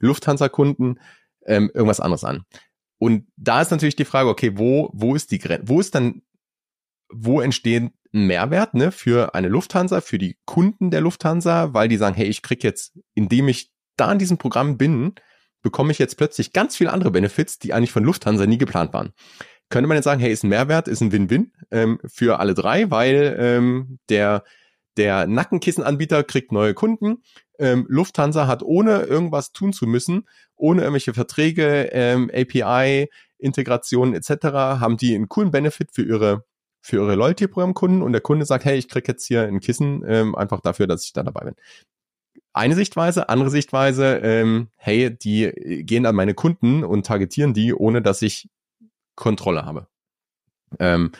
Lufthansa-Kunden 0.00 0.98
ähm, 1.46 1.70
irgendwas 1.72 2.00
anderes 2.00 2.24
an. 2.24 2.44
Und 2.98 3.26
da 3.36 3.60
ist 3.60 3.70
natürlich 3.70 3.96
die 3.96 4.04
Frage, 4.04 4.28
okay, 4.28 4.52
wo, 4.56 4.90
wo 4.92 5.14
ist 5.14 5.30
die 5.30 5.38
Grenze, 5.38 5.68
wo 5.68 5.80
ist 5.80 5.94
dann, 5.94 6.22
wo 7.10 7.40
entstehen 7.40 7.92
ein 8.12 8.26
Mehrwert 8.26 8.74
ne, 8.74 8.90
für 8.90 9.34
eine 9.34 9.48
Lufthansa, 9.48 10.00
für 10.00 10.18
die 10.18 10.38
Kunden 10.44 10.90
der 10.90 11.00
Lufthansa, 11.00 11.74
weil 11.74 11.88
die 11.88 11.96
sagen, 11.96 12.16
hey, 12.16 12.26
ich 12.26 12.42
krieg 12.42 12.64
jetzt, 12.64 12.98
indem 13.14 13.48
ich 13.48 13.70
da 13.96 14.10
in 14.12 14.18
diesem 14.18 14.38
Programm 14.38 14.78
bin, 14.78 15.14
bekomme 15.62 15.92
ich 15.92 15.98
jetzt 15.98 16.16
plötzlich 16.16 16.52
ganz 16.52 16.76
viele 16.76 16.92
andere 16.92 17.10
Benefits, 17.10 17.58
die 17.58 17.72
eigentlich 17.72 17.92
von 17.92 18.04
Lufthansa 18.04 18.46
nie 18.46 18.58
geplant 18.58 18.92
waren. 18.92 19.12
Könnte 19.70 19.88
man 19.88 19.96
jetzt 19.96 20.04
sagen, 20.04 20.20
hey, 20.20 20.32
ist 20.32 20.44
ein 20.44 20.48
Mehrwert, 20.48 20.88
ist 20.88 21.02
ein 21.02 21.12
Win-Win 21.12 21.52
ähm, 21.70 22.00
für 22.06 22.40
alle 22.40 22.54
drei, 22.54 22.90
weil 22.90 23.36
ähm, 23.38 23.98
der, 24.08 24.44
der 24.98 25.26
Nackenkissenanbieter 25.26 26.24
kriegt 26.24 26.52
neue 26.52 26.74
Kunden. 26.74 27.22
Ähm, 27.58 27.86
Lufthansa 27.88 28.46
hat 28.46 28.62
ohne 28.62 29.02
irgendwas 29.02 29.52
tun 29.52 29.72
zu 29.72 29.86
müssen, 29.86 30.28
ohne 30.56 30.82
irgendwelche 30.82 31.14
Verträge, 31.14 31.88
ähm, 31.92 32.30
API, 32.32 33.08
Integration 33.38 34.14
etc., 34.14 34.30
haben 34.80 34.96
die 34.96 35.14
einen 35.14 35.28
coolen 35.28 35.50
Benefit 35.50 35.90
für 35.92 36.02
ihre 36.02 36.44
für 36.80 37.00
eure 37.00 37.16
Loyalty-Programm-Kunden 37.16 38.02
und 38.02 38.12
der 38.12 38.20
Kunde 38.20 38.46
sagt, 38.46 38.64
hey, 38.64 38.78
ich 38.78 38.88
krieg 38.88 39.06
jetzt 39.08 39.26
hier 39.26 39.42
ein 39.42 39.60
Kissen, 39.60 40.04
ähm, 40.06 40.34
einfach 40.34 40.60
dafür, 40.60 40.86
dass 40.86 41.04
ich 41.04 41.12
da 41.12 41.22
dabei 41.22 41.44
bin. 41.46 41.54
Eine 42.52 42.76
Sichtweise, 42.76 43.28
andere 43.28 43.50
Sichtweise, 43.50 44.16
ähm, 44.22 44.68
hey, 44.76 45.10
die 45.16 45.50
gehen 45.84 46.06
an 46.06 46.14
meine 46.14 46.34
Kunden 46.34 46.84
und 46.84 47.04
targetieren 47.04 47.52
die, 47.52 47.74
ohne 47.74 48.00
dass 48.00 48.22
ich 48.22 48.48
Kontrolle 49.16 49.64
habe. 49.64 49.88
Ähm, 50.78 51.12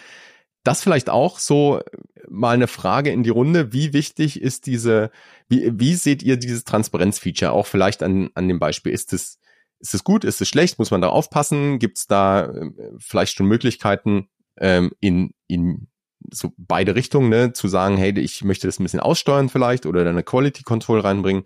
das 0.64 0.82
vielleicht 0.82 1.10
auch 1.10 1.38
so 1.38 1.80
mal 2.28 2.54
eine 2.54 2.66
Frage 2.66 3.10
in 3.10 3.22
die 3.22 3.30
Runde. 3.30 3.72
Wie 3.72 3.92
wichtig 3.92 4.40
ist 4.40 4.66
diese, 4.66 5.10
wie, 5.48 5.70
wie 5.78 5.94
seht 5.94 6.22
ihr 6.22 6.36
dieses 6.36 6.64
Transparenz-Feature? 6.64 7.52
Auch 7.52 7.66
vielleicht 7.66 8.02
an, 8.02 8.30
an 8.34 8.48
dem 8.48 8.58
Beispiel. 8.58 8.92
Ist 8.92 9.12
es, 9.12 9.38
ist 9.80 10.04
gut? 10.04 10.24
Ist 10.24 10.40
es 10.40 10.48
schlecht? 10.48 10.78
Muss 10.78 10.90
man 10.90 11.00
da 11.00 11.08
aufpassen? 11.08 11.78
Gibt 11.78 11.98
es 11.98 12.06
da 12.06 12.46
äh, 12.46 12.70
vielleicht 12.98 13.36
schon 13.36 13.46
Möglichkeiten, 13.46 14.28
ähm, 14.58 14.92
in, 15.00 15.34
in 15.46 15.88
so 16.32 16.52
beide 16.56 16.94
Richtungen, 16.94 17.28
ne, 17.28 17.52
zu 17.52 17.68
sagen, 17.68 17.96
hey, 17.96 18.18
ich 18.18 18.44
möchte 18.44 18.66
das 18.66 18.78
ein 18.78 18.82
bisschen 18.82 19.00
aussteuern 19.00 19.48
vielleicht 19.48 19.86
oder 19.86 20.08
eine 20.08 20.22
Quality 20.22 20.62
Control 20.62 21.00
reinbringen. 21.00 21.44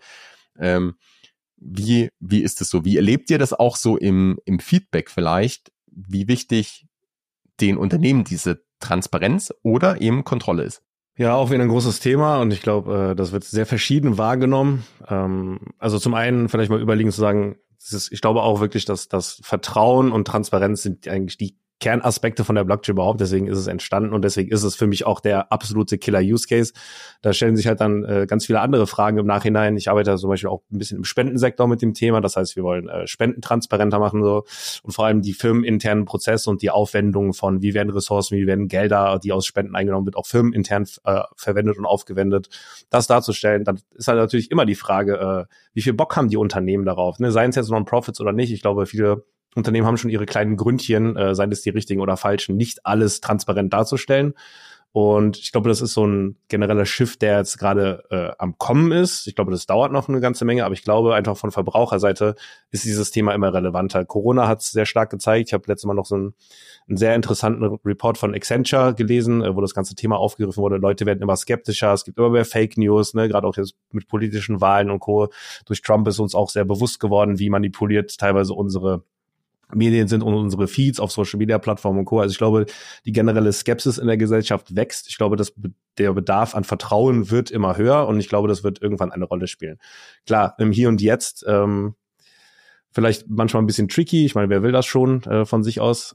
Ähm, 0.59 0.95
wie, 1.57 2.09
wie 2.19 2.43
ist 2.43 2.61
es 2.61 2.71
so? 2.71 2.85
Wie 2.85 2.97
erlebt 2.97 3.31
ihr 3.31 3.39
das 3.39 3.53
auch 3.53 3.77
so 3.77 3.97
im, 3.97 4.39
im 4.45 4.59
Feedback 4.59 5.11
vielleicht? 5.11 5.71
Wie 5.87 6.27
wichtig 6.27 6.87
den 7.61 7.77
Unternehmen 7.77 8.25
diese 8.25 8.65
Transparenz 8.83 9.53
oder 9.63 10.01
eben 10.01 10.25
Kontrolle 10.25 10.65
ist? 10.65 10.83
Ja, 11.17 11.35
auch 11.35 11.51
wieder 11.51 11.63
ein 11.63 11.69
großes 11.69 12.01
Thema 12.01 12.41
und 12.41 12.53
ich 12.53 12.63
glaube, 12.63 13.11
äh, 13.11 13.15
das 13.15 13.33
wird 13.33 13.45
sehr 13.45 13.67
verschieden 13.67 14.19
wahrgenommen. 14.19 14.85
Ähm, 15.09 15.61
also 15.79 15.99
zum 15.99 16.15
einen 16.15 16.49
vielleicht 16.49 16.71
mal 16.71 16.81
überlegen 16.81 17.11
zu 17.11 17.21
sagen, 17.21 17.57
ich 18.11 18.21
glaube 18.21 18.43
auch 18.43 18.61
wirklich, 18.61 18.85
dass 18.85 19.09
das 19.09 19.41
Vertrauen 19.43 20.13
und 20.13 20.27
Transparenz 20.27 20.83
sind 20.83 21.09
eigentlich 21.09 21.37
die 21.37 21.57
Kernaspekte 21.83 22.45
von 22.45 22.55
der 22.55 22.63
Blockchain 22.63 22.95
überhaupt. 22.95 23.21
Deswegen 23.21 23.49
ist 23.49 23.59
es 23.59 23.67
entstanden 23.67 24.15
und 24.15 24.23
deswegen 24.23 24.53
ist 24.53 24.63
es 24.63 24.77
für 24.77 24.87
mich 24.87 25.05
auch 25.05 25.19
der 25.19 25.51
absolute 25.51 25.99
Killer-Use-Case. 25.99 26.73
Da 27.23 27.33
stellen 27.33 27.57
sich 27.57 27.67
halt 27.67 27.81
dann 27.81 28.05
äh, 28.05 28.27
ganz 28.29 28.47
viele 28.47 28.61
andere 28.61 28.87
Fragen 28.87 29.19
im 29.19 29.27
Nachhinein. 29.27 29.77
Ich 29.77 29.91
arbeite 29.91 30.17
zum 30.17 30.31
Beispiel 30.31 30.49
auch 30.49 30.63
ein 30.71 30.79
bisschen 30.79 30.99
im 30.99 31.05
Spendensektor 31.05 31.67
mit 31.67 31.83
dem 31.83 31.93
Thema. 31.93 32.21
Das 32.21 32.37
heißt, 32.37 32.55
wir 32.55 32.63
wollen 32.63 32.89
äh, 32.89 33.09
Spenden 33.09 33.43
transparenter 33.43 33.99
machen 33.99 34.23
so 34.23 34.45
und 34.85 34.93
vor 34.93 35.07
allem 35.07 35.23
die 35.23 35.33
firmeninternen 35.33 36.05
Prozesse 36.05 36.49
und 36.51 36.63
die 36.63 36.71
Aufwendungen 36.71 37.33
von 37.33 37.63
wie 37.63 37.75
werden 37.75 37.91
Ressourcen, 37.91 38.39
wie 38.39 38.47
werden 38.47 38.69
Gelder, 38.69 39.19
die 39.19 39.33
aus 39.33 39.45
Spenden 39.45 39.75
eingenommen 39.75 40.07
wird, 40.07 40.15
auch 40.15 40.27
firmenintern 40.27 40.87
äh, 41.03 41.23
verwendet 41.35 41.79
und 41.79 41.85
aufgewendet. 41.85 42.49
Das 42.91 43.09
darzustellen, 43.09 43.65
dann 43.65 43.81
ist 43.97 44.07
halt 44.07 44.19
natürlich 44.19 44.53
immer 44.53 44.67
die 44.67 44.77
Frage, 44.77 45.49
äh, 45.49 45.53
wie 45.75 45.83
viel 45.83 45.95
Bock 45.95 46.15
haben 46.17 46.29
die 46.29 46.37
Unternehmen 46.37 46.85
darauf? 46.85 47.19
Ne? 47.19 47.33
Seien 47.33 47.51
es 47.51 47.57
jetzt 47.57 47.71
Non-Profits 47.71 48.21
oder 48.21 48.33
nicht. 48.33 48.53
Ich 48.53 48.63
glaube, 48.63 48.87
viele 48.87 49.25
Unternehmen 49.55 49.87
haben 49.87 49.97
schon 49.97 50.11
ihre 50.11 50.27
kleinen 50.27 50.57
Gründchen, 50.57 51.17
äh, 51.17 51.35
seien 51.35 51.53
es 51.53 51.63
die 51.63 51.71
richtigen 51.71 52.01
oder 52.01 52.17
falschen, 52.17 52.57
nicht 52.57 52.87
alles 52.87 53.21
transparent 53.21 53.73
darzustellen. 53.73 54.35
Und 54.95 55.39
ich 55.39 55.53
glaube, 55.53 55.71
das 55.71 55.81
ist 55.81 55.95
so 55.95 56.07
ein 56.07 56.37
genereller 56.49 56.85
Shift, 56.85 57.23
der 57.23 57.39
jetzt 57.39 57.59
gerade 57.59 58.05
äh, 58.11 58.31
am 58.39 58.59
Kommen 58.59 58.93
ist. 58.93 59.27
Ich 59.27 59.35
glaube, 59.35 59.51
das 59.51 59.65
dauert 59.65 59.91
noch 59.91 60.11
eine 60.11 60.21
ganze 60.21 60.45
Menge, 60.45 60.67
aber 60.67 60.75
ich 60.75 60.83
glaube 60.83 61.15
einfach 61.15 61.35
von 61.35 61.51
Verbraucherseite 61.51 62.35
ist 62.71 62.85
dieses 62.85 63.11
Thema 63.11 63.33
immer 63.35 63.55
relevanter. 63.55 64.05
Corona 64.05 64.49
hat 64.49 64.61
es 64.61 64.71
sehr 64.71 64.85
stark 64.85 65.09
gezeigt. 65.09 65.49
Ich 65.49 65.55
habe 65.55 65.65
letztes 65.67 65.87
Mal 65.87 65.95
noch 65.95 66.05
so 66.05 66.17
einen, 66.17 66.35
einen 66.89 66.99
sehr 66.99 67.15
interessanten 67.15 67.65
Report 67.87 68.19
von 68.19 68.35
Accenture 68.35 68.95
gelesen, 68.95 69.43
äh, 69.43 69.57
wo 69.57 69.63
das 69.63 69.73
ganze 69.73 69.95
Thema 69.95 70.19
aufgegriffen 70.19 70.63
wurde. 70.63 70.77
Leute 70.77 71.07
werden 71.07 71.23
immer 71.23 71.37
skeptischer, 71.37 71.95
es 71.95 72.05
gibt 72.05 72.19
immer 72.19 72.29
mehr 72.29 72.45
Fake 72.45 72.77
News, 72.77 73.15
ne? 73.15 73.29
gerade 73.29 73.47
auch 73.47 73.57
jetzt 73.57 73.75
mit 73.93 74.09
politischen 74.09 74.61
Wahlen 74.61 74.91
und 74.91 75.01
Co. 75.01 75.29
Durch 75.65 75.81
Trump 75.81 76.07
ist 76.07 76.19
uns 76.19 76.35
auch 76.35 76.51
sehr 76.51 76.67
bewusst 76.67 77.01
geworden, 77.01 77.39
wie 77.39 77.49
manipuliert 77.49 78.19
teilweise 78.19 78.53
unsere 78.53 79.05
Medien 79.75 80.09
sind 80.09 80.23
und 80.23 80.35
unsere 80.35 80.69
Feeds 80.69 81.01
auf 81.01 81.13
Social 81.13 81.39
Media 81.39 81.59
Plattformen 81.59 82.01
und 82.01 82.05
Co. 82.05 82.21
Also 82.21 82.33
ich 82.33 82.39
glaube, 82.39 82.67
die 83.05 83.13
generelle 83.13 83.53
Skepsis 83.53 83.99
in 83.99 84.07
der 84.07 84.17
Gesellschaft 84.17 84.75
wächst. 84.77 85.09
Ich 85.09 85.19
glaube, 85.19 85.37
dass 85.37 85.53
der 85.99 86.13
Bedarf 86.13 86.55
an 86.55 86.65
Vertrauen 86.65 87.31
wird 87.31 87.51
immer 87.51 87.77
höher 87.77 88.07
und 88.07 88.19
ich 88.21 88.29
glaube, 88.29 88.49
das 88.49 88.65
wird 88.65 88.81
irgendwann 88.83 89.13
eine 89.13 89.25
Rolle 89.25 89.47
spielen. 89.47 89.79
Klar, 90.27 90.55
im 90.59 90.73
Hier 90.73 90.89
und 90.89 91.01
Jetzt 91.01 91.45
ähm, 91.47 91.95
vielleicht 92.91 93.29
manchmal 93.29 93.63
ein 93.63 93.67
bisschen 93.67 93.89
tricky. 93.89 94.25
Ich 94.25 94.35
meine, 94.35 94.49
wer 94.51 94.63
will 94.63 94.73
das 94.73 94.87
schon 94.87 95.23
äh, 95.25 95.45
von 95.45 95.63
sich 95.63 95.81
aus? 95.81 96.15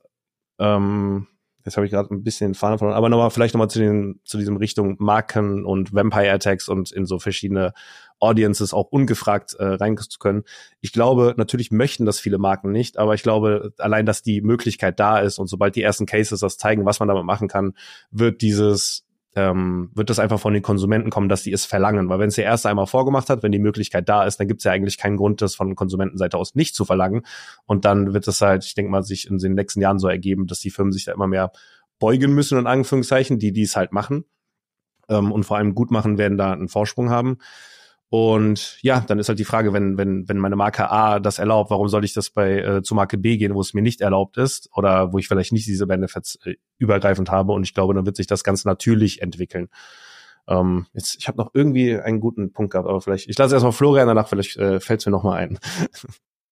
Ähm, 0.60 1.28
Jetzt 1.68 1.76
habe 1.76 1.86
ich 1.86 1.92
gerade 1.92 2.16
ein 2.16 2.24
bisschen 2.24 2.54
Fahne 2.54 2.78
verloren, 2.78 2.96
aber 2.96 3.10
nochmal 3.10 3.30
vielleicht 3.30 3.54
nochmal 3.54 3.70
zu 3.70 3.80
den 3.80 4.22
zu 4.24 4.38
diesem 4.38 4.56
Richtung 4.56 4.96
Marken 5.00 5.66
und 5.66 5.94
Vampire 5.94 6.32
Attacks 6.32 6.70
und 6.70 6.94
in 6.94 7.06
so 7.06 7.20
verschiedene 7.20 7.74
Audiences 8.20 8.74
auch 8.74 8.88
ungefragt 8.90 9.54
äh, 9.60 9.66
rein 9.66 9.98
zu 9.98 10.18
können. 10.18 10.44
Ich 10.80 10.94
glaube, 10.94 11.34
natürlich 11.36 11.70
möchten 11.70 12.06
das 12.06 12.22
viele 12.22 12.38
Marken 12.38 12.72
nicht, 12.72 12.98
aber 12.98 13.16
ich 13.16 13.22
glaube, 13.22 13.74
allein, 13.80 14.06
dass 14.06 14.22
die 14.22 14.40
Möglichkeit 14.40 14.98
da 14.98 15.20
ist 15.20 15.40
und 15.40 15.48
sobald 15.48 15.76
die 15.76 15.82
ersten 15.82 16.06
Cases 16.06 16.40
das 16.40 16.58
zeigen, 16.58 16.86
was 16.86 17.02
man 17.02 17.10
damit 17.10 17.26
machen 17.26 17.50
kann, 17.50 17.74
wird 18.12 18.42
dieses 18.42 19.06
ähm, 19.38 19.92
wird 19.94 20.10
das 20.10 20.18
einfach 20.18 20.40
von 20.40 20.56
den 20.56 20.64
Konsumenten 20.64 21.12
kommen, 21.12 21.30
dass 21.30 21.44
die 21.44 21.52
es 21.52 21.64
verlangen. 21.64 22.10
Weil 22.10 22.18
wenn 22.18 22.30
es 22.30 22.36
der 22.36 22.46
erste 22.46 22.70
einmal 22.70 22.88
vorgemacht 22.88 23.30
hat, 23.30 23.44
wenn 23.44 23.52
die 23.52 23.60
Möglichkeit 23.60 24.10
da 24.10 24.24
ist, 24.24 24.40
dann 24.40 24.48
gibt 24.48 24.62
es 24.62 24.64
ja 24.64 24.72
eigentlich 24.72 24.98
keinen 24.98 25.16
Grund, 25.16 25.44
das 25.44 25.54
von 25.54 25.76
Konsumentenseite 25.76 26.36
aus 26.38 26.56
nicht 26.56 26.74
zu 26.76 26.86
verlangen. 26.86 27.22
Und 27.68 27.86
dann 27.86 28.16
wird 28.16 28.28
es 28.28 28.42
halt, 28.42 28.66
ich 28.66 28.74
denke 28.74 28.90
mal, 28.90 29.04
sich 29.04 29.30
in 29.30 29.38
den 29.38 29.54
nächsten 29.54 29.80
Jahren 29.80 30.00
so 30.00 30.08
ergeben, 30.08 30.48
dass 30.48 30.60
die 30.60 30.72
Firmen 30.72 30.92
sich 30.92 31.06
da 31.06 31.14
immer 31.14 31.28
mehr 31.28 31.52
beugen 32.00 32.34
müssen, 32.34 32.58
in 32.58 32.66
Anführungszeichen, 32.66 33.38
die 33.38 33.52
dies 33.52 33.76
halt 33.76 33.92
machen. 33.92 34.26
Ähm, 35.08 35.32
und 35.32 35.44
vor 35.44 35.58
allem 35.58 35.76
gut 35.76 35.92
machen, 35.92 36.18
werden 36.18 36.40
da 36.40 36.52
einen 36.52 36.68
Vorsprung 36.68 37.12
haben. 37.12 37.38
Und 38.10 38.78
ja, 38.82 39.02
dann 39.02 39.20
ist 39.20 39.28
halt 39.28 39.40
die 39.40 39.46
Frage, 39.46 39.74
wenn, 39.74 39.98
wenn, 39.98 40.30
wenn 40.30 40.38
meine 40.38 40.56
Marke 40.56 40.90
A 40.90 41.20
das 41.20 41.40
erlaubt, 41.40 41.72
warum 41.72 41.90
soll 41.90 42.06
ich 42.06 42.14
das 42.14 42.30
bei 42.30 42.60
äh, 42.60 42.82
zu 42.82 42.96
Marke 42.96 43.18
B 43.18 43.38
gehen, 43.38 43.54
wo 43.54 43.60
es 43.60 43.74
mir 43.74 43.82
nicht 43.82 44.00
erlaubt 44.00 44.38
ist 44.38 44.70
oder 44.74 45.12
wo 45.12 45.18
ich 45.18 45.28
vielleicht 45.28 45.52
nicht 45.52 45.68
diese 45.68 45.88
Benefits 45.88 46.40
äh, 46.46 46.56
übergreifend 46.78 47.30
habe. 47.30 47.52
Und 47.52 47.64
ich 47.64 47.74
glaube, 47.74 47.94
dann 47.94 48.06
wird 48.06 48.16
sich 48.16 48.28
das 48.28 48.46
ganz 48.46 48.64
natürlich 48.64 49.22
entwickeln. 49.22 49.68
Ähm, 50.48 50.86
jetzt, 50.94 51.18
ich 51.20 51.28
habe 51.28 51.38
noch 51.38 51.52
irgendwie 51.54 52.00
einen 52.00 52.22
guten 52.22 52.54
Punkt 52.54 52.72
gehabt, 52.72 52.88
aber 52.88 53.02
vielleicht, 53.02 53.28
ich 53.28 53.38
lasse 53.38 53.56
erstmal 53.56 53.74
Florian 53.74 54.08
danach, 54.08 54.30
vielleicht 54.30 54.56
äh, 54.56 54.80
fällt 54.80 55.02
es 55.02 55.06
mir 55.06 55.12
nochmal 55.12 55.40
ein. 55.40 55.60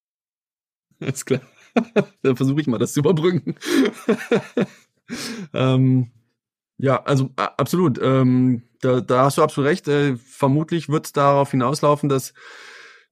Alles 1.00 1.26
klar. 1.26 1.42
dann 2.22 2.36
versuche 2.36 2.60
ich 2.60 2.68
mal, 2.68 2.78
das 2.80 2.94
zu 2.94 3.00
überbrücken. 3.00 3.56
ähm, 5.54 6.12
ja, 6.78 7.02
also 7.04 7.30
absolut. 7.36 8.00
Ähm, 8.02 8.64
da, 8.82 9.02
da 9.02 9.26
hast 9.26 9.38
du 9.38 9.44
absolut 9.44 9.70
recht. 9.70 9.88
Äh, 9.88 10.18
vermutlich 10.18 10.90
wird 10.90 11.06
es 11.06 11.14
darauf 11.14 11.52
hinauslaufen, 11.52 12.10
dass 12.10 12.34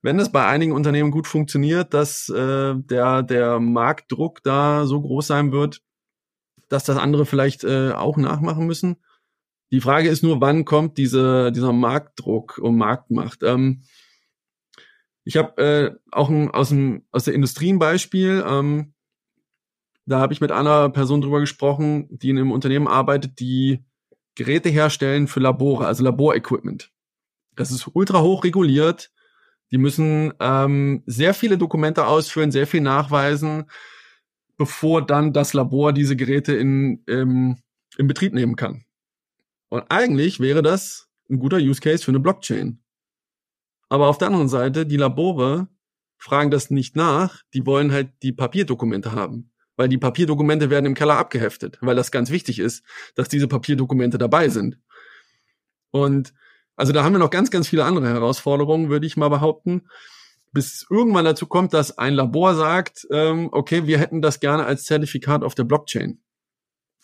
wenn 0.02 0.20
es 0.20 0.32
bei 0.32 0.46
einigen 0.46 0.74
Unternehmen 0.74 1.12
gut 1.12 1.28
funktioniert, 1.28 1.94
dass 1.94 2.28
äh, 2.30 2.76
der, 2.76 3.24
der 3.24 3.60
Marktdruck 3.60 4.44
da 4.44 4.86
so 4.86 5.02
groß 5.02 5.28
sein 5.28 5.54
wird, 5.54 5.82
dass 6.68 6.84
das 6.84 6.98
andere 6.98 7.26
vielleicht 7.26 7.64
äh, 7.64 7.92
auch 7.92 8.18
nachmachen 8.18 8.68
müssen. 8.68 8.98
Die 9.72 9.82
Frage 9.82 10.10
ist 10.10 10.22
nur, 10.22 10.42
wann 10.42 10.66
kommt 10.66 10.98
diese, 10.98 11.52
dieser 11.52 11.72
Marktdruck 11.72 12.58
und 12.58 12.78
Marktmacht? 12.78 13.44
Ähm, 13.44 13.84
ich 15.24 15.38
habe 15.38 15.62
äh, 15.62 15.96
auch 16.12 16.30
ein, 16.30 16.52
aus, 16.52 16.70
dem, 16.70 17.06
aus 17.12 17.24
der 17.24 17.34
Industrie 17.34 17.72
ein 17.72 17.80
Beispiel. 17.80 18.44
Ähm, 18.46 18.93
da 20.06 20.20
habe 20.20 20.34
ich 20.34 20.42
mit 20.42 20.52
einer 20.52 20.90
Person 20.90 21.22
drüber 21.22 21.40
gesprochen, 21.40 22.08
die 22.10 22.30
in 22.30 22.38
einem 22.38 22.52
Unternehmen 22.52 22.88
arbeitet, 22.88 23.40
die 23.40 23.86
Geräte 24.36 24.70
herstellen 24.70 25.28
für 25.28 25.40
Labore, 25.40 25.88
also 25.88 26.04
Laborequipment. 26.04 26.92
Das 27.56 27.72
ist 27.72 27.90
ultra 27.94 28.22
hoch 28.22 28.44
reguliert. 28.44 29.12
Die 29.72 29.78
müssen 29.78 30.34
ähm, 30.40 31.04
sehr 31.06 31.34
viele 31.34 31.58
Dokumente 31.58 32.06
ausführen, 32.06 32.52
sehr 32.52 32.68
viel 32.68 32.82
nachweisen, 32.82 33.66
bevor 34.58 35.06
dann 35.06 35.34
das 35.34 35.54
Labor 35.54 35.94
diese 35.94 36.16
Geräte 36.16 36.54
in, 36.54 37.04
im, 37.08 37.58
in 37.98 38.08
Betrieb 38.08 38.34
nehmen 38.34 38.56
kann. 38.56 38.86
Und 39.70 39.86
eigentlich 39.90 40.40
wäre 40.40 40.62
das 40.62 41.10
ein 41.30 41.40
guter 41.40 41.58
Use 41.58 41.82
Case 41.82 42.04
für 42.04 42.12
eine 42.12 42.20
Blockchain. 42.20 42.84
Aber 43.90 44.08
auf 44.10 44.18
der 44.18 44.28
anderen 44.28 44.50
Seite, 44.50 44.86
die 44.86 44.98
Labore 44.98 45.70
fragen 46.18 46.52
das 46.52 46.70
nicht 46.70 46.96
nach, 46.96 47.42
die 47.54 47.66
wollen 47.66 47.92
halt 47.92 48.12
die 48.22 48.32
Papierdokumente 48.32 49.14
haben 49.14 49.53
weil 49.76 49.90
die 49.90 49.98
Papierdokumente 49.98 50.70
werden 50.70 50.86
im 50.86 50.94
Keller 50.94 51.18
abgeheftet, 51.18 51.78
weil 51.82 51.96
das 51.96 52.12
ganz 52.12 52.30
wichtig 52.30 52.60
ist, 52.60 52.84
dass 53.16 53.30
diese 53.30 53.48
Papierdokumente 53.48 54.18
dabei 54.18 54.50
sind. 54.50 54.78
Und 55.92 56.34
also 56.76 56.92
da 56.92 57.04
haben 57.04 57.14
wir 57.14 57.20
noch 57.20 57.30
ganz, 57.30 57.52
ganz 57.52 57.68
viele 57.68 57.86
andere 57.86 58.08
Herausforderungen, 58.08 58.90
würde 58.90 59.06
ich 59.06 59.18
mal 59.18 59.30
behaupten, 59.30 59.88
bis 60.52 60.86
irgendwann 60.90 61.26
dazu 61.26 61.48
kommt, 61.48 61.74
dass 61.74 61.98
ein 61.98 62.14
Labor 62.14 62.56
sagt, 62.56 63.08
ähm, 63.12 63.50
okay, 63.52 63.88
wir 63.88 64.00
hätten 64.00 64.22
das 64.22 64.40
gerne 64.40 64.66
als 64.66 64.86
Zertifikat 64.86 65.44
auf 65.44 65.56
der 65.56 65.64
Blockchain. 65.64 66.22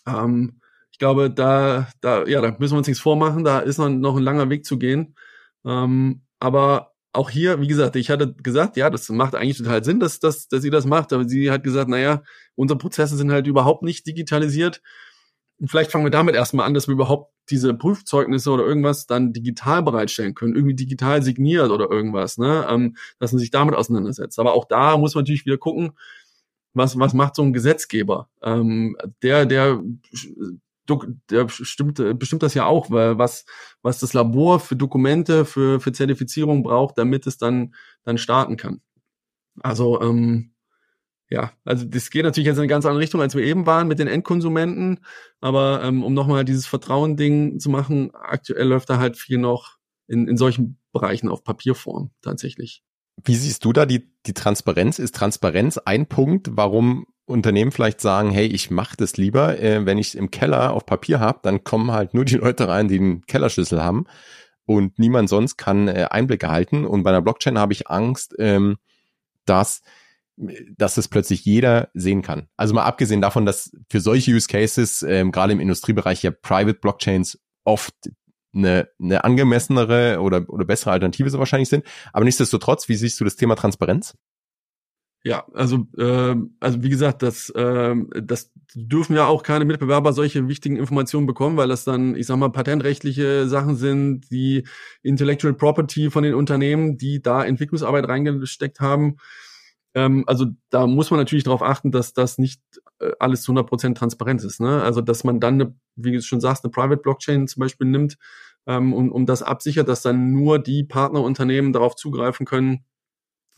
Ähm, 0.06 0.60
ich 0.92 0.98
glaube, 0.98 1.30
da, 1.30 1.88
da, 2.00 2.24
ja, 2.26 2.40
da 2.40 2.56
müssen 2.58 2.74
wir 2.74 2.78
uns 2.78 2.86
nichts 2.86 3.02
vormachen, 3.02 3.44
da 3.44 3.60
ist 3.60 3.78
noch, 3.78 4.16
ein 4.16 4.22
langer 4.22 4.50
Weg 4.50 4.64
zu 4.64 4.78
gehen. 4.78 5.16
Ähm, 5.64 6.22
aber 6.38 6.89
auch 7.12 7.30
hier, 7.30 7.60
wie 7.60 7.66
gesagt, 7.66 7.96
ich 7.96 8.10
hatte 8.10 8.34
gesagt, 8.34 8.76
ja, 8.76 8.88
das 8.90 9.08
macht 9.08 9.34
eigentlich 9.34 9.58
total 9.58 9.82
Sinn, 9.84 10.00
dass, 10.00 10.20
dass, 10.20 10.48
dass 10.48 10.62
sie 10.62 10.70
das 10.70 10.86
macht, 10.86 11.12
aber 11.12 11.28
sie 11.28 11.50
hat 11.50 11.64
gesagt, 11.64 11.88
naja, 11.88 12.22
unsere 12.54 12.78
Prozesse 12.78 13.16
sind 13.16 13.32
halt 13.32 13.46
überhaupt 13.46 13.82
nicht 13.82 14.06
digitalisiert. 14.06 14.80
Und 15.58 15.68
vielleicht 15.68 15.90
fangen 15.90 16.04
wir 16.06 16.10
damit 16.10 16.34
erstmal 16.34 16.66
an, 16.66 16.74
dass 16.74 16.88
wir 16.88 16.92
überhaupt 16.92 17.32
diese 17.50 17.74
Prüfzeugnisse 17.74 18.50
oder 18.50 18.64
irgendwas 18.64 19.06
dann 19.06 19.32
digital 19.32 19.82
bereitstellen 19.82 20.34
können, 20.34 20.54
irgendwie 20.54 20.76
digital 20.76 21.22
signiert 21.22 21.70
oder 21.70 21.90
irgendwas, 21.90 22.38
ne? 22.38 22.66
Ähm, 22.70 22.96
dass 23.18 23.32
man 23.32 23.40
sich 23.40 23.50
damit 23.50 23.74
auseinandersetzt. 23.74 24.38
Aber 24.38 24.54
auch 24.54 24.64
da 24.66 24.96
muss 24.96 25.14
man 25.14 25.22
natürlich 25.22 25.44
wieder 25.44 25.58
gucken, 25.58 25.92
was, 26.72 26.98
was 26.98 27.12
macht 27.12 27.34
so 27.34 27.42
ein 27.42 27.52
Gesetzgeber? 27.52 28.28
Ähm, 28.42 28.96
der, 29.22 29.46
der 29.46 29.82
der 31.30 31.44
bestimmt, 31.44 32.02
bestimmt 32.18 32.42
das 32.42 32.54
ja 32.54 32.66
auch, 32.66 32.90
weil 32.90 33.18
was, 33.18 33.44
was 33.82 34.00
das 34.00 34.12
Labor 34.12 34.60
für 34.60 34.76
Dokumente, 34.76 35.44
für, 35.44 35.80
für 35.80 35.92
Zertifizierung 35.92 36.62
braucht, 36.62 36.98
damit 36.98 37.26
es 37.26 37.38
dann, 37.38 37.74
dann 38.04 38.18
starten 38.18 38.56
kann. 38.56 38.80
Also, 39.60 40.00
ähm, 40.00 40.52
ja, 41.30 41.52
also 41.64 41.84
das 41.84 42.10
geht 42.10 42.24
natürlich 42.24 42.46
jetzt 42.46 42.56
in 42.56 42.62
eine 42.62 42.68
ganz 42.68 42.84
andere 42.84 43.02
Richtung, 43.02 43.20
als 43.20 43.36
wir 43.36 43.44
eben 43.44 43.64
waren 43.64 43.86
mit 43.86 44.00
den 44.00 44.08
Endkonsumenten. 44.08 45.00
Aber 45.40 45.82
ähm, 45.84 46.02
um 46.02 46.12
nochmal 46.12 46.44
dieses 46.44 46.66
Vertrauen-Ding 46.66 47.60
zu 47.60 47.70
machen, 47.70 48.10
aktuell 48.14 48.66
läuft 48.66 48.90
da 48.90 48.98
halt 48.98 49.16
viel 49.16 49.38
noch 49.38 49.78
in, 50.08 50.26
in 50.26 50.36
solchen 50.36 50.78
Bereichen 50.92 51.28
auf 51.28 51.44
Papierform 51.44 52.10
tatsächlich. 52.20 52.82
Wie 53.24 53.36
siehst 53.36 53.64
du 53.64 53.72
da 53.72 53.86
die, 53.86 54.12
die 54.26 54.34
Transparenz? 54.34 54.98
Ist 54.98 55.14
Transparenz 55.14 55.78
ein 55.78 56.06
Punkt, 56.06 56.48
warum 56.52 57.06
Unternehmen 57.30 57.72
vielleicht 57.72 58.00
sagen, 58.00 58.30
hey, 58.30 58.46
ich 58.46 58.70
mache 58.70 58.96
das 58.96 59.16
lieber, 59.16 59.58
äh, 59.58 59.84
wenn 59.86 59.98
ich 59.98 60.16
im 60.16 60.30
Keller 60.30 60.72
auf 60.72 60.86
Papier 60.86 61.20
habe, 61.20 61.40
dann 61.42 61.64
kommen 61.64 61.92
halt 61.92 62.14
nur 62.14 62.24
die 62.24 62.36
Leute 62.36 62.68
rein, 62.68 62.88
die 62.88 62.98
einen 62.98 63.26
Kellerschlüssel 63.26 63.82
haben 63.82 64.06
und 64.66 64.98
niemand 64.98 65.28
sonst 65.28 65.56
kann 65.56 65.88
äh, 65.88 66.06
Einblicke 66.10 66.48
halten. 66.48 66.84
Und 66.84 67.02
bei 67.02 67.10
einer 67.10 67.22
Blockchain 67.22 67.58
habe 67.58 67.72
ich 67.72 67.88
Angst, 67.88 68.34
ähm, 68.38 68.76
dass 69.44 69.82
dass 70.76 70.96
es 70.96 71.08
plötzlich 71.08 71.44
jeder 71.44 71.90
sehen 71.92 72.22
kann. 72.22 72.48
Also 72.56 72.72
mal 72.72 72.84
abgesehen 72.84 73.20
davon, 73.20 73.44
dass 73.44 73.72
für 73.90 74.00
solche 74.00 74.30
Use 74.32 74.48
Cases, 74.48 75.02
ähm, 75.02 75.32
gerade 75.32 75.52
im 75.52 75.60
Industriebereich 75.60 76.22
ja 76.22 76.30
Private 76.30 76.78
Blockchains 76.78 77.38
oft 77.64 77.94
eine, 78.54 78.88
eine 78.98 79.22
angemessenere 79.24 80.20
oder, 80.20 80.48
oder 80.48 80.64
bessere 80.64 80.92
Alternative 80.92 81.28
so 81.30 81.38
wahrscheinlich 81.38 81.68
sind. 81.68 81.84
Aber 82.12 82.24
nichtsdestotrotz, 82.24 82.88
wie 82.88 82.96
siehst 82.96 83.20
du 83.20 83.24
das 83.24 83.36
Thema 83.36 83.54
Transparenz? 83.54 84.16
Ja, 85.22 85.44
also 85.52 85.86
äh, 85.98 86.34
also 86.60 86.82
wie 86.82 86.88
gesagt, 86.88 87.22
das 87.22 87.50
äh, 87.50 87.94
das 88.22 88.50
dürfen 88.74 89.14
ja 89.16 89.26
auch 89.26 89.42
keine 89.42 89.66
Mitbewerber 89.66 90.14
solche 90.14 90.48
wichtigen 90.48 90.76
Informationen 90.76 91.26
bekommen, 91.26 91.58
weil 91.58 91.68
das 91.68 91.84
dann, 91.84 92.14
ich 92.16 92.26
sag 92.26 92.38
mal, 92.38 92.48
patentrechtliche 92.50 93.46
Sachen 93.46 93.76
sind, 93.76 94.30
die 94.30 94.66
Intellectual 95.02 95.52
Property 95.52 96.10
von 96.10 96.22
den 96.22 96.34
Unternehmen, 96.34 96.96
die 96.96 97.20
da 97.20 97.44
Entwicklungsarbeit 97.44 98.08
reingesteckt 98.08 98.80
haben. 98.80 99.16
Ähm, 99.94 100.24
also 100.26 100.46
da 100.70 100.86
muss 100.86 101.10
man 101.10 101.20
natürlich 101.20 101.44
darauf 101.44 101.62
achten, 101.62 101.90
dass 101.90 102.14
das 102.14 102.38
nicht 102.38 102.62
äh, 103.00 103.10
alles 103.18 103.42
zu 103.42 103.52
100 103.52 103.68
Prozent 103.68 103.98
transparent 103.98 104.42
ist. 104.44 104.60
Ne? 104.60 104.82
Also 104.82 105.00
dass 105.02 105.24
man 105.24 105.40
dann, 105.40 105.54
eine, 105.54 105.74
wie 105.96 106.12
du 106.12 106.22
schon 106.22 106.40
sagst, 106.40 106.64
eine 106.64 106.70
Private 106.70 106.98
Blockchain 107.02 107.48
zum 107.48 107.60
Beispiel 107.60 107.88
nimmt, 107.88 108.16
ähm, 108.66 108.92
um, 108.94 109.10
um 109.12 109.26
das 109.26 109.42
absichert, 109.42 109.88
dass 109.88 110.02
dann 110.02 110.32
nur 110.32 110.58
die 110.58 110.84
Partnerunternehmen 110.84 111.72
darauf 111.72 111.96
zugreifen 111.96 112.46
können, 112.46 112.84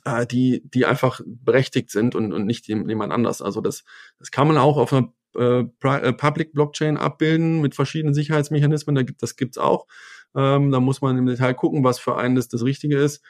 äh, 0.04 0.26
die, 0.26 0.62
die 0.64 0.86
einfach 0.86 1.20
berechtigt 1.26 1.90
sind 1.90 2.14
und, 2.14 2.32
und 2.32 2.46
nicht 2.46 2.68
jemand 2.68 3.12
anders. 3.12 3.42
Also 3.42 3.60
das, 3.60 3.84
das 4.18 4.30
kann 4.30 4.48
man 4.48 4.58
auch 4.58 4.76
auf 4.76 4.92
einer 4.92 5.12
äh, 5.36 5.60
äh, 5.60 6.12
Public 6.12 6.52
Blockchain 6.52 6.96
abbilden 6.96 7.60
mit 7.60 7.74
verschiedenen 7.74 8.14
Sicherheitsmechanismen. 8.14 8.94
Da 8.94 9.02
gibt, 9.02 9.22
das 9.22 9.36
gibt's 9.36 9.58
auch. 9.58 9.86
Ähm, 10.34 10.70
da 10.70 10.80
muss 10.80 11.00
man 11.00 11.18
im 11.18 11.26
Detail 11.26 11.54
gucken, 11.54 11.84
was 11.84 11.98
für 11.98 12.16
einen 12.16 12.36
das, 12.36 12.48
das 12.48 12.64
Richtige 12.64 12.98
ist. 12.98 13.22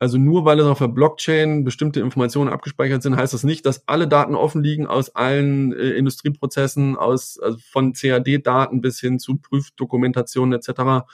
Also 0.00 0.16
nur 0.16 0.44
weil 0.44 0.60
es 0.60 0.66
auf 0.66 0.78
der 0.78 0.86
Blockchain 0.86 1.64
bestimmte 1.64 1.98
Informationen 1.98 2.50
abgespeichert 2.50 3.02
sind, 3.02 3.16
heißt 3.16 3.34
das 3.34 3.42
nicht, 3.42 3.66
dass 3.66 3.88
alle 3.88 4.06
Daten 4.06 4.36
offen 4.36 4.62
liegen 4.62 4.86
aus 4.86 5.14
allen 5.16 5.72
äh, 5.72 5.90
Industrieprozessen, 5.90 6.96
aus 6.96 7.38
also 7.40 7.58
von 7.72 7.94
CAD-Daten 7.94 8.80
bis 8.80 9.00
hin 9.00 9.18
zu 9.18 9.38
Prüfdokumentationen 9.38 10.56
etc. 10.56 11.04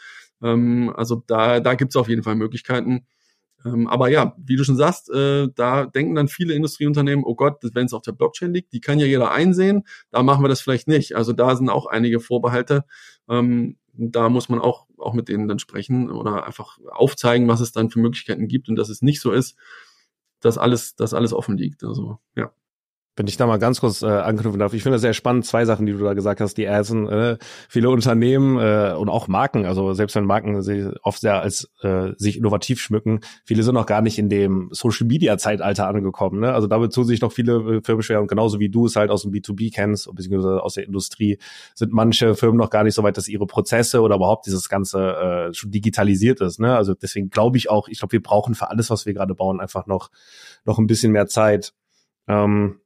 Ähm, 0.42 0.92
also 0.94 1.22
da, 1.26 1.60
da 1.60 1.74
gibt 1.74 1.92
es 1.92 1.96
auf 1.96 2.08
jeden 2.08 2.22
Fall 2.22 2.34
Möglichkeiten. 2.34 3.06
Ähm, 3.64 3.88
aber 3.88 4.08
ja, 4.08 4.34
wie 4.38 4.56
du 4.56 4.64
schon 4.64 4.76
sagst, 4.76 5.10
äh, 5.10 5.48
da 5.54 5.86
denken 5.86 6.14
dann 6.14 6.28
viele 6.28 6.54
Industrieunternehmen, 6.54 7.24
oh 7.24 7.34
Gott, 7.34 7.58
wenn 7.62 7.86
es 7.86 7.94
auf 7.94 8.02
der 8.02 8.12
Blockchain 8.12 8.52
liegt, 8.52 8.72
die 8.72 8.80
kann 8.80 8.98
ja 8.98 9.06
jeder 9.06 9.30
einsehen, 9.32 9.84
da 10.10 10.22
machen 10.22 10.44
wir 10.44 10.48
das 10.48 10.60
vielleicht 10.60 10.88
nicht. 10.88 11.16
Also 11.16 11.32
da 11.32 11.56
sind 11.56 11.70
auch 11.70 11.86
einige 11.86 12.20
Vorbehalte. 12.20 12.84
Ähm, 13.28 13.78
da 13.94 14.28
muss 14.28 14.48
man 14.48 14.60
auch, 14.60 14.86
auch 14.98 15.14
mit 15.14 15.28
denen 15.28 15.48
dann 15.48 15.58
sprechen 15.58 16.10
oder 16.10 16.46
einfach 16.46 16.78
aufzeigen, 16.90 17.48
was 17.48 17.60
es 17.60 17.72
dann 17.72 17.90
für 17.90 18.00
Möglichkeiten 18.00 18.48
gibt 18.48 18.68
und 18.68 18.76
dass 18.76 18.88
es 18.88 19.02
nicht 19.02 19.20
so 19.20 19.32
ist, 19.32 19.56
dass 20.40 20.58
alles, 20.58 20.96
dass 20.96 21.14
alles 21.14 21.32
offen 21.32 21.56
liegt. 21.56 21.84
Also, 21.84 22.18
ja. 22.36 22.52
Wenn 23.16 23.26
ich 23.26 23.36
da 23.36 23.46
mal 23.46 23.58
ganz 23.58 23.80
kurz 23.80 24.02
äh, 24.02 24.06
anknüpfen 24.06 24.58
darf, 24.58 24.74
ich 24.74 24.82
finde 24.82 24.96
das 24.96 25.02
sehr 25.02 25.14
spannend, 25.14 25.46
zwei 25.46 25.64
Sachen, 25.64 25.86
die 25.86 25.92
du 25.92 25.98
da 26.02 26.14
gesagt 26.14 26.40
hast, 26.40 26.54
die 26.54 26.64
ersten, 26.64 27.06
äh, 27.08 27.36
viele 27.68 27.90
Unternehmen 27.90 28.58
äh, 28.58 28.94
und 28.94 29.08
auch 29.08 29.28
Marken, 29.28 29.66
also 29.66 29.92
selbst 29.94 30.16
wenn 30.16 30.24
Marken 30.24 30.62
sich 30.62 30.84
oft 31.02 31.20
sehr 31.20 31.40
als 31.40 31.70
äh, 31.82 32.12
sich 32.16 32.36
innovativ 32.36 32.80
schmücken, 32.80 33.20
viele 33.44 33.62
sind 33.62 33.74
noch 33.74 33.86
gar 33.86 34.02
nicht 34.02 34.18
in 34.18 34.28
dem 34.28 34.68
Social 34.72 35.06
Media 35.06 35.38
Zeitalter 35.38 35.86
angekommen. 35.86 36.40
Ne? 36.40 36.52
Also 36.52 36.66
damit 36.66 36.92
tun 36.92 37.04
sich 37.04 37.20
noch 37.20 37.32
viele 37.32 37.76
äh, 37.76 37.80
Firmen 37.82 38.02
schwer 38.02 38.20
und 38.20 38.28
genauso 38.28 38.58
wie 38.58 38.68
du 38.68 38.86
es 38.86 38.96
halt 38.96 39.10
aus 39.10 39.22
dem 39.22 39.30
B2B 39.30 39.72
kennst, 39.72 40.12
beziehungsweise 40.12 40.62
aus 40.62 40.74
der 40.74 40.84
Industrie, 40.84 41.38
sind 41.74 41.92
manche 41.92 42.34
Firmen 42.34 42.58
noch 42.58 42.70
gar 42.70 42.82
nicht 42.82 42.94
so 42.94 43.02
weit, 43.02 43.16
dass 43.16 43.28
ihre 43.28 43.46
Prozesse 43.46 44.00
oder 44.00 44.16
überhaupt 44.16 44.46
dieses 44.46 44.68
Ganze 44.68 45.48
äh, 45.50 45.54
schon 45.54 45.70
digitalisiert 45.70 46.40
ist. 46.40 46.58
Ne? 46.58 46.76
Also 46.76 46.94
deswegen 46.94 47.30
glaube 47.30 47.58
ich 47.58 47.70
auch, 47.70 47.88
ich 47.88 47.98
glaube, 47.98 48.12
wir 48.12 48.22
brauchen 48.22 48.54
für 48.54 48.70
alles, 48.70 48.90
was 48.90 49.06
wir 49.06 49.14
gerade 49.14 49.34
bauen, 49.34 49.60
einfach 49.60 49.86
noch, 49.86 50.10
noch 50.64 50.78
ein 50.78 50.86
bisschen 50.86 51.12
mehr 51.12 51.26
Zeit. 51.26 51.72
Ähm, 52.26 52.80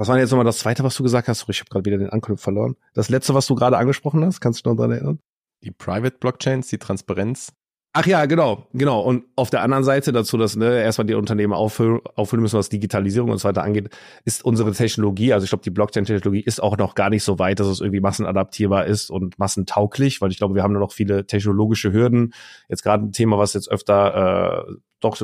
was 0.00 0.08
war 0.08 0.18
jetzt 0.18 0.30
nochmal 0.30 0.46
das 0.46 0.60
zweite, 0.60 0.82
was 0.82 0.96
du 0.96 1.02
gesagt 1.02 1.28
hast? 1.28 1.46
Ich 1.50 1.60
habe 1.60 1.68
gerade 1.68 1.84
wieder 1.84 1.98
den 1.98 2.08
Anknüpf 2.08 2.40
verloren. 2.40 2.74
Das 2.94 3.10
letzte, 3.10 3.34
was 3.34 3.46
du 3.46 3.54
gerade 3.54 3.76
angesprochen 3.76 4.24
hast, 4.24 4.40
kannst 4.40 4.64
du 4.64 4.70
noch 4.70 4.76
dran 4.78 4.92
erinnern? 4.92 5.18
Die 5.62 5.72
Private 5.72 6.16
Blockchains, 6.18 6.68
die 6.68 6.78
Transparenz. 6.78 7.52
Ach 7.92 8.06
ja, 8.06 8.24
genau, 8.24 8.66
genau. 8.72 9.02
Und 9.02 9.24
auf 9.36 9.50
der 9.50 9.60
anderen 9.60 9.84
Seite 9.84 10.12
dazu, 10.12 10.38
dass 10.38 10.56
ne, 10.56 10.80
erstmal 10.80 11.06
die 11.06 11.12
Unternehmen 11.12 11.52
auffüllen, 11.52 12.00
auffüllen 12.14 12.40
müssen, 12.40 12.56
was 12.56 12.70
Digitalisierung 12.70 13.28
und 13.28 13.36
so 13.36 13.48
weiter 13.48 13.62
angeht, 13.62 13.90
ist 14.24 14.42
unsere 14.42 14.72
Technologie, 14.72 15.34
also 15.34 15.44
ich 15.44 15.50
glaube, 15.50 15.64
die 15.64 15.70
Blockchain-Technologie 15.70 16.40
ist 16.40 16.62
auch 16.62 16.78
noch 16.78 16.94
gar 16.94 17.10
nicht 17.10 17.22
so 17.24 17.38
weit, 17.38 17.60
dass 17.60 17.66
es 17.66 17.80
irgendwie 17.80 18.00
massenadaptierbar 18.00 18.86
ist 18.86 19.10
und 19.10 19.38
massentauglich, 19.38 20.22
weil 20.22 20.30
ich 20.30 20.38
glaube, 20.38 20.54
wir 20.54 20.62
haben 20.62 20.72
noch 20.72 20.92
viele 20.92 21.26
technologische 21.26 21.92
Hürden. 21.92 22.32
Jetzt 22.70 22.84
gerade 22.84 23.04
ein 23.04 23.12
Thema, 23.12 23.36
was 23.36 23.52
jetzt 23.52 23.70
öfter 23.70 24.66
äh, 24.66 24.72
doch 25.00 25.16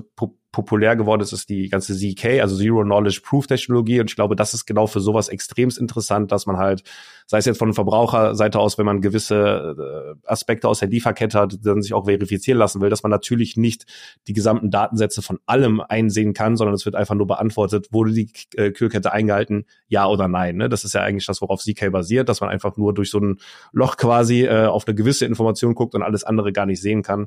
populär 0.56 0.96
geworden 0.96 1.20
ist, 1.20 1.34
ist 1.34 1.50
die 1.50 1.68
ganze 1.68 1.94
ZK, 1.94 2.40
also 2.40 2.56
Zero 2.56 2.82
Knowledge 2.82 3.20
Proof 3.22 3.46
Technologie. 3.46 4.00
Und 4.00 4.10
ich 4.10 4.16
glaube, 4.16 4.36
das 4.36 4.54
ist 4.54 4.64
genau 4.64 4.86
für 4.86 5.00
sowas 5.00 5.28
extremst 5.28 5.76
interessant, 5.76 6.32
dass 6.32 6.46
man 6.46 6.56
halt, 6.56 6.82
sei 7.26 7.36
es 7.36 7.44
jetzt 7.44 7.58
von 7.58 7.74
Verbraucherseite 7.74 8.58
aus, 8.58 8.78
wenn 8.78 8.86
man 8.86 9.02
gewisse 9.02 10.16
äh, 10.24 10.26
Aspekte 10.26 10.66
aus 10.66 10.78
der 10.78 10.88
Lieferkette 10.88 11.38
hat, 11.38 11.58
dann 11.62 11.82
sich 11.82 11.92
auch 11.92 12.06
verifizieren 12.06 12.58
lassen 12.58 12.80
will, 12.80 12.88
dass 12.88 13.02
man 13.02 13.10
natürlich 13.10 13.58
nicht 13.58 13.84
die 14.28 14.32
gesamten 14.32 14.70
Datensätze 14.70 15.20
von 15.20 15.38
allem 15.44 15.82
einsehen 15.82 16.32
kann, 16.32 16.56
sondern 16.56 16.74
es 16.74 16.86
wird 16.86 16.96
einfach 16.96 17.16
nur 17.16 17.26
beantwortet, 17.26 17.88
wurde 17.92 18.14
die 18.14 18.30
äh, 18.54 18.70
Kürkette 18.70 19.12
eingehalten, 19.12 19.66
ja 19.88 20.06
oder 20.06 20.26
nein. 20.26 20.56
Ne? 20.56 20.70
Das 20.70 20.84
ist 20.84 20.94
ja 20.94 21.02
eigentlich 21.02 21.26
das, 21.26 21.42
worauf 21.42 21.60
ZK 21.60 21.90
basiert, 21.92 22.30
dass 22.30 22.40
man 22.40 22.48
einfach 22.48 22.78
nur 22.78 22.94
durch 22.94 23.10
so 23.10 23.18
ein 23.18 23.40
Loch 23.72 23.98
quasi 23.98 24.44
äh, 24.44 24.64
auf 24.64 24.86
eine 24.86 24.94
gewisse 24.94 25.26
Information 25.26 25.74
guckt 25.74 25.94
und 25.94 26.02
alles 26.02 26.24
andere 26.24 26.50
gar 26.54 26.64
nicht 26.64 26.80
sehen 26.80 27.02
kann. 27.02 27.26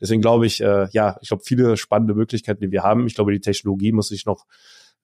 Deswegen 0.00 0.22
glaube 0.22 0.46
ich, 0.46 0.60
äh, 0.60 0.88
ja, 0.92 1.18
ich 1.20 1.28
glaube, 1.28 1.42
viele 1.44 1.76
spannende 1.76 2.14
Möglichkeiten, 2.14 2.62
die 2.62 2.70
wir 2.70 2.82
haben. 2.82 3.06
Ich 3.06 3.14
glaube, 3.14 3.32
die 3.32 3.40
Technologie 3.40 3.92
muss 3.92 4.08
sich 4.08 4.26
noch 4.26 4.46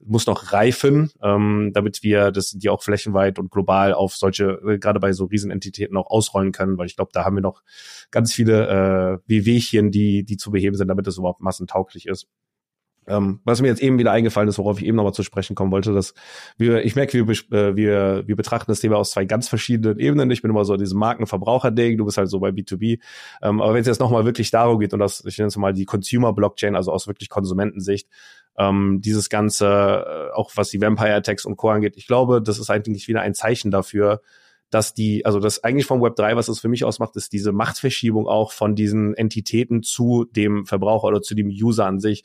muss 0.04 0.26
noch 0.26 0.52
reifen, 0.52 1.10
ähm, 1.22 1.70
damit 1.72 2.02
wir 2.02 2.30
das 2.30 2.50
die 2.50 2.68
auch 2.68 2.82
flächenweit 2.82 3.38
und 3.38 3.50
global 3.50 3.94
auf 3.94 4.14
solche, 4.14 4.60
äh, 4.66 4.78
gerade 4.78 5.00
bei 5.00 5.12
so 5.12 5.24
Riesenentitäten 5.24 5.96
auch 5.96 6.10
ausrollen 6.10 6.52
können, 6.52 6.76
weil 6.76 6.86
ich 6.86 6.96
glaube, 6.96 7.10
da 7.14 7.24
haben 7.24 7.36
wir 7.36 7.40
noch 7.40 7.62
ganz 8.10 8.32
viele 8.32 8.68
äh, 8.68 9.18
Wehwehchen, 9.26 9.90
die, 9.90 10.24
die 10.24 10.36
zu 10.36 10.50
beheben 10.50 10.76
sind, 10.76 10.88
damit 10.88 11.06
es 11.06 11.18
überhaupt 11.18 11.40
massentauglich 11.40 12.06
ist. 12.06 12.28
Ähm, 13.08 13.40
was 13.44 13.62
mir 13.62 13.68
jetzt 13.68 13.82
eben 13.82 13.98
wieder 13.98 14.12
eingefallen 14.12 14.48
ist, 14.48 14.58
worauf 14.58 14.78
ich 14.80 14.86
eben 14.86 14.96
nochmal 14.96 15.14
zu 15.14 15.22
sprechen 15.22 15.54
kommen 15.54 15.70
wollte, 15.70 15.92
dass 15.92 16.14
wir, 16.58 16.84
ich 16.84 16.96
merke, 16.96 17.26
wir, 17.26 17.34
äh, 17.52 17.76
wir, 17.76 18.24
wir 18.26 18.36
betrachten 18.36 18.70
das 18.70 18.80
Thema 18.80 18.96
aus 18.96 19.12
zwei 19.12 19.24
ganz 19.24 19.48
verschiedenen 19.48 19.98
Ebenen. 19.98 20.30
Ich 20.30 20.42
bin 20.42 20.50
immer 20.50 20.64
so 20.64 20.76
diesem 20.76 20.98
Markenverbraucher-Ding, 20.98 21.98
du 21.98 22.04
bist 22.04 22.18
halt 22.18 22.28
so 22.28 22.40
bei 22.40 22.50
B2B. 22.50 22.98
Ähm, 23.42 23.60
aber 23.60 23.74
wenn 23.74 23.80
es 23.80 23.86
jetzt 23.86 24.00
nochmal 24.00 24.24
wirklich 24.24 24.50
darum 24.50 24.80
geht 24.80 24.92
und 24.92 24.98
das, 24.98 25.24
ich 25.24 25.38
nenne 25.38 25.48
es 25.48 25.56
mal 25.56 25.72
die 25.72 25.84
Consumer-Blockchain, 25.84 26.74
also 26.74 26.92
aus 26.92 27.06
wirklich 27.06 27.28
Konsumentensicht, 27.28 28.08
ähm, 28.58 29.00
dieses 29.02 29.28
Ganze, 29.28 29.66
äh, 29.66 30.34
auch 30.34 30.50
was 30.56 30.70
die 30.70 30.80
Vampire-Attacks 30.80 31.44
und 31.44 31.56
Co. 31.56 31.70
angeht, 31.70 31.96
ich 31.96 32.06
glaube, 32.06 32.42
das 32.42 32.58
ist 32.58 32.70
eigentlich 32.70 33.06
wieder 33.08 33.20
ein 33.20 33.34
Zeichen 33.34 33.70
dafür, 33.70 34.20
dass 34.70 34.94
die, 34.94 35.24
also 35.24 35.38
das 35.38 35.62
eigentlich 35.62 35.86
vom 35.86 36.02
Web 36.02 36.16
3, 36.16 36.36
was 36.36 36.48
es 36.48 36.58
für 36.58 36.68
mich 36.68 36.84
ausmacht, 36.84 37.14
ist 37.16 37.32
diese 37.32 37.52
Machtverschiebung 37.52 38.26
auch 38.26 38.52
von 38.52 38.74
diesen 38.74 39.14
Entitäten 39.14 39.82
zu 39.82 40.26
dem 40.30 40.66
Verbraucher 40.66 41.06
oder 41.06 41.22
zu 41.22 41.34
dem 41.34 41.48
User 41.48 41.86
an 41.86 42.00
sich. 42.00 42.24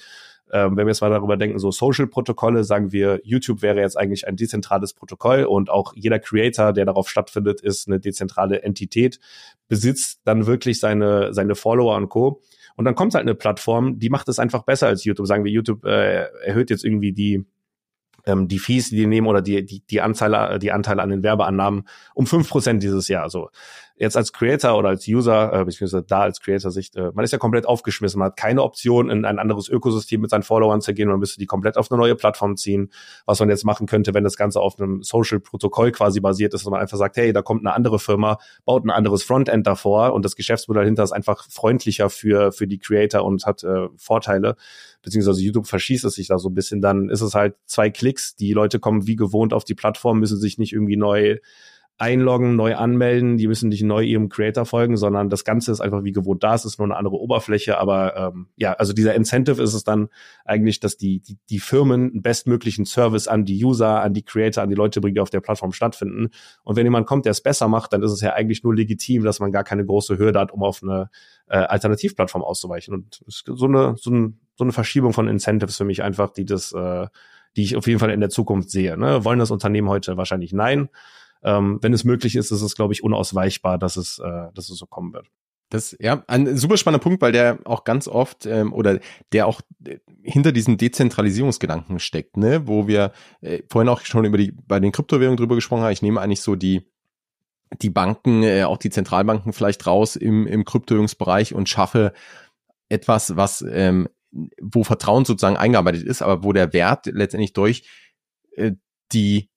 Ähm, 0.52 0.76
wenn 0.76 0.86
wir 0.86 0.92
jetzt 0.92 1.02
mal 1.02 1.10
darüber 1.10 1.38
denken, 1.38 1.60
so 1.60 1.72
Social-Protokolle, 1.72 2.64
sagen 2.64 2.92
wir, 2.92 3.22
YouTube 3.24 3.62
wäre 3.62 3.80
jetzt 3.80 3.98
eigentlich 3.98 4.28
ein 4.28 4.36
dezentrales 4.36 4.94
Protokoll 4.94 5.44
und 5.46 5.70
auch 5.70 5.94
jeder 5.96 6.20
Creator, 6.20 6.74
der 6.74 6.86
darauf 6.86 7.10
stattfindet, 7.10 7.62
ist 7.62 7.88
eine 7.88 8.00
dezentrale 8.00 8.62
Entität, 8.62 9.20
besitzt 9.68 10.22
dann 10.26 10.46
wirklich 10.48 10.80
seine, 10.80 11.34
seine 11.34 11.56
Follower 11.56 11.96
und 11.96 12.10
Co. 12.10 12.42
Und 12.76 12.86
dann 12.86 12.96
kommt 12.96 13.14
halt 13.14 13.24
eine 13.24 13.36
Plattform, 13.36 14.00
die 14.00 14.10
macht 14.10 14.28
es 14.28 14.40
einfach 14.40 14.64
besser 14.64 14.88
als 14.88 15.06
YouTube. 15.06 15.28
Sagen 15.28 15.46
wir, 15.46 15.52
YouTube 15.52 15.86
äh, 15.86 16.26
erhöht 16.44 16.70
jetzt 16.70 16.84
irgendwie 16.84 17.14
die 17.14 17.46
ähm, 18.26 18.48
die 18.48 18.60
Fees, 18.60 18.90
die 18.90 18.98
die 18.98 19.08
nehmen 19.08 19.28
oder 19.28 19.42
die, 19.42 19.66
die, 19.66 19.82
die 19.90 20.02
Anteile, 20.02 20.60
die 20.60 20.72
Anteile 20.72 21.02
an 21.02 21.10
den 21.10 21.24
Werbeannahmen 21.24 21.88
um 22.14 22.28
fünf 22.28 22.50
Prozent 22.50 22.84
dieses 22.84 23.08
Jahr. 23.08 23.24
Also 23.24 23.50
jetzt 23.96 24.18
als 24.18 24.34
Creator 24.34 24.78
oder 24.78 24.90
als 24.90 25.08
User, 25.08 25.54
äh, 25.54 25.66
beziehungsweise 25.66 26.04
da 26.04 26.22
als 26.22 26.42
Creator-Sicht, 26.42 26.96
äh, 26.96 27.12
man 27.14 27.24
ist 27.24 27.32
ja 27.32 27.38
komplett 27.38 27.66
aufgeschmissen, 27.66 28.20
man 28.20 28.28
hat 28.28 28.38
keine 28.38 28.64
Option, 28.64 29.10
in 29.10 29.26
ein 29.26 29.40
anderes 29.40 29.70
Ökosystem 29.70 30.22
mit 30.22 30.30
seinen 30.30 30.44
Followern 30.44 30.82
zu 30.82 30.94
gehen, 30.94 31.08
man 31.08 31.20
müsste 31.20 31.40
die 31.40 31.46
komplett 31.46 31.78
auf 31.78 31.92
eine 31.92 32.00
neue 32.00 32.16
Plattform 32.16 32.58
ziehen, 32.58 32.92
was 33.26 33.40
man 33.40 33.50
jetzt 33.50 33.64
machen 33.64 33.88
könnte, 33.88 34.14
wenn 34.14 34.24
das 34.24 34.38
Ganze 34.38 34.60
auf 34.60 34.80
einem 34.80 35.04
Social-Protokoll 35.04 35.92
quasi 35.92 36.20
basiert 36.20 36.54
ist, 36.54 36.66
dass 36.66 36.72
man 36.72 36.82
einfach 36.82 36.98
sagt, 36.98 37.18
hey, 37.18 37.34
da 37.34 37.42
kommt 37.42 37.62
eine 37.66 37.74
andere 37.76 38.00
Firma, 38.00 38.40
baut 38.66 38.86
ein 38.86 38.90
anderes 38.90 39.24
Frontend 39.24 39.68
davor 39.68 40.14
und 40.14 40.26
das 40.26 40.36
Geschäftsmodell 40.36 40.86
hinter 40.86 41.04
ist 41.04 41.12
einfach 41.12 41.48
freundlicher 41.50 42.10
für, 42.10 42.52
für 42.52 42.68
die 42.68 42.80
Creator 42.80 43.24
und 43.24 43.46
hat 43.46 43.64
äh, 43.64 43.88
Vorteile, 43.98 44.56
beziehungsweise 45.02 45.42
YouTube 45.42 45.68
verschießt 45.68 46.06
es 46.06 46.16
sich 46.16 46.28
da 46.28 46.40
so 46.40 46.50
ein 46.50 46.56
bisschen, 46.56 46.82
dann 46.82 47.10
ist 47.10 47.22
es 47.22 47.36
halt 47.36 47.56
zwei 47.66 47.90
Klicks, 47.90 48.36
die 48.36 48.54
Leute 48.54 48.80
kommen 48.80 49.08
wie 49.08 49.16
gewohnt 49.16 49.54
auf 49.54 49.64
die 49.64 49.76
Plattform, 49.76 50.20
müssen 50.20 50.40
sich 50.40 50.58
nicht 50.58 50.74
irgendwie 50.74 50.98
neu 50.98 51.38
einloggen, 51.98 52.56
neu 52.56 52.76
anmelden, 52.76 53.38
die 53.38 53.48
müssen 53.48 53.70
nicht 53.70 53.84
neu 53.84 54.02
ihrem 54.02 54.28
Creator 54.28 54.66
folgen, 54.66 54.98
sondern 54.98 55.30
das 55.30 55.44
Ganze 55.44 55.72
ist 55.72 55.82
einfach 55.82 56.04
wie 56.04 56.12
gewohnt 56.12 56.44
da, 56.44 56.56
es 56.56 56.66
ist 56.66 56.80
nur 56.80 56.88
eine 56.88 56.96
andere 56.96 57.16
Oberfläche, 57.16 57.78
aber 57.78 58.18
ähm, 58.18 58.48
ja, 58.56 58.74
also 58.74 58.92
dieser 58.92 59.14
Incentive 59.14 59.62
ist 59.62 59.76
es 59.76 59.84
dann 59.84 60.10
eigentlich, 60.44 60.80
dass 60.80 60.98
die, 60.98 61.20
die, 61.20 61.38
die 61.50 61.60
Firmen 61.60 62.10
einen 62.10 62.22
bestmöglichen 62.24 62.86
Service 62.86 63.28
an 63.28 63.46
die 63.46 63.64
User, 63.64 64.02
an 64.02 64.14
die 64.14 64.24
Creator, 64.24 64.64
an 64.64 64.70
die 64.70 64.76
Leute 64.76 65.00
bringen, 65.00 65.14
die 65.14 65.22
auf 65.22 65.30
der 65.30 65.42
Plattform 65.42 65.74
stattfinden. 65.74 66.30
Und 66.64 66.76
wenn 66.76 66.88
jemand 66.88 67.06
kommt, 67.06 67.26
der 67.26 67.32
es 67.32 67.42
besser 67.42 67.68
macht, 67.68 67.94
dann 67.94 68.02
ist 68.02 68.12
es 68.12 68.22
ja 68.22 68.34
eigentlich 68.34 68.64
nur 68.64 68.74
legitim, 68.74 69.24
dass 69.24 69.40
man 69.40 69.52
gar 69.52 69.64
keine 69.64 69.86
große 69.86 70.18
Hürde 70.18 70.40
hat, 70.40 70.52
um 70.52 70.64
auf 70.64 70.82
eine 70.82 71.10
äh, 71.50 71.58
Alternativplattform 71.58 72.44
auszuweichen. 72.44 72.96
Und 72.96 73.24
so 73.28 73.66
eine, 73.66 73.96
so, 73.98 74.10
ein, 74.10 74.40
so 74.56 74.64
eine 74.64 74.74
Verschiebung 74.74 75.14
von 75.14 75.28
Incentives 75.28 75.78
für 75.78 75.86
mich 75.86 76.02
einfach, 76.02 76.32
die 76.32 76.46
das, 76.46 76.72
äh, 76.72 77.08
die 77.56 77.64
ich 77.64 77.76
auf 77.76 77.86
jeden 77.86 78.00
Fall 78.00 78.10
in 78.10 78.22
der 78.22 78.30
Zukunft 78.30 78.72
sehe. 78.72 78.98
Ne? 78.98 79.24
Wollen 79.24 79.40
das 79.40 79.52
Unternehmen 79.52 79.90
heute 79.90 80.18
wahrscheinlich 80.18 80.54
nein? 80.54 80.90
Ähm, 81.44 81.80
wenn 81.82 81.94
es 81.94 82.04
möglich 82.04 82.36
ist, 82.36 82.52
ist 82.52 82.62
es, 82.62 82.76
glaube 82.76 82.94
ich, 82.94 83.04
unausweichbar, 83.04 83.78
dass 83.78 83.98
es, 83.98 84.20
äh, 84.20 84.48
dass 84.54 84.70
es 84.70 84.78
so 84.78 84.86
kommen 84.86 85.14
wird. 85.14 85.28
Das 85.72 85.96
ja 86.00 86.22
ein 86.28 86.58
super 86.58 86.76
spannender 86.76 87.02
Punkt, 87.02 87.22
weil 87.22 87.32
der 87.32 87.60
auch 87.64 87.86
ganz 87.86 88.10
oft 88.10 88.46
ähm, 88.46 88.74
oder 88.74 89.00
der 89.32 89.48
auch 89.48 89.62
äh, 89.86 90.00
hinter 90.22 90.52
diesem 90.52 90.78
Dezentralisierungsgedanken 90.78 92.00
steckt, 92.00 92.36
ne, 92.36 92.68
wo 92.68 92.88
wir 92.88 93.14
äh, 93.40 93.64
vorhin 93.70 93.88
auch 93.88 94.02
schon 94.02 94.26
über 94.26 94.38
die 94.38 94.52
bei 94.52 94.82
den 94.82 94.92
Kryptowährungen 94.92 95.38
drüber 95.38 95.56
gesprochen 95.56 95.84
haben. 95.84 95.94
Ich 95.94 96.02
nehme 96.02 96.20
eigentlich 96.20 96.42
so 96.42 96.56
die 96.56 96.86
die 97.82 97.90
Banken, 97.90 98.44
äh, 98.44 98.66
auch 98.66 98.78
die 98.78 98.90
Zentralbanken 98.90 99.54
vielleicht 99.54 99.88
raus 99.88 100.18
im 100.18 100.46
im 100.46 100.66
Kryptowährungsbereich 100.66 101.54
und 101.54 101.70
schaffe 101.70 102.12
etwas, 102.90 103.38
was 103.38 103.62
ähm, 103.62 104.10
wo 104.62 104.84
Vertrauen 104.84 105.24
sozusagen 105.24 105.56
eingearbeitet 105.56 106.04
ist, 106.04 106.22
aber 106.22 106.44
wo 106.44 106.52
der 106.52 106.74
Wert 106.74 107.06
letztendlich 107.06 107.54
durch 107.54 107.88
äh, 108.58 108.74
die 109.14 109.51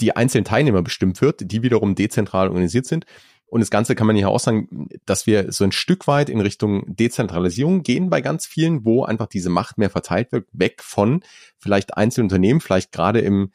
die 0.00 0.14
einzelnen 0.16 0.44
Teilnehmer 0.44 0.82
bestimmt 0.82 1.20
wird, 1.20 1.50
die 1.50 1.62
wiederum 1.62 1.94
dezentral 1.94 2.48
organisiert 2.48 2.86
sind. 2.86 3.06
Und 3.48 3.60
das 3.60 3.70
Ganze 3.70 3.94
kann 3.94 4.06
man 4.06 4.16
hier 4.16 4.28
auch 4.28 4.40
sagen, 4.40 4.88
dass 5.06 5.26
wir 5.26 5.52
so 5.52 5.64
ein 5.64 5.72
Stück 5.72 6.06
weit 6.08 6.28
in 6.28 6.40
Richtung 6.40 6.84
Dezentralisierung 6.96 7.82
gehen 7.82 8.10
bei 8.10 8.20
ganz 8.20 8.44
vielen, 8.44 8.84
wo 8.84 9.04
einfach 9.04 9.26
diese 9.26 9.50
Macht 9.50 9.78
mehr 9.78 9.90
verteilt 9.90 10.32
wird, 10.32 10.48
weg 10.52 10.82
von 10.82 11.22
vielleicht 11.58 11.96
einzelnen 11.96 12.26
Unternehmen, 12.26 12.60
vielleicht 12.60 12.90
gerade 12.92 13.20
im 13.20 13.52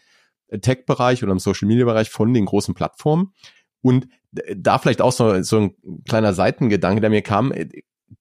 Tech-Bereich 0.50 1.24
oder 1.24 1.34
im 1.34 1.40
Social-Media-Bereich 1.40 2.10
von 2.10 2.34
den 2.34 2.46
großen 2.46 2.74
Plattformen. 2.74 3.34
Und 3.82 4.08
da 4.32 4.80
vielleicht 4.80 5.02
auch 5.02 5.12
so, 5.12 5.42
so 5.44 5.60
ein 5.60 5.76
kleiner 6.08 6.34
Seitengedanke, 6.34 7.02
der 7.02 7.10
mir 7.10 7.22
kam, 7.22 7.54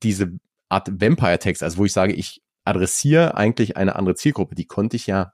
diese 0.02 0.32
Art 0.68 1.00
Vampire-Text, 1.00 1.62
also 1.62 1.78
wo 1.78 1.84
ich 1.84 1.92
sage, 1.92 2.12
ich 2.12 2.42
adressiere 2.64 3.36
eigentlich 3.36 3.76
eine 3.76 3.96
andere 3.96 4.16
Zielgruppe, 4.16 4.54
die 4.54 4.66
konnte 4.66 4.96
ich 4.96 5.06
ja 5.06 5.32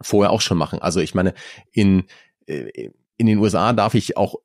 vorher 0.00 0.30
auch 0.30 0.40
schon 0.40 0.58
machen. 0.58 0.80
Also 0.80 1.00
ich 1.00 1.14
meine, 1.14 1.34
in, 1.72 2.04
äh, 2.46 2.90
in 3.16 3.26
den 3.26 3.38
USA 3.38 3.72
darf 3.72 3.94
ich 3.94 4.16
auch 4.16 4.36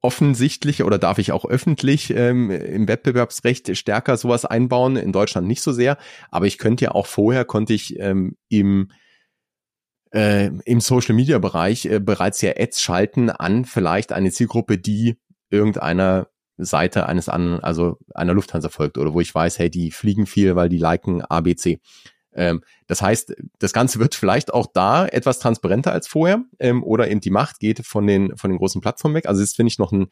offensichtlich 0.00 0.84
oder 0.84 0.98
darf 0.98 1.18
ich 1.18 1.32
auch 1.32 1.44
öffentlich 1.44 2.10
ähm, 2.10 2.50
im 2.50 2.86
Wettbewerbsrecht 2.86 3.76
stärker 3.76 4.16
sowas 4.16 4.44
einbauen, 4.44 4.96
in 4.96 5.12
Deutschland 5.12 5.46
nicht 5.48 5.62
so 5.62 5.72
sehr, 5.72 5.98
aber 6.30 6.46
ich 6.46 6.58
könnte 6.58 6.84
ja 6.84 6.90
auch 6.92 7.06
vorher, 7.06 7.44
konnte 7.44 7.74
ich 7.74 7.98
ähm, 7.98 8.36
im 8.48 8.90
äh, 10.12 10.50
im 10.64 10.80
Social 10.80 11.14
Media 11.14 11.38
Bereich 11.38 11.84
äh, 11.86 11.98
bereits 11.98 12.40
ja 12.40 12.52
Ads 12.56 12.80
schalten 12.80 13.28
an 13.30 13.64
vielleicht 13.64 14.12
eine 14.12 14.30
Zielgruppe, 14.30 14.78
die 14.78 15.18
irgendeiner 15.50 16.28
Seite 16.56 17.06
eines 17.06 17.28
anderen, 17.28 17.60
also 17.60 17.98
einer 18.14 18.34
Lufthansa 18.34 18.68
folgt 18.68 18.98
oder 18.98 19.14
wo 19.14 19.20
ich 19.20 19.34
weiß, 19.34 19.58
hey, 19.58 19.70
die 19.70 19.90
fliegen 19.90 20.26
viel, 20.26 20.56
weil 20.56 20.68
die 20.68 20.78
liken 20.78 21.22
ABC 21.22 21.80
Ähm, 22.38 22.62
das 22.86 23.02
heißt, 23.02 23.34
das 23.58 23.72
Ganze 23.72 23.98
wird 23.98 24.14
vielleicht 24.14 24.54
auch 24.54 24.66
da 24.72 25.06
etwas 25.06 25.40
transparenter 25.40 25.92
als 25.92 26.06
vorher 26.06 26.44
ähm, 26.60 26.84
oder 26.84 27.10
eben 27.10 27.20
die 27.20 27.30
Macht 27.30 27.58
geht 27.58 27.84
von 27.84 28.06
den, 28.06 28.36
von 28.36 28.50
den 28.50 28.58
großen 28.58 28.80
Plattformen 28.80 29.16
weg. 29.16 29.26
Also 29.26 29.42
das 29.42 29.54
finde 29.54 29.72
ich 29.72 29.78
noch 29.78 29.92
einen 29.92 30.06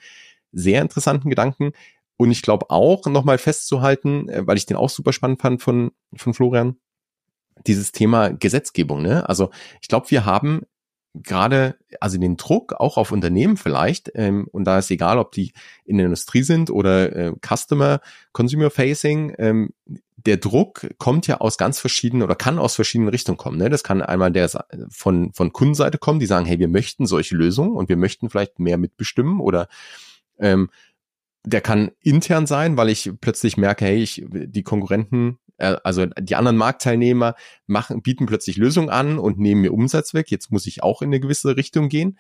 sehr 0.53 0.83
interessanten 0.83 1.31
Gedanken. 1.31 1.73
Und 2.17 2.33
ich 2.33 2.43
glaube 2.43 2.71
auch 2.71 3.07
nochmal 3.07 3.39
festzuhalten, 3.39 4.29
äh, 4.29 4.47
weil 4.47 4.57
ich 4.57 4.67
den 4.67 4.77
auch 4.77 4.91
super 4.91 5.13
spannend 5.13 5.41
fand 5.41 5.63
von, 5.63 5.93
von 6.17 6.35
Florian, 6.35 6.77
dieses 7.67 7.93
Thema 7.93 8.31
Gesetzgebung. 8.31 9.03
Ne? 9.03 9.29
Also 9.29 9.51
ich 9.81 9.89
glaube, 9.89 10.11
wir 10.11 10.25
haben 10.25 10.63
gerade, 11.15 11.77
also 12.01 12.19
den 12.19 12.37
Druck 12.37 12.75
auch 12.75 12.97
auf 12.97 13.13
Unternehmen 13.13 13.57
vielleicht, 13.57 14.11
ähm, 14.15 14.49
und 14.51 14.65
da 14.65 14.79
ist 14.79 14.91
egal, 14.91 15.19
ob 15.19 15.33
die 15.33 15.53
in 15.85 15.97
der 15.99 16.07
Industrie 16.07 16.43
sind 16.43 16.71
oder 16.71 17.15
äh, 17.15 17.33
Customer, 17.41 18.01
Consumer 18.33 18.71
Facing, 18.71 19.35
ähm, 19.39 19.71
der 20.27 20.37
Druck 20.37 20.87
kommt 20.99 21.27
ja 21.27 21.39
aus 21.39 21.57
ganz 21.57 21.79
verschiedenen 21.79 22.23
oder 22.23 22.35
kann 22.35 22.59
aus 22.59 22.75
verschiedenen 22.75 23.09
Richtungen 23.09 23.39
kommen. 23.39 23.59
Ne? 23.59 23.71
Das 23.71 23.85
kann 23.85 24.03
einmal 24.03 24.33
der 24.33 24.51
von, 24.91 25.33
von 25.33 25.53
Kundenseite 25.53 25.99
kommen, 25.99 26.21
die 26.21 26.27
sagen, 26.27 26.47
hey, 26.47 26.59
wir 26.59 26.69
möchten 26.69 27.07
solche 27.07 27.37
Lösungen 27.37 27.77
und 27.77 27.89
wir 27.89 27.97
möchten 27.97 28.29
vielleicht 28.29 28.59
mehr 28.59 28.77
mitbestimmen 28.77 29.41
oder 29.41 29.69
ähm, 30.39 30.69
der 31.45 31.61
kann 31.61 31.93
intern 32.01 32.47
sein, 32.47 32.77
weil 32.77 32.89
ich 32.89 33.11
plötzlich 33.21 33.57
merke, 33.57 33.85
hey, 33.85 34.03
ich, 34.03 34.25
die 34.29 34.65
Konkurrenten, 34.65 35.39
äh, 35.59 35.77
also 35.85 36.07
die 36.07 36.35
anderen 36.35 36.57
Marktteilnehmer 36.57 37.37
machen, 37.67 38.03
bieten 38.03 38.27
plötzlich 38.27 38.57
Lösungen 38.57 38.91
an 38.91 39.19
und 39.19 39.39
nehmen 39.39 39.61
mir 39.61 39.73
Umsatz 39.73 40.13
weg. 40.13 40.31
Jetzt 40.31 40.51
muss 40.51 40.67
ich 40.67 40.83
auch 40.83 41.03
in 41.03 41.09
eine 41.09 41.21
gewisse 41.21 41.57
Richtung 41.57 41.89
gehen. 41.89 42.19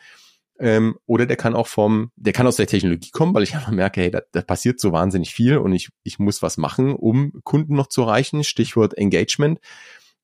Ähm, 0.58 0.98
oder 1.06 1.26
der 1.26 1.36
kann 1.36 1.54
auch 1.54 1.66
vom, 1.66 2.10
der 2.16 2.32
kann 2.32 2.46
aus 2.46 2.56
der 2.56 2.66
Technologie 2.66 3.10
kommen, 3.10 3.34
weil 3.34 3.42
ich 3.42 3.54
einfach 3.54 3.72
merke, 3.72 4.00
hey, 4.00 4.10
da, 4.10 4.22
da 4.32 4.42
passiert 4.42 4.80
so 4.80 4.92
wahnsinnig 4.92 5.34
viel 5.34 5.58
und 5.58 5.72
ich, 5.72 5.90
ich 6.02 6.18
muss 6.18 6.42
was 6.42 6.56
machen, 6.56 6.94
um 6.94 7.32
Kunden 7.44 7.74
noch 7.74 7.88
zu 7.88 8.02
erreichen. 8.02 8.42
Stichwort 8.42 8.96
Engagement. 8.96 9.60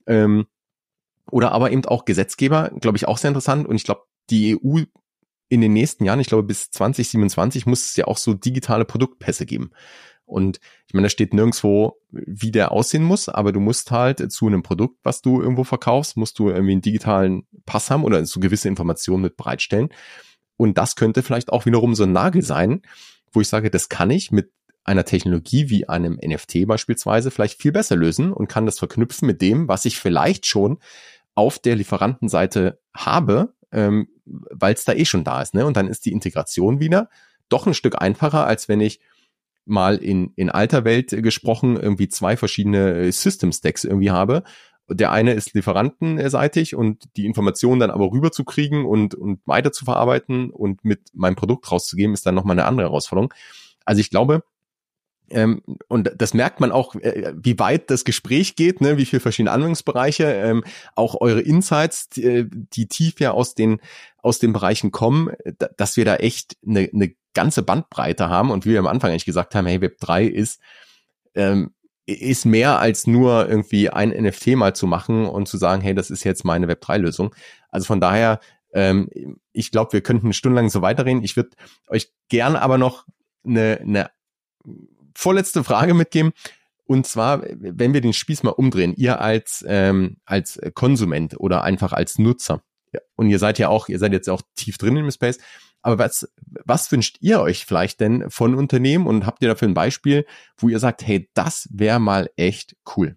Ähm, 0.06 0.46
oder 1.30 1.52
aber 1.52 1.70
eben 1.70 1.84
auch 1.84 2.04
Gesetzgeber, 2.04 2.70
glaube 2.80 2.96
ich, 2.96 3.06
auch 3.06 3.18
sehr 3.18 3.28
interessant. 3.28 3.66
Und 3.66 3.76
ich 3.76 3.84
glaube, 3.84 4.02
die 4.30 4.56
EU 4.56 4.80
in 5.48 5.60
den 5.60 5.74
nächsten 5.74 6.04
Jahren, 6.04 6.20
ich 6.20 6.28
glaube 6.28 6.44
bis 6.44 6.70
2027, 6.70 7.66
muss 7.66 7.84
es 7.84 7.96
ja 7.96 8.06
auch 8.06 8.16
so 8.16 8.32
digitale 8.32 8.86
Produktpässe 8.86 9.44
geben. 9.44 9.70
Und 10.32 10.60
ich 10.86 10.94
meine, 10.94 11.06
da 11.06 11.10
steht 11.10 11.34
nirgendwo, 11.34 11.98
wie 12.10 12.50
der 12.50 12.72
aussehen 12.72 13.04
muss, 13.04 13.28
aber 13.28 13.52
du 13.52 13.60
musst 13.60 13.90
halt 13.90 14.32
zu 14.32 14.46
einem 14.46 14.62
Produkt, 14.62 14.98
was 15.02 15.22
du 15.22 15.40
irgendwo 15.40 15.64
verkaufst, 15.64 16.16
musst 16.16 16.38
du 16.38 16.48
irgendwie 16.48 16.72
einen 16.72 16.82
digitalen 16.82 17.46
Pass 17.66 17.90
haben 17.90 18.04
oder 18.04 18.24
so 18.26 18.40
gewisse 18.40 18.68
Informationen 18.68 19.22
mit 19.22 19.36
bereitstellen. 19.36 19.90
Und 20.56 20.78
das 20.78 20.96
könnte 20.96 21.22
vielleicht 21.22 21.52
auch 21.52 21.66
wiederum 21.66 21.94
so 21.94 22.04
ein 22.04 22.12
Nagel 22.12 22.42
sein, 22.42 22.82
wo 23.32 23.40
ich 23.40 23.48
sage, 23.48 23.70
das 23.70 23.88
kann 23.88 24.10
ich 24.10 24.32
mit 24.32 24.50
einer 24.84 25.04
Technologie 25.04 25.70
wie 25.70 25.88
einem 25.88 26.18
NFT 26.24 26.66
beispielsweise 26.66 27.30
vielleicht 27.30 27.60
viel 27.60 27.72
besser 27.72 27.96
lösen 27.96 28.32
und 28.32 28.48
kann 28.48 28.66
das 28.66 28.78
verknüpfen 28.78 29.26
mit 29.26 29.40
dem, 29.40 29.68
was 29.68 29.84
ich 29.84 29.98
vielleicht 29.98 30.46
schon 30.46 30.78
auf 31.34 31.58
der 31.58 31.76
Lieferantenseite 31.76 32.80
habe, 32.94 33.54
ähm, 33.70 34.08
weil 34.24 34.74
es 34.74 34.84
da 34.84 34.92
eh 34.92 35.04
schon 35.04 35.24
da 35.24 35.40
ist. 35.40 35.54
Ne? 35.54 35.66
Und 35.66 35.76
dann 35.76 35.88
ist 35.88 36.04
die 36.04 36.12
Integration 36.12 36.80
wieder 36.80 37.08
doch 37.48 37.66
ein 37.66 37.74
Stück 37.74 38.00
einfacher, 38.00 38.46
als 38.46 38.68
wenn 38.68 38.80
ich 38.80 39.00
mal 39.64 39.96
in, 39.96 40.32
in 40.36 40.50
alter 40.50 40.84
Welt 40.84 41.10
gesprochen 41.10 41.76
irgendwie 41.76 42.08
zwei 42.08 42.36
verschiedene 42.36 42.94
äh, 42.94 43.12
System 43.12 43.52
Stacks 43.52 43.84
irgendwie 43.84 44.10
habe. 44.10 44.42
Der 44.88 45.12
eine 45.12 45.32
ist 45.32 45.54
lieferantenseitig 45.54 46.74
und 46.74 47.04
die 47.16 47.26
Informationen 47.26 47.80
dann 47.80 47.90
aber 47.90 48.10
rüberzukriegen 48.10 48.84
und, 48.84 49.14
und 49.14 49.40
weiter 49.46 49.72
zu 49.72 49.84
verarbeiten 49.84 50.50
und 50.50 50.84
mit 50.84 51.00
meinem 51.14 51.36
Produkt 51.36 51.70
rauszugeben, 51.70 52.14
ist 52.14 52.26
dann 52.26 52.34
nochmal 52.34 52.58
eine 52.58 52.66
andere 52.66 52.88
Herausforderung. 52.88 53.32
Also 53.84 54.00
ich 54.00 54.10
glaube, 54.10 54.42
ähm, 55.30 55.62
und 55.88 56.12
das 56.16 56.34
merkt 56.34 56.60
man 56.60 56.72
auch, 56.72 56.94
äh, 56.96 57.32
wie 57.36 57.58
weit 57.58 57.90
das 57.90 58.04
Gespräch 58.04 58.54
geht, 58.54 58.80
ne, 58.80 58.98
wie 58.98 59.06
viele 59.06 59.20
verschiedene 59.20 59.52
Anwendungsbereiche, 59.52 60.24
ähm, 60.24 60.64
auch 60.94 61.20
eure 61.20 61.40
Insights, 61.40 62.08
die, 62.10 62.24
äh, 62.24 62.46
die 62.50 62.86
tief 62.86 63.18
ja 63.20 63.32
aus 63.32 63.54
den 63.54 63.80
aus 64.18 64.38
den 64.38 64.52
Bereichen 64.52 64.92
kommen, 64.92 65.32
dass 65.76 65.96
wir 65.96 66.04
da 66.04 66.16
echt 66.16 66.56
eine, 66.64 66.88
eine 66.92 67.12
ganze 67.34 67.62
Bandbreite 67.62 68.28
haben 68.28 68.50
und 68.50 68.66
wie 68.66 68.70
wir 68.70 68.78
am 68.78 68.86
Anfang 68.86 69.10
eigentlich 69.10 69.24
gesagt 69.24 69.54
haben, 69.54 69.66
hey, 69.66 69.80
Web 69.80 69.98
3 70.00 70.24
ist 70.24 70.60
ähm, 71.34 71.72
ist 72.06 72.44
mehr 72.44 72.80
als 72.80 73.06
nur 73.06 73.48
irgendwie 73.48 73.90
ein 73.90 74.10
NFT 74.10 74.48
mal 74.48 74.74
zu 74.74 74.86
machen 74.86 75.26
und 75.26 75.46
zu 75.48 75.56
sagen, 75.56 75.82
hey, 75.82 75.94
das 75.94 76.10
ist 76.10 76.24
jetzt 76.24 76.44
meine 76.44 76.68
Web 76.68 76.80
3 76.80 76.98
Lösung. 76.98 77.34
Also 77.68 77.86
von 77.86 78.00
daher, 78.00 78.40
ähm, 78.72 79.08
ich 79.52 79.70
glaube, 79.70 79.92
wir 79.92 80.00
könnten 80.00 80.32
stundenlang 80.32 80.68
so 80.68 80.82
weiterreden. 80.82 81.22
Ich 81.22 81.36
würde 81.36 81.50
euch 81.88 82.12
gern 82.28 82.56
aber 82.56 82.76
noch 82.76 83.06
eine, 83.44 83.78
eine 83.80 84.10
vorletzte 85.14 85.62
Frage 85.62 85.94
mitgeben. 85.94 86.32
Und 86.84 87.06
zwar, 87.06 87.42
wenn 87.42 87.94
wir 87.94 88.00
den 88.00 88.12
Spieß 88.12 88.42
mal 88.42 88.50
umdrehen, 88.50 88.94
ihr 88.96 89.20
als, 89.20 89.64
ähm, 89.68 90.16
als 90.24 90.60
Konsument 90.74 91.38
oder 91.38 91.62
einfach 91.62 91.92
als 91.92 92.18
Nutzer, 92.18 92.62
und 93.14 93.30
ihr 93.30 93.38
seid 93.38 93.58
ja 93.58 93.68
auch, 93.68 93.88
ihr 93.88 93.98
seid 93.98 94.12
jetzt 94.12 94.28
auch 94.28 94.42
tief 94.56 94.76
drin 94.76 94.96
im 94.96 95.10
Space, 95.10 95.38
aber 95.82 95.98
was, 95.98 96.32
was 96.64 96.90
wünscht 96.90 97.18
ihr 97.20 97.40
euch 97.40 97.66
vielleicht 97.66 98.00
denn 98.00 98.30
von 98.30 98.54
Unternehmen 98.54 99.06
und 99.06 99.26
habt 99.26 99.42
ihr 99.42 99.48
dafür 99.48 99.68
ein 99.68 99.74
Beispiel, 99.74 100.24
wo 100.56 100.68
ihr 100.68 100.78
sagt, 100.78 101.06
hey, 101.06 101.28
das 101.34 101.68
wäre 101.72 102.00
mal 102.00 102.30
echt 102.36 102.76
cool? 102.96 103.16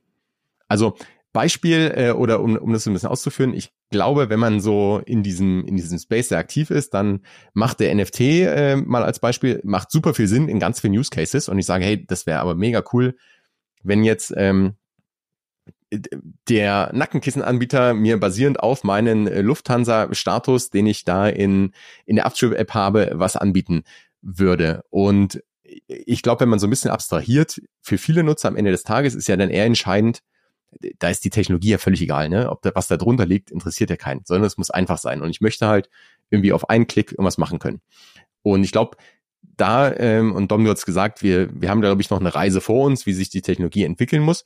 Also 0.67 0.97
Beispiel 1.31 1.93
äh, 1.95 2.11
oder 2.11 2.39
um, 2.39 2.55
um 2.55 2.73
das 2.73 2.87
ein 2.87 2.93
bisschen 2.93 3.09
auszuführen, 3.09 3.53
ich 3.53 3.73
glaube, 3.91 4.29
wenn 4.29 4.39
man 4.39 4.61
so 4.61 5.01
in 5.05 5.21
diesem 5.21 5.65
in 5.65 5.75
diesem 5.75 5.99
Space 5.99 6.29
sehr 6.29 6.37
aktiv 6.37 6.71
ist, 6.71 6.93
dann 6.93 7.25
macht 7.53 7.81
der 7.81 7.93
NFT 7.93 8.19
äh, 8.21 8.75
mal 8.77 9.03
als 9.03 9.19
Beispiel 9.19 9.61
macht 9.63 9.91
super 9.91 10.13
viel 10.13 10.27
Sinn 10.27 10.47
in 10.47 10.59
ganz 10.59 10.79
vielen 10.79 10.93
Use 10.93 11.09
Cases 11.09 11.49
und 11.49 11.59
ich 11.59 11.65
sage, 11.65 11.83
hey, 11.83 12.05
das 12.05 12.25
wäre 12.25 12.39
aber 12.39 12.55
mega 12.55 12.83
cool, 12.93 13.15
wenn 13.83 14.03
jetzt 14.03 14.33
ähm, 14.35 14.75
der 16.49 16.91
Nackenkissenanbieter 16.93 17.93
mir 17.93 18.19
basierend 18.19 18.59
auf 18.59 18.83
meinen 18.83 19.25
Lufthansa-Status, 19.25 20.69
den 20.69 20.87
ich 20.87 21.03
da 21.03 21.27
in 21.27 21.73
in 22.05 22.15
der 22.15 22.25
Uptrip-App 22.25 22.73
habe, 22.73 23.11
was 23.13 23.35
anbieten 23.35 23.83
würde 24.21 24.83
und 24.89 25.41
ich 25.87 26.21
glaube, 26.21 26.41
wenn 26.41 26.49
man 26.49 26.59
so 26.59 26.67
ein 26.67 26.69
bisschen 26.69 26.91
abstrahiert, 26.91 27.61
für 27.81 27.97
viele 27.97 28.23
Nutzer 28.23 28.47
am 28.47 28.55
Ende 28.55 28.71
des 28.71 28.83
Tages 28.83 29.15
ist 29.15 29.27
ja 29.27 29.35
dann 29.35 29.49
eher 29.49 29.65
entscheidend, 29.65 30.21
da 30.99 31.09
ist 31.09 31.23
die 31.23 31.29
Technologie 31.29 31.69
ja 31.69 31.77
völlig 31.77 32.01
egal, 32.01 32.29
ne? 32.29 32.49
Ob 32.49 32.61
da 32.61 32.71
was 32.75 32.87
da 32.87 32.97
drunter 32.97 33.25
liegt, 33.25 33.51
interessiert 33.51 33.89
ja 33.89 33.95
keinen, 33.95 34.21
sondern 34.25 34.45
es 34.45 34.57
muss 34.57 34.71
einfach 34.71 34.97
sein. 34.97 35.21
Und 35.21 35.29
ich 35.29 35.41
möchte 35.41 35.67
halt 35.67 35.89
irgendwie 36.29 36.53
auf 36.53 36.69
einen 36.69 36.87
Klick 36.87 37.11
irgendwas 37.11 37.37
machen 37.37 37.59
können. 37.59 37.81
Und 38.41 38.63
ich 38.63 38.71
glaube, 38.71 38.97
da, 39.41 39.93
ähm, 39.95 40.33
und 40.33 40.51
Dom, 40.51 40.65
du 40.65 40.71
hast 40.71 40.85
gesagt, 40.85 41.23
wir, 41.23 41.49
wir 41.59 41.69
haben 41.69 41.81
da, 41.81 41.89
glaube 41.89 42.01
ich, 42.01 42.09
noch 42.09 42.19
eine 42.19 42.35
Reise 42.35 42.61
vor 42.61 42.85
uns, 42.85 43.05
wie 43.05 43.13
sich 43.13 43.29
die 43.29 43.41
Technologie 43.41 43.83
entwickeln 43.83 44.21
muss. 44.21 44.43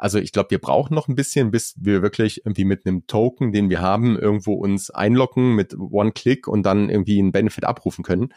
Also 0.00 0.18
ich 0.18 0.32
glaube, 0.32 0.50
wir 0.50 0.58
brauchen 0.58 0.94
noch 0.94 1.08
ein 1.08 1.14
bisschen, 1.14 1.50
bis 1.50 1.74
wir 1.76 2.00
wirklich 2.00 2.46
irgendwie 2.46 2.64
mit 2.64 2.86
einem 2.86 3.06
Token, 3.06 3.52
den 3.52 3.68
wir 3.68 3.82
haben, 3.82 4.18
irgendwo 4.18 4.54
uns 4.54 4.88
einloggen 4.90 5.54
mit 5.54 5.78
One-Click 5.78 6.48
und 6.48 6.62
dann 6.64 6.88
irgendwie 6.88 7.18
einen 7.18 7.32
Benefit 7.32 7.64
abrufen 7.64 8.02
können. 8.02 8.32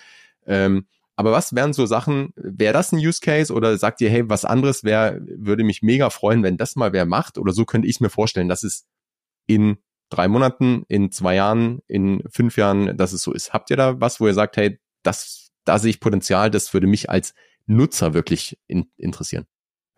Ähm, 0.46 0.88
aber 1.16 1.32
was 1.32 1.56
wären 1.56 1.72
so 1.72 1.86
Sachen, 1.86 2.34
wäre 2.36 2.74
das 2.74 2.92
ein 2.92 2.98
Use 2.98 3.22
Case 3.22 3.54
oder 3.54 3.78
sagt 3.78 4.02
ihr, 4.02 4.10
hey, 4.10 4.28
was 4.30 4.44
anderes 4.44 4.84
wäre, 4.84 5.22
würde 5.38 5.64
mich 5.64 5.82
mega 5.82 6.10
freuen, 6.10 6.44
wenn 6.44 6.58
das 6.58 6.76
mal 6.76 6.92
wer 6.92 7.06
macht? 7.06 7.38
Oder 7.38 7.54
so 7.54 7.64
könnte 7.64 7.88
ich 7.88 7.96
es 7.96 8.02
mir 8.02 8.10
vorstellen, 8.10 8.50
dass 8.50 8.64
es 8.64 8.86
in 9.48 9.78
drei 10.10 10.28
Monaten, 10.28 10.84
in 10.90 11.12
zwei 11.12 11.36
Jahren, 11.36 11.80
in 11.88 12.24
fünf 12.30 12.58
Jahren, 12.58 12.98
dass 12.98 13.14
es 13.14 13.22
so 13.22 13.32
ist. 13.32 13.54
Habt 13.54 13.70
ihr 13.70 13.78
da 13.78 14.02
was, 14.02 14.20
wo 14.20 14.28
ihr 14.28 14.34
sagt, 14.34 14.58
hey, 14.58 14.80
das, 15.02 15.52
da 15.64 15.80
sehe 15.80 15.92
ich 15.92 16.02
Potenzial, 16.02 16.52
das 16.52 16.74
würde 16.74 16.88
mich 16.88 17.10
als 17.10 17.34
Nutzer 17.68 18.14
wirklich 18.14 18.60
in, 18.68 18.92
interessieren? 18.98 19.46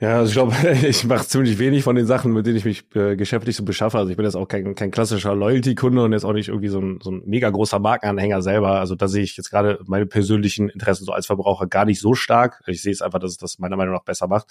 Ja, 0.02 0.18
also 0.18 0.28
ich 0.28 0.34
glaube, 0.34 0.54
ich 0.88 1.06
mache 1.06 1.26
ziemlich 1.26 1.58
wenig 1.58 1.84
von 1.84 1.96
den 1.96 2.06
Sachen, 2.06 2.34
mit 2.34 2.46
denen 2.46 2.58
ich 2.58 2.66
mich 2.66 2.84
äh, 2.96 3.16
geschäftlich 3.16 3.56
so 3.56 3.64
beschaffe. 3.64 3.98
Also 3.98 4.10
ich 4.12 4.18
bin 4.18 4.26
jetzt 4.26 4.36
auch 4.36 4.48
kein, 4.48 4.76
kein 4.76 4.92
klassischer 4.92 5.34
Loyalty-Kunde 5.34 6.04
und 6.04 6.12
jetzt 6.12 6.26
auch 6.26 6.34
nicht 6.34 6.50
irgendwie 6.50 6.68
so 6.68 6.80
ein, 6.82 7.00
so 7.02 7.12
ein 7.12 7.24
mega 7.26 7.50
großer 7.50 7.80
Markenanhänger 7.80 8.42
selber. 8.42 8.80
Also 8.82 8.96
da 8.96 9.08
sehe 9.08 9.24
ich 9.24 9.38
jetzt 9.38 9.50
gerade 9.50 9.80
meine 9.86 10.06
persönlichen 10.06 10.68
Interessen 10.68 11.06
so 11.06 11.14
als 11.14 11.28
Verbraucher 11.28 11.68
gar 11.68 11.86
nicht 11.86 12.02
so 12.02 12.14
stark. 12.14 12.62
Ich 12.68 12.82
sehe 12.82 12.92
es 12.92 13.02
einfach, 13.02 13.20
dass 13.20 13.32
es 13.32 13.38
das 13.38 13.58
meiner 13.58 13.78
Meinung 13.78 13.94
nach 13.94 14.04
besser 14.04 14.28
macht. 14.28 14.48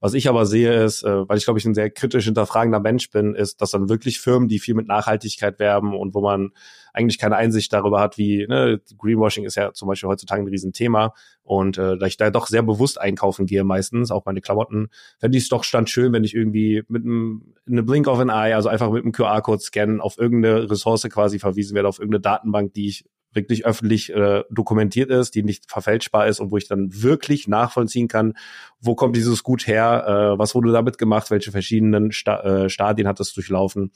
Was 0.00 0.14
ich 0.14 0.30
aber 0.30 0.46
sehe 0.46 0.72
ist, 0.84 1.02
äh, 1.02 1.28
weil 1.28 1.36
ich 1.36 1.44
glaube 1.44 1.58
ich 1.58 1.66
ein 1.66 1.74
sehr 1.74 1.90
kritisch 1.90 2.24
hinterfragender 2.24 2.80
Mensch 2.80 3.10
bin, 3.10 3.34
ist, 3.34 3.60
dass 3.60 3.72
dann 3.72 3.90
wirklich 3.90 4.18
Firmen, 4.18 4.48
die 4.48 4.58
viel 4.58 4.74
mit 4.74 4.88
Nachhaltigkeit 4.88 5.58
werben 5.58 5.94
und 5.94 6.14
wo 6.14 6.22
man 6.22 6.52
eigentlich 6.96 7.18
keine 7.18 7.36
Einsicht 7.36 7.72
darüber 7.72 8.00
hat, 8.00 8.16
wie 8.16 8.46
ne, 8.46 8.80
Greenwashing 8.96 9.44
ist 9.44 9.54
ja 9.56 9.72
zum 9.72 9.88
Beispiel 9.88 10.08
heutzutage 10.08 10.42
ein 10.42 10.48
Riesenthema. 10.48 11.12
Und 11.42 11.78
äh, 11.78 11.98
da 11.98 12.06
ich 12.06 12.16
da 12.16 12.30
doch 12.30 12.46
sehr 12.46 12.62
bewusst 12.62 13.00
einkaufen 13.00 13.46
gehe 13.46 13.64
meistens, 13.64 14.10
auch 14.10 14.24
meine 14.24 14.40
Klamotten, 14.40 14.88
fände 15.18 15.36
ich 15.36 15.44
es 15.44 15.50
doch 15.50 15.62
stand 15.62 15.90
schön, 15.90 16.12
wenn 16.12 16.24
ich 16.24 16.34
irgendwie 16.34 16.82
mit 16.88 17.04
einem 17.04 17.54
eine 17.68 17.82
Blink 17.82 18.08
of 18.08 18.18
an 18.18 18.30
Eye, 18.30 18.54
also 18.54 18.68
einfach 18.68 18.90
mit 18.90 19.02
einem 19.02 19.12
QR-Code 19.12 19.62
scannen, 19.62 20.00
auf 20.00 20.18
irgendeine 20.18 20.70
Ressource 20.70 21.02
quasi 21.02 21.38
verwiesen 21.38 21.74
werde, 21.74 21.88
auf 21.88 21.98
irgendeine 21.98 22.22
Datenbank, 22.22 22.72
die 22.72 22.88
ich 22.88 23.04
wirklich 23.36 23.66
öffentlich 23.66 24.12
äh, 24.12 24.42
dokumentiert 24.50 25.10
ist, 25.10 25.34
die 25.34 25.42
nicht 25.42 25.70
verfälschbar 25.70 26.26
ist 26.26 26.40
und 26.40 26.50
wo 26.50 26.56
ich 26.56 26.66
dann 26.66 26.88
wirklich 27.02 27.46
nachvollziehen 27.46 28.08
kann, 28.08 28.32
wo 28.80 28.94
kommt 28.94 29.14
dieses 29.14 29.42
Gut 29.42 29.66
her, 29.66 30.32
äh, 30.34 30.38
was 30.38 30.54
wurde 30.54 30.72
damit 30.72 30.96
gemacht, 30.96 31.30
welche 31.30 31.52
verschiedenen 31.52 32.10
Sta 32.10 32.40
äh, 32.40 32.70
Stadien 32.70 33.06
hat 33.06 33.20
es 33.20 33.34
durchlaufen. 33.34 33.92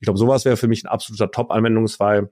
Ich 0.00 0.06
glaube, 0.06 0.18
sowas 0.18 0.44
wäre 0.44 0.56
für 0.56 0.68
mich 0.68 0.84
ein 0.84 0.88
absoluter 0.88 1.30
Top-Anwendungsfall. 1.30 2.30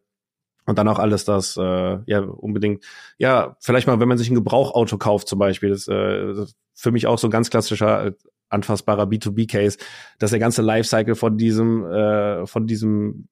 Und 0.67 0.79
dann 0.79 0.89
auch 0.89 0.99
alles 0.99 1.27
das, 1.27 1.59
äh, 1.59 1.99
ja, 2.07 2.21
unbedingt, 2.21 2.85
ja, 3.19 3.55
vielleicht 3.61 3.87
mal, 3.87 4.01
wenn 4.01 4.09
man 4.09 4.17
sich 4.17 4.31
ein 4.31 4.35
Gebrauchauto 4.35 4.97
kauft 4.97 5.29
zum 5.29 5.39
Beispiel, 5.39 5.69
das, 5.69 5.89
äh, 5.89 6.27
das 6.29 6.39
ist 6.39 6.57
für 6.75 6.91
mich 6.91 7.07
auch 7.07 7.19
so 7.19 7.29
ein 7.29 7.31
ganz 7.31 7.51
klassischer 7.51 8.15
anfassbarer 8.49 9.05
B2B-Case, 9.05 9.79
dass 10.19 10.31
der 10.31 10.41
ganze 10.41 10.63
Lifecycle 10.63 11.17
von 11.17 11.37
diesem, 11.37 11.85
äh, 11.85 12.47
von 12.47 12.67
diesem 12.67 13.29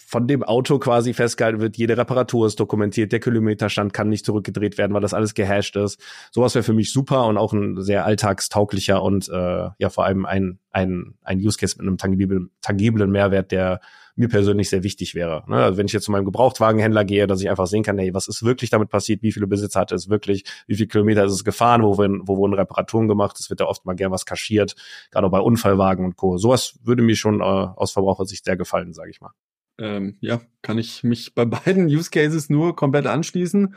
von 0.00 0.26
dem 0.28 0.42
Auto 0.42 0.78
quasi 0.78 1.14
festgehalten 1.14 1.60
wird, 1.60 1.76
jede 1.76 1.96
Reparatur 1.96 2.46
ist 2.46 2.60
dokumentiert, 2.60 3.12
der 3.12 3.20
Kilometerstand 3.20 3.92
kann 3.92 4.08
nicht 4.08 4.26
zurückgedreht 4.26 4.78
werden, 4.78 4.92
weil 4.92 5.00
das 5.00 5.14
alles 5.14 5.34
gehasht 5.34 5.76
ist. 5.76 6.00
Sowas 6.30 6.54
wäre 6.54 6.62
für 6.62 6.72
mich 6.72 6.92
super 6.92 7.26
und 7.26 7.38
auch 7.38 7.52
ein 7.52 7.80
sehr 7.82 8.04
alltagstauglicher 8.04 9.02
und 9.02 9.28
äh, 9.28 9.68
ja 9.78 9.88
vor 9.88 10.04
allem 10.04 10.26
ein, 10.26 10.58
ein, 10.70 11.14
ein 11.22 11.38
Use 11.38 11.58
Case 11.58 11.76
mit 11.78 11.86
einem 11.86 11.98
tangiblen, 11.98 12.50
tangiblen 12.60 13.10
Mehrwert, 13.10 13.52
der 13.52 13.80
mir 14.16 14.28
persönlich 14.28 14.70
sehr 14.70 14.82
wichtig 14.82 15.14
wäre. 15.14 15.44
Ne? 15.46 15.56
Also 15.56 15.78
wenn 15.78 15.86
ich 15.86 15.92
jetzt 15.92 16.04
zu 16.04 16.10
meinem 16.10 16.24
Gebrauchtwagenhändler 16.24 17.04
gehe, 17.04 17.26
dass 17.26 17.42
ich 17.42 17.50
einfach 17.50 17.66
sehen 17.66 17.82
kann, 17.82 17.98
hey, 17.98 18.14
was 18.14 18.28
ist 18.28 18.42
wirklich 18.42 18.70
damit 18.70 18.88
passiert, 18.88 19.22
wie 19.22 19.32
viele 19.32 19.46
Besitzer 19.46 19.80
hatte 19.80 19.94
es 19.94 20.08
wirklich, 20.08 20.44
wie 20.66 20.74
viele 20.74 20.88
Kilometer 20.88 21.24
ist 21.24 21.32
es 21.32 21.44
gefahren, 21.44 21.82
wo, 21.82 21.98
wurden, 21.98 22.22
wo 22.24 22.38
wurden 22.38 22.54
Reparaturen 22.54 23.08
gemacht, 23.08 23.38
es 23.38 23.50
wird 23.50 23.60
ja 23.60 23.66
oft 23.66 23.84
mal 23.84 23.94
gern 23.94 24.10
was 24.10 24.24
kaschiert, 24.24 24.74
gerade 25.10 25.26
auch 25.26 25.30
bei 25.30 25.40
Unfallwagen 25.40 26.04
und 26.04 26.16
Co. 26.16 26.38
Sowas 26.38 26.78
würde 26.82 27.02
mir 27.02 27.16
schon 27.16 27.40
äh, 27.40 27.44
aus 27.44 27.92
Verbrauchersicht 27.92 28.44
sehr 28.44 28.56
gefallen, 28.56 28.94
sage 28.94 29.10
ich 29.10 29.20
mal. 29.20 29.32
Ähm, 29.78 30.16
ja, 30.20 30.40
kann 30.62 30.78
ich 30.78 31.04
mich 31.04 31.34
bei 31.34 31.44
beiden 31.44 31.86
Use 31.94 32.10
Cases 32.10 32.48
nur 32.50 32.76
komplett 32.76 33.06
anschließen. 33.06 33.74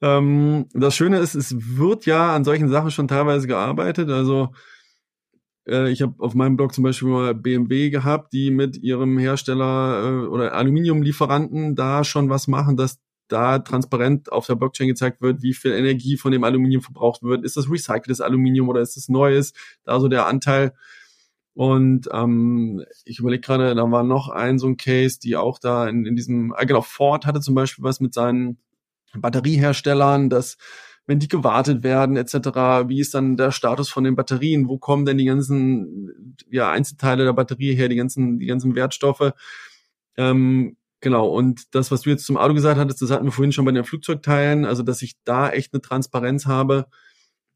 Ähm, 0.00 0.66
das 0.72 0.96
Schöne 0.96 1.18
ist, 1.18 1.34
es 1.34 1.54
wird 1.76 2.06
ja 2.06 2.34
an 2.34 2.44
solchen 2.44 2.68
Sachen 2.68 2.90
schon 2.90 3.08
teilweise 3.08 3.46
gearbeitet. 3.46 4.10
Also 4.10 4.50
äh, 5.66 5.90
ich 5.90 6.02
habe 6.02 6.14
auf 6.18 6.34
meinem 6.34 6.56
Blog 6.56 6.74
zum 6.74 6.84
Beispiel 6.84 7.08
mal 7.08 7.34
BMW 7.34 7.90
gehabt, 7.90 8.32
die 8.32 8.50
mit 8.50 8.76
ihrem 8.76 9.18
Hersteller 9.18 10.24
äh, 10.24 10.26
oder 10.26 10.54
Aluminiumlieferanten 10.54 11.74
da 11.74 12.04
schon 12.04 12.30
was 12.30 12.48
machen, 12.48 12.76
dass 12.76 13.00
da 13.28 13.58
transparent 13.58 14.30
auf 14.32 14.46
der 14.46 14.54
Blockchain 14.54 14.88
gezeigt 14.88 15.22
wird, 15.22 15.42
wie 15.42 15.54
viel 15.54 15.72
Energie 15.72 16.16
von 16.16 16.32
dem 16.32 16.44
Aluminium 16.44 16.82
verbraucht 16.82 17.22
wird. 17.22 17.44
Ist 17.44 17.56
das 17.56 17.70
recyceltes 17.70 18.20
Aluminium 18.20 18.68
oder 18.68 18.80
ist 18.80 18.96
es 18.96 19.08
neues? 19.08 19.54
Da 19.84 19.98
so 20.00 20.08
der 20.08 20.26
Anteil. 20.26 20.74
Und 21.54 22.08
ähm, 22.12 22.84
ich 23.04 23.20
überlege 23.20 23.40
gerade, 23.40 23.74
da 23.74 23.90
war 23.90 24.02
noch 24.02 24.28
ein 24.28 24.58
so 24.58 24.66
ein 24.66 24.76
Case, 24.76 25.20
die 25.20 25.36
auch 25.36 25.60
da 25.60 25.88
in, 25.88 26.04
in 26.04 26.16
diesem, 26.16 26.52
äh, 26.58 26.66
genau, 26.66 26.82
Ford 26.82 27.26
hatte 27.26 27.40
zum 27.40 27.54
Beispiel 27.54 27.84
was 27.84 28.00
mit 28.00 28.12
seinen 28.12 28.58
Batterieherstellern, 29.16 30.30
dass 30.30 30.56
wenn 31.06 31.20
die 31.20 31.28
gewartet 31.28 31.84
werden 31.84 32.16
etc., 32.16 32.88
wie 32.88 32.98
ist 32.98 33.14
dann 33.14 33.36
der 33.36 33.52
Status 33.52 33.88
von 33.88 34.04
den 34.04 34.16
Batterien, 34.16 34.68
wo 34.68 34.78
kommen 34.78 35.04
denn 35.04 35.18
die 35.18 35.26
ganzen 35.26 36.36
ja, 36.50 36.70
Einzelteile 36.70 37.24
der 37.24 37.34
Batterie 37.34 37.74
her, 37.74 37.88
die 37.88 37.96
ganzen, 37.96 38.38
die 38.38 38.46
ganzen 38.46 38.74
Wertstoffe. 38.74 39.32
Ähm, 40.16 40.76
genau, 41.00 41.28
und 41.28 41.74
das, 41.74 41.90
was 41.90 42.02
du 42.02 42.10
jetzt 42.10 42.24
zum 42.24 42.36
Auto 42.36 42.54
gesagt 42.54 42.80
hattest, 42.80 43.02
das 43.02 43.10
hatten 43.10 43.26
wir 43.26 43.32
vorhin 43.32 43.52
schon 43.52 43.64
bei 43.66 43.72
den 43.72 43.84
Flugzeugteilen, 43.84 44.64
also 44.64 44.82
dass 44.82 45.02
ich 45.02 45.14
da 45.24 45.50
echt 45.50 45.74
eine 45.74 45.82
Transparenz 45.82 46.46
habe 46.46 46.86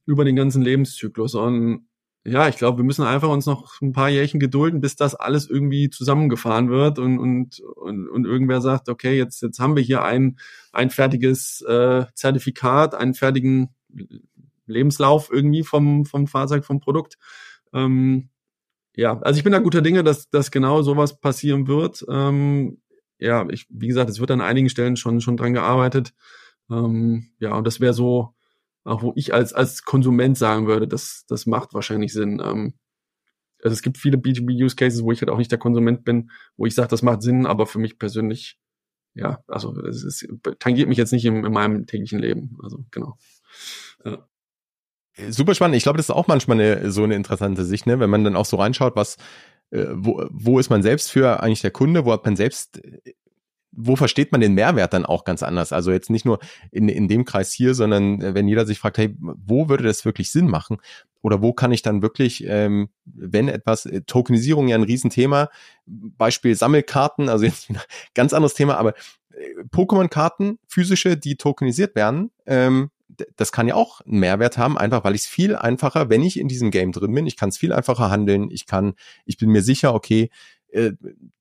über 0.07 0.24
den 0.24 0.36
ganzen 0.36 0.62
Lebenszyklus. 0.62 1.34
Und 1.34 1.88
ja, 2.28 2.48
ich 2.48 2.56
glaube, 2.56 2.78
wir 2.78 2.84
müssen 2.84 3.04
einfach 3.04 3.28
uns 3.28 3.46
noch 3.46 3.80
ein 3.80 3.92
paar 3.92 4.08
Jährchen 4.08 4.40
gedulden, 4.40 4.80
bis 4.80 4.96
das 4.96 5.14
alles 5.14 5.48
irgendwie 5.48 5.90
zusammengefahren 5.90 6.68
wird 6.70 6.98
und, 6.98 7.18
und, 7.18 7.60
und, 7.60 8.08
und 8.08 8.24
irgendwer 8.24 8.60
sagt, 8.60 8.88
okay, 8.88 9.16
jetzt, 9.16 9.42
jetzt 9.42 9.58
haben 9.58 9.76
wir 9.76 9.82
hier 9.82 10.02
ein, 10.02 10.38
ein 10.72 10.90
fertiges 10.90 11.62
äh, 11.62 12.04
Zertifikat, 12.14 12.94
einen 12.94 13.14
fertigen 13.14 13.74
Lebenslauf 14.66 15.30
irgendwie 15.32 15.62
vom, 15.62 16.04
vom 16.04 16.26
Fahrzeug, 16.26 16.64
vom 16.64 16.80
Produkt. 16.80 17.18
Ähm, 17.72 18.28
ja, 18.94 19.18
also 19.20 19.38
ich 19.38 19.44
bin 19.44 19.52
da 19.52 19.60
guter 19.60 19.82
Dinge, 19.82 20.04
dass, 20.04 20.28
dass 20.30 20.50
genau 20.50 20.82
sowas 20.82 21.20
passieren 21.20 21.66
wird. 21.66 22.04
Ähm, 22.08 22.80
ja, 23.18 23.48
ich, 23.48 23.66
wie 23.70 23.88
gesagt, 23.88 24.10
es 24.10 24.20
wird 24.20 24.30
an 24.30 24.40
einigen 24.40 24.68
Stellen 24.68 24.96
schon, 24.96 25.20
schon 25.20 25.36
dran 25.36 25.54
gearbeitet. 25.54 26.14
Ähm, 26.70 27.30
ja, 27.38 27.54
und 27.54 27.66
das 27.66 27.80
wäre 27.80 27.94
so, 27.94 28.34
auch 28.84 29.02
wo 29.02 29.12
ich 29.16 29.34
als, 29.34 29.52
als 29.52 29.82
Konsument 29.82 30.36
sagen 30.38 30.66
würde, 30.66 30.88
das, 30.88 31.24
das 31.28 31.46
macht 31.46 31.74
wahrscheinlich 31.74 32.12
Sinn. 32.12 32.40
Ähm, 32.44 32.74
also 33.62 33.72
es 33.72 33.82
gibt 33.82 33.98
viele 33.98 34.18
B2B-Use-Cases, 34.18 35.02
wo 35.02 35.12
ich 35.12 35.20
halt 35.20 35.30
auch 35.30 35.38
nicht 35.38 35.50
der 35.50 35.58
Konsument 35.58 36.04
bin, 36.04 36.30
wo 36.56 36.66
ich 36.66 36.74
sage, 36.74 36.88
das 36.88 37.02
macht 37.02 37.22
Sinn, 37.22 37.46
aber 37.46 37.66
für 37.66 37.78
mich 37.78 37.98
persönlich, 37.98 38.58
ja, 39.14 39.42
also 39.48 39.76
es, 39.82 40.04
es 40.04 40.26
tangiert 40.58 40.88
mich 40.88 40.98
jetzt 40.98 41.12
nicht 41.12 41.24
in, 41.24 41.44
in 41.44 41.52
meinem 41.52 41.86
täglichen 41.86 42.20
Leben. 42.20 42.56
Also 42.62 42.84
genau. 42.90 43.18
Ja. 44.04 44.28
Super 45.30 45.54
spannend. 45.54 45.76
Ich 45.76 45.82
glaube, 45.82 45.96
das 45.96 46.06
ist 46.06 46.14
auch 46.14 46.28
manchmal 46.28 46.60
eine, 46.60 46.92
so 46.92 47.02
eine 47.02 47.16
interessante 47.16 47.64
Sicht, 47.64 47.86
ne? 47.86 47.98
wenn 47.98 48.10
man 48.10 48.22
dann 48.22 48.36
auch 48.36 48.44
so 48.44 48.56
reinschaut, 48.56 48.94
was, 48.94 49.16
äh, 49.70 49.86
wo, 49.90 50.24
wo 50.30 50.60
ist 50.60 50.70
man 50.70 50.82
selbst 50.82 51.10
für 51.10 51.42
eigentlich 51.42 51.60
der 51.60 51.72
Kunde, 51.72 52.04
wo 52.04 52.12
hat 52.12 52.24
man 52.24 52.36
selbst 52.36 52.80
wo 53.72 53.96
versteht 53.96 54.32
man 54.32 54.40
den 54.40 54.54
Mehrwert 54.54 54.92
dann 54.92 55.06
auch 55.06 55.24
ganz 55.24 55.42
anders? 55.42 55.72
Also 55.72 55.92
jetzt 55.92 56.10
nicht 56.10 56.24
nur 56.24 56.38
in, 56.70 56.88
in 56.88 57.08
dem 57.08 57.24
Kreis 57.24 57.52
hier, 57.52 57.74
sondern 57.74 58.20
äh, 58.20 58.34
wenn 58.34 58.48
jeder 58.48 58.66
sich 58.66 58.78
fragt, 58.78 58.98
hey, 58.98 59.14
wo 59.18 59.68
würde 59.68 59.84
das 59.84 60.04
wirklich 60.04 60.30
Sinn 60.30 60.48
machen? 60.48 60.78
Oder 61.20 61.42
wo 61.42 61.52
kann 61.52 61.72
ich 61.72 61.82
dann 61.82 62.02
wirklich, 62.02 62.44
ähm, 62.46 62.88
wenn 63.04 63.48
etwas, 63.48 63.86
äh, 63.86 64.02
Tokenisierung 64.02 64.68
ja 64.68 64.76
ein 64.76 64.84
Riesenthema, 64.84 65.50
Beispiel 65.86 66.54
Sammelkarten, 66.54 67.28
also 67.28 67.44
jetzt 67.44 67.70
ein 67.70 67.78
ganz 68.14 68.32
anderes 68.32 68.54
Thema, 68.54 68.76
aber 68.78 68.94
äh, 69.32 69.64
Pokémon-Karten, 69.70 70.58
physische, 70.66 71.16
die 71.16 71.36
tokenisiert 71.36 71.94
werden, 71.94 72.30
ähm, 72.46 72.90
das 73.36 73.52
kann 73.52 73.66
ja 73.66 73.74
auch 73.74 74.00
einen 74.02 74.20
Mehrwert 74.20 74.58
haben, 74.58 74.78
einfach 74.78 75.02
weil 75.02 75.14
ich 75.14 75.22
es 75.22 75.26
viel 75.26 75.56
einfacher, 75.56 76.08
wenn 76.10 76.22
ich 76.22 76.38
in 76.38 76.46
diesem 76.46 76.70
Game 76.70 76.92
drin 76.92 77.14
bin, 77.14 77.26
ich 77.26 77.36
kann 77.36 77.48
es 77.48 77.58
viel 77.58 77.72
einfacher 77.72 78.10
handeln, 78.10 78.50
ich 78.50 78.66
kann, 78.66 78.94
ich 79.24 79.38
bin 79.38 79.50
mir 79.50 79.62
sicher, 79.62 79.94
okay, 79.94 80.30
äh, 80.70 80.92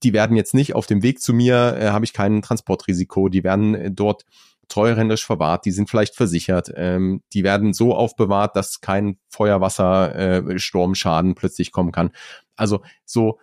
die 0.03 0.13
werden 0.13 0.35
jetzt 0.35 0.53
nicht 0.53 0.75
auf 0.75 0.87
dem 0.87 1.03
Weg 1.03 1.21
zu 1.21 1.33
mir, 1.33 1.77
äh, 1.77 1.87
habe 1.89 2.05
ich 2.05 2.13
kein 2.13 2.41
Transportrisiko, 2.41 3.29
die 3.29 3.43
werden 3.43 3.75
äh, 3.75 3.91
dort 3.91 4.25
treuhänderisch 4.67 5.25
verwahrt, 5.25 5.65
die 5.65 5.71
sind 5.71 5.89
vielleicht 5.89 6.15
versichert, 6.15 6.71
ähm, 6.75 7.21
die 7.33 7.43
werden 7.43 7.73
so 7.73 7.95
aufbewahrt, 7.95 8.55
dass 8.55 8.81
kein 8.81 9.17
Feuerwasser, 9.29 10.15
äh, 10.15 10.59
Sturmschaden 10.59 11.35
plötzlich 11.35 11.71
kommen 11.71 11.91
kann. 11.91 12.11
Also 12.55 12.81
so, 13.05 13.39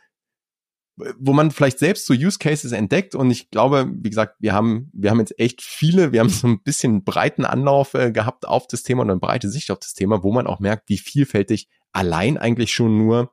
wo 0.97 1.33
man 1.33 1.51
vielleicht 1.51 1.79
selbst 1.79 2.07
so 2.07 2.15
Use 2.15 2.39
Cases 2.39 2.73
entdeckt 2.73 3.15
und 3.15 3.31
ich 3.31 3.51
glaube, 3.51 3.91
wie 3.93 4.11
gesagt, 4.11 4.37
wir 4.39 4.53
haben, 4.53 4.91
wir 4.93 5.11
haben 5.11 5.19
jetzt 5.19 5.39
echt 5.39 5.61
viele, 5.63 6.13
wir 6.13 6.21
haben 6.21 6.29
so 6.29 6.47
ein 6.47 6.63
bisschen 6.63 7.05
breiten 7.05 7.45
Anlauf 7.45 7.95
äh, 7.95 8.13
gehabt 8.13 8.47
auf 8.47 8.67
das 8.67 8.83
Thema 8.83 9.03
und 9.03 9.11
eine 9.11 9.21
breite 9.21 9.49
Sicht 9.49 9.71
auf 9.71 9.81
das 9.81 9.95
Thema, 9.95 10.23
wo 10.23 10.33
man 10.33 10.47
auch 10.47 10.61
merkt, 10.61 10.89
wie 10.89 10.99
vielfältig 10.99 11.69
allein 11.93 12.39
eigentlich 12.39 12.73
schon 12.73 12.99
nur 12.99 13.33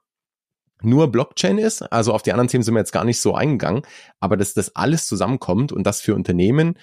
nur 0.83 1.11
Blockchain 1.11 1.57
ist. 1.57 1.81
Also 1.91 2.13
auf 2.13 2.23
die 2.23 2.31
anderen 2.31 2.47
Themen 2.47 2.63
sind 2.63 2.73
wir 2.73 2.79
jetzt 2.79 2.91
gar 2.91 3.05
nicht 3.05 3.19
so 3.19 3.35
eingegangen, 3.35 3.83
aber 4.19 4.37
dass 4.37 4.53
das 4.53 4.75
alles 4.75 5.07
zusammenkommt 5.07 5.71
und 5.71 5.83
das 5.83 6.01
für 6.01 6.15
Unternehmen 6.15 6.75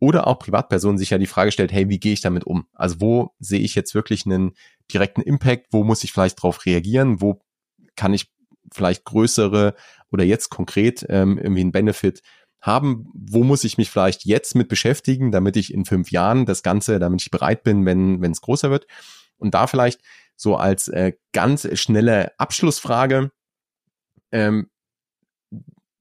oder 0.00 0.26
auch 0.26 0.38
Privatpersonen 0.38 0.98
sich 0.98 1.10
ja 1.10 1.18
die 1.18 1.26
Frage 1.26 1.52
stellt, 1.52 1.72
hey, 1.72 1.88
wie 1.88 1.98
gehe 1.98 2.12
ich 2.12 2.20
damit 2.20 2.44
um? 2.44 2.66
Also 2.74 3.00
wo 3.00 3.34
sehe 3.38 3.60
ich 3.60 3.74
jetzt 3.74 3.94
wirklich 3.94 4.26
einen 4.26 4.52
direkten 4.92 5.22
Impact? 5.22 5.68
Wo 5.70 5.84
muss 5.84 6.04
ich 6.04 6.12
vielleicht 6.12 6.38
darauf 6.38 6.66
reagieren? 6.66 7.20
Wo 7.20 7.40
kann 7.96 8.12
ich 8.12 8.30
vielleicht 8.72 9.04
größere 9.04 9.74
oder 10.10 10.24
jetzt 10.24 10.50
konkret 10.50 11.06
ähm, 11.08 11.38
irgendwie 11.38 11.62
einen 11.62 11.72
Benefit 11.72 12.22
haben? 12.60 13.06
Wo 13.14 13.44
muss 13.44 13.64
ich 13.64 13.78
mich 13.78 13.90
vielleicht 13.90 14.24
jetzt 14.24 14.54
mit 14.54 14.68
beschäftigen, 14.68 15.30
damit 15.30 15.56
ich 15.56 15.72
in 15.72 15.84
fünf 15.84 16.10
Jahren 16.10 16.44
das 16.44 16.62
Ganze, 16.62 16.98
damit 16.98 17.22
ich 17.22 17.30
bereit 17.30 17.62
bin, 17.62 17.86
wenn 17.86 18.20
wenn 18.20 18.32
es 18.32 18.40
größer 18.40 18.70
wird? 18.70 18.86
Und 19.38 19.54
da 19.54 19.66
vielleicht 19.66 20.00
so 20.36 20.56
als 20.56 20.88
äh, 20.88 21.12
ganz 21.32 21.68
schnelle 21.78 22.38
Abschlussfrage 22.38 23.30
ähm, 24.32 24.68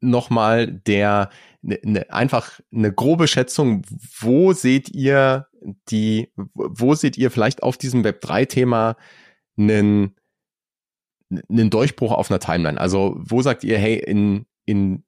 nochmal 0.02 0.68
der 0.68 1.30
ne, 1.62 1.80
ne, 1.84 2.12
einfach 2.12 2.60
eine 2.74 2.94
grobe 2.94 3.28
Schätzung, 3.28 3.84
wo 4.20 4.54
seht 4.54 4.90
ihr 4.90 5.48
die, 5.90 6.32
wo 6.54 6.94
seht 6.94 7.18
ihr 7.18 7.32
vielleicht 7.32 7.64
auf 7.64 7.78
diesem 7.78 8.04
Web3-Thema 8.04 8.98
einen, 9.58 10.16
einen 11.50 11.70
Durchbruch 11.70 12.12
auf 12.12 12.30
einer 12.30 12.40
Timeline? 12.40 12.80
Also 12.80 13.16
wo 13.18 13.42
sagt 13.42 13.64
ihr, 13.64 13.78
hey, 13.78 13.98
in, 13.98 14.46
in 14.66 15.04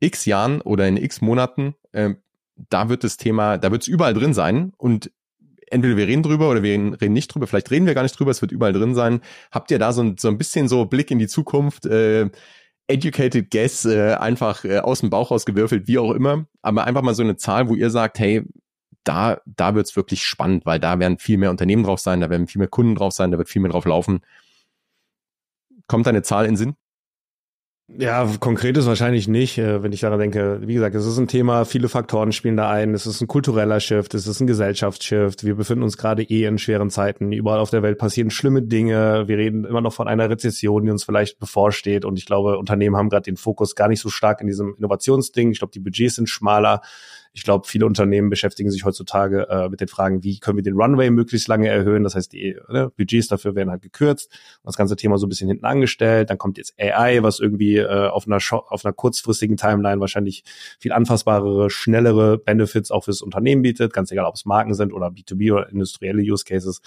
x 0.00 0.24
Jahren 0.24 0.62
oder 0.62 0.88
in 0.88 0.96
x 0.96 1.20
Monaten, 1.20 1.74
äh, 1.92 2.14
da 2.56 2.88
wird 2.88 3.04
das 3.04 3.16
Thema, 3.16 3.58
da 3.58 3.70
wird 3.70 3.82
es 3.82 3.88
überall 3.88 4.14
drin 4.14 4.34
sein 4.34 4.72
und 4.76 5.12
entweder 5.70 5.96
wir 5.96 6.06
reden 6.06 6.22
drüber 6.22 6.50
oder 6.50 6.62
wir 6.62 6.72
reden 6.72 7.12
nicht 7.12 7.28
drüber, 7.28 7.46
vielleicht 7.46 7.70
reden 7.70 7.86
wir 7.86 7.94
gar 7.94 8.02
nicht 8.02 8.18
drüber, 8.18 8.30
es 8.30 8.42
wird 8.42 8.52
überall 8.52 8.72
drin 8.72 8.94
sein. 8.94 9.20
Habt 9.50 9.70
ihr 9.70 9.78
da 9.78 9.92
so 9.92 10.02
ein, 10.02 10.16
so 10.18 10.28
ein 10.28 10.38
bisschen 10.38 10.68
so 10.68 10.84
Blick 10.84 11.10
in 11.10 11.18
die 11.18 11.28
Zukunft, 11.28 11.86
äh, 11.86 12.28
educated 12.88 13.50
guess, 13.50 13.84
äh, 13.84 14.14
einfach 14.14 14.64
äh, 14.64 14.80
aus 14.80 15.00
dem 15.00 15.10
Bauch 15.10 15.30
rausgewürfelt, 15.30 15.86
wie 15.86 15.98
auch 15.98 16.12
immer, 16.12 16.46
aber 16.62 16.84
einfach 16.84 17.02
mal 17.02 17.14
so 17.14 17.22
eine 17.22 17.36
Zahl, 17.36 17.68
wo 17.68 17.74
ihr 17.74 17.90
sagt, 17.90 18.18
hey, 18.18 18.44
da, 19.04 19.40
da 19.46 19.74
wird's 19.74 19.96
wirklich 19.96 20.24
spannend, 20.24 20.66
weil 20.66 20.78
da 20.78 20.98
werden 20.98 21.18
viel 21.18 21.38
mehr 21.38 21.50
Unternehmen 21.50 21.84
drauf 21.84 22.00
sein, 22.00 22.20
da 22.20 22.28
werden 22.30 22.46
viel 22.48 22.58
mehr 22.58 22.68
Kunden 22.68 22.96
drauf 22.96 23.12
sein, 23.12 23.30
da 23.30 23.38
wird 23.38 23.48
viel 23.48 23.62
mehr 23.62 23.70
drauf 23.70 23.86
laufen. 23.86 24.20
Kommt 25.86 26.06
da 26.06 26.10
eine 26.10 26.22
Zahl 26.22 26.46
in 26.46 26.56
Sinn? 26.56 26.76
Ja, 27.98 28.28
konkret 28.38 28.76
ist 28.76 28.86
wahrscheinlich 28.86 29.26
nicht, 29.26 29.58
äh, 29.58 29.82
wenn 29.82 29.92
ich 29.92 30.00
daran 30.00 30.20
denke. 30.20 30.60
Wie 30.62 30.74
gesagt, 30.74 30.94
es 30.94 31.06
ist 31.06 31.18
ein 31.18 31.26
Thema, 31.26 31.64
viele 31.64 31.88
Faktoren 31.88 32.30
spielen 32.30 32.56
da 32.56 32.70
ein. 32.70 32.94
Es 32.94 33.06
ist 33.06 33.20
ein 33.20 33.26
kultureller 33.26 33.80
Shift, 33.80 34.14
es 34.14 34.26
ist 34.26 34.40
ein 34.40 34.46
Gesellschaftsshift. 34.46 35.44
Wir 35.44 35.56
befinden 35.56 35.82
uns 35.82 35.96
gerade 35.96 36.22
eh 36.22 36.44
in 36.44 36.58
schweren 36.58 36.90
Zeiten. 36.90 37.32
Überall 37.32 37.58
auf 37.58 37.70
der 37.70 37.82
Welt 37.82 37.98
passieren 37.98 38.30
schlimme 38.30 38.62
Dinge. 38.62 39.26
Wir 39.26 39.38
reden 39.38 39.64
immer 39.64 39.80
noch 39.80 39.92
von 39.92 40.06
einer 40.06 40.30
Rezession, 40.30 40.84
die 40.84 40.90
uns 40.90 41.04
vielleicht 41.04 41.38
bevorsteht. 41.40 42.04
Und 42.04 42.18
ich 42.18 42.26
glaube, 42.26 42.58
Unternehmen 42.58 42.96
haben 42.96 43.08
gerade 43.08 43.24
den 43.24 43.36
Fokus 43.36 43.74
gar 43.74 43.88
nicht 43.88 44.00
so 44.00 44.08
stark 44.08 44.40
in 44.40 44.46
diesem 44.46 44.76
Innovationsding. 44.78 45.50
Ich 45.50 45.58
glaube, 45.58 45.72
die 45.72 45.80
Budgets 45.80 46.14
sind 46.14 46.28
schmaler. 46.28 46.82
Ich 47.32 47.44
glaube, 47.44 47.66
viele 47.66 47.86
Unternehmen 47.86 48.28
beschäftigen 48.28 48.70
sich 48.70 48.84
heutzutage 48.84 49.48
äh, 49.48 49.68
mit 49.68 49.80
den 49.80 49.88
Fragen, 49.88 50.24
wie 50.24 50.40
können 50.40 50.56
wir 50.56 50.64
den 50.64 50.74
Runway 50.74 51.10
möglichst 51.10 51.46
lange 51.46 51.68
erhöhen. 51.68 52.02
Das 52.02 52.14
heißt, 52.14 52.32
die 52.32 52.56
ne, 52.68 52.90
Budgets 52.96 53.28
dafür 53.28 53.54
werden 53.54 53.70
halt 53.70 53.82
gekürzt. 53.82 54.30
Das 54.64 54.76
ganze 54.76 54.96
Thema 54.96 55.16
so 55.16 55.26
ein 55.26 55.28
bisschen 55.28 55.48
hinten 55.48 55.64
angestellt. 55.64 56.30
Dann 56.30 56.38
kommt 56.38 56.58
jetzt 56.58 56.74
AI, 56.78 57.22
was 57.22 57.38
irgendwie 57.38 57.76
äh, 57.76 58.08
auf, 58.08 58.26
einer 58.26 58.38
auf 58.50 58.84
einer 58.84 58.92
kurzfristigen 58.92 59.56
Timeline 59.56 60.00
wahrscheinlich 60.00 60.42
viel 60.78 60.92
anfassbarere, 60.92 61.70
schnellere 61.70 62.38
Benefits 62.38 62.90
auch 62.90 63.04
fürs 63.04 63.22
Unternehmen 63.22 63.62
bietet. 63.62 63.92
Ganz 63.92 64.10
egal, 64.10 64.26
ob 64.26 64.34
es 64.34 64.44
Marken 64.44 64.74
sind 64.74 64.92
oder 64.92 65.08
B2B 65.08 65.52
oder 65.52 65.68
industrielle 65.70 66.22
Use 66.22 66.44
Cases 66.44 66.80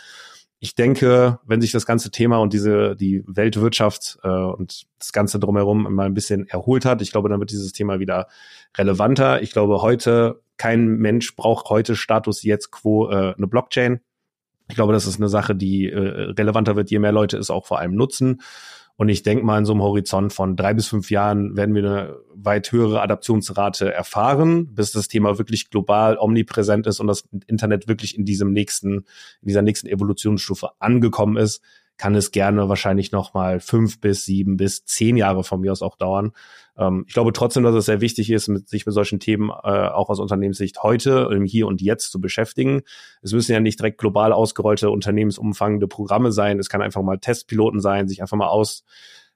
ich 0.64 0.76
denke, 0.76 1.40
wenn 1.46 1.60
sich 1.60 1.74
das 1.74 1.86
ganze 1.86 2.10
Thema 2.10 2.38
und 2.38 2.54
diese 2.54 2.96
die 2.96 3.22
Weltwirtschaft 3.28 4.20
äh, 4.24 4.30
und 4.30 4.86
das 4.98 5.12
ganze 5.12 5.38
drumherum 5.38 5.94
mal 5.94 6.06
ein 6.06 6.14
bisschen 6.14 6.48
erholt 6.48 6.86
hat, 6.86 7.02
ich 7.02 7.12
glaube, 7.12 7.28
dann 7.28 7.42
wird 7.42 7.52
dieses 7.52 7.74
Thema 7.74 8.00
wieder 8.00 8.28
relevanter. 8.78 9.42
Ich 9.42 9.52
glaube, 9.52 9.82
heute 9.82 10.42
kein 10.56 10.88
Mensch 10.88 11.36
braucht 11.36 11.68
heute 11.68 11.98
Status 11.98 12.44
jetzt 12.44 12.72
quo 12.72 13.10
äh, 13.10 13.34
eine 13.36 13.48
Blockchain. 13.48 14.00
Ich 14.70 14.76
glaube, 14.76 14.94
das 14.94 15.06
ist 15.06 15.18
eine 15.18 15.28
Sache, 15.28 15.54
die 15.54 15.90
äh, 15.90 16.32
relevanter 16.32 16.78
wird, 16.78 16.90
je 16.90 17.00
mehr 17.00 17.12
Leute 17.12 17.36
es 17.38 17.50
auch 17.50 17.66
vor 17.66 17.80
allem 17.80 17.96
nutzen. 17.96 18.42
Und 18.96 19.10
ich 19.10 19.24
denke 19.24 19.44
mal, 19.44 19.58
in 19.58 19.66
so 19.66 19.74
einem 19.74 19.82
Horizont 19.82 20.34
von 20.34 20.56
drei 20.56 20.74
bis 20.74 20.88
fünf 20.88 21.10
Jahren 21.10 21.56
werden 21.58 21.74
wir 21.74 21.84
eine 21.84 22.16
weit 22.36 22.72
höhere 22.72 23.02
Adaptionsrate 23.02 23.92
erfahren, 23.92 24.76
bis 24.76 24.92
das 24.92 25.08
Thema 25.08 25.38
wirklich 25.40 25.72
global 25.72 26.18
omnipräsent 26.18 26.86
ist 26.86 27.00
und 27.00 27.08
das 27.08 27.28
Internet 27.48 27.88
wirklich 27.88 28.18
in 28.18 28.26
diesem 28.26 28.54
nächsten, 28.54 29.06
in 29.42 29.48
dieser 29.48 29.64
nächsten 29.64 29.88
Evolutionsstufe 29.88 30.70
angekommen 30.80 31.38
ist 31.38 31.62
kann 31.98 32.16
es 32.16 32.32
gerne 32.32 32.70
wahrscheinlich 32.70 33.12
noch 33.12 33.34
mal 33.34 33.60
fünf 33.60 34.00
bis 34.02 34.26
sieben 34.26 34.58
bis 34.58 34.86
zehn 34.86 35.16
Jahre 35.16 35.44
von 35.44 35.62
mir 35.62 35.72
aus 35.72 35.82
auch 35.82 35.96
dauern. 35.96 36.32
Ähm, 36.78 37.06
ich 37.08 37.14
glaube 37.14 37.34
trotzdem, 37.34 37.64
dass 37.64 37.76
es 37.76 37.86
sehr 37.86 38.02
wichtig 38.02 38.32
ist, 38.32 38.48
mit, 38.48 38.68
sich 38.68 38.86
mit 38.86 38.94
solchen 38.94 39.20
Themen 39.20 39.50
äh, 39.50 39.88
auch 39.88 40.10
aus 40.10 40.20
Unternehmenssicht 40.20 40.82
heute 40.84 41.30
im 41.32 41.46
Hier 41.46 41.68
und 41.68 41.82
Jetzt 41.82 42.12
zu 42.12 42.20
beschäftigen. 42.20 42.82
Es 43.22 43.34
müssen 43.34 43.52
ja 43.52 43.60
nicht 43.60 43.80
direkt 43.80 44.00
global 44.00 44.34
ausgerollte 44.34 44.90
unternehmensumfangende 44.90 45.88
Programme 45.88 46.32
sein. 46.32 46.60
Es 46.60 46.70
kann 46.70 46.82
einfach 46.82 47.04
mal 47.04 47.20
Testpiloten 47.20 47.80
sein, 47.80 48.08
sich 48.08 48.22
einfach 48.22 48.38
mal 48.38 48.48
aus 48.48 48.84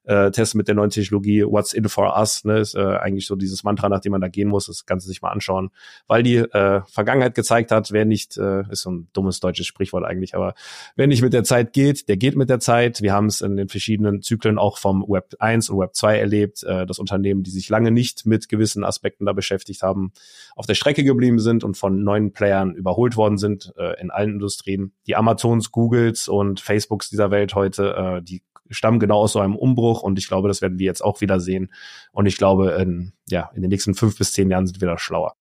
äh, 0.08 0.32
testen 0.32 0.58
mit 0.58 0.68
der 0.68 0.76
neuen 0.76 0.90
Technologie, 0.90 1.44
what's 1.44 1.74
in 1.74 1.88
for 1.90 2.18
us, 2.18 2.46
ne, 2.46 2.60
ist 2.60 2.76
äh, 2.76 2.80
eigentlich 2.80 3.28
so 3.28 3.36
dieses 3.36 3.64
Mantra, 3.64 3.90
nach 3.90 4.00
dem 4.00 4.14
man 4.14 4.22
da 4.22 4.30
gehen 4.30 4.48
muss, 4.48 4.68
das 4.68 4.86
Ganze 4.86 5.08
sich 5.08 5.22
mal 5.22 5.32
anschauen, 5.32 5.70
weil 6.08 6.24
die 6.24 6.38
äh, 6.38 6.82
Vergangenheit 6.88 7.36
gezeigt 7.36 7.72
hat, 7.72 7.92
wer 7.92 8.06
nicht, 8.06 8.38
äh, 8.38 8.64
ist 8.72 8.84
so 8.84 8.92
ein 8.92 9.08
dummes 9.14 9.42
deutsches 9.42 9.68
Sprichwort 9.68 10.06
eigentlich, 10.06 10.34
aber 10.34 10.54
wer 10.96 11.08
nicht 11.08 11.22
mit 11.22 11.34
der 11.34 11.44
Zeit 11.44 11.74
geht, 11.74 12.08
der 12.08 12.16
geht 12.16 12.38
mit 12.38 12.50
der 12.50 12.60
Zeit. 12.60 13.02
Wir 13.02 13.14
haben 13.14 13.28
es 13.28 13.42
in 13.42 13.58
den 13.58 13.68
verschiedenen 13.68 14.22
Zyklen 14.22 14.58
auch 14.58 14.78
vom 14.78 15.04
Web 15.08 15.36
1 15.40 15.70
und 15.70 15.80
Web 15.80 15.94
2 15.94 16.18
erlebt, 16.18 16.64
äh, 16.64 16.86
dass 16.86 17.00
Unternehmen, 17.00 17.44
die 17.44 17.52
sich 17.52 17.68
lange 17.68 17.92
nicht 17.92 18.26
mit 18.26 18.48
gewissen 18.48 18.86
Aspekten 18.86 19.26
da 19.26 19.34
beschäftigt 19.34 19.84
haben, 19.84 20.14
auf 20.56 20.66
der 20.66 20.76
Strecke 20.76 21.04
geblieben 21.04 21.40
sind 21.40 21.64
und 21.66 21.76
von 21.76 22.04
neuen 22.04 22.32
Playern 22.32 22.74
überholt 22.76 23.18
worden 23.18 23.38
sind 23.38 23.74
äh, 23.78 24.00
in 24.00 24.10
allen 24.10 24.32
Industrien. 24.32 24.94
Die 25.06 25.16
Amazons, 25.16 25.72
Googles 25.72 26.30
und 26.30 26.62
Facebooks 26.62 27.10
dieser 27.10 27.30
Welt 27.30 27.56
heute, 27.56 28.20
äh, 28.20 28.22
die 28.22 28.42
stammen 28.70 29.00
genau 29.00 29.20
aus 29.20 29.34
so 29.34 29.40
einem 29.40 29.56
Umbruch 29.56 29.97
und 30.02 30.18
ich 30.20 30.28
glaube, 30.28 30.48
das 30.48 30.62
werden 30.62 30.80
wir 30.80 30.86
jetzt 30.86 31.04
auch 31.04 31.22
wieder 31.22 31.40
sehen. 31.40 31.72
Und 32.12 32.26
ich 32.26 32.38
glaube, 32.38 32.72
in, 32.80 33.14
ja, 33.28 33.52
in 33.56 33.62
den 33.62 33.70
nächsten 33.70 33.96
fünf 33.96 34.18
bis 34.18 34.34
zehn 34.34 34.50
Jahren 34.50 34.68
sind 34.68 34.82
wir 34.82 34.88
da 34.88 34.98
schlauer. 34.98 35.36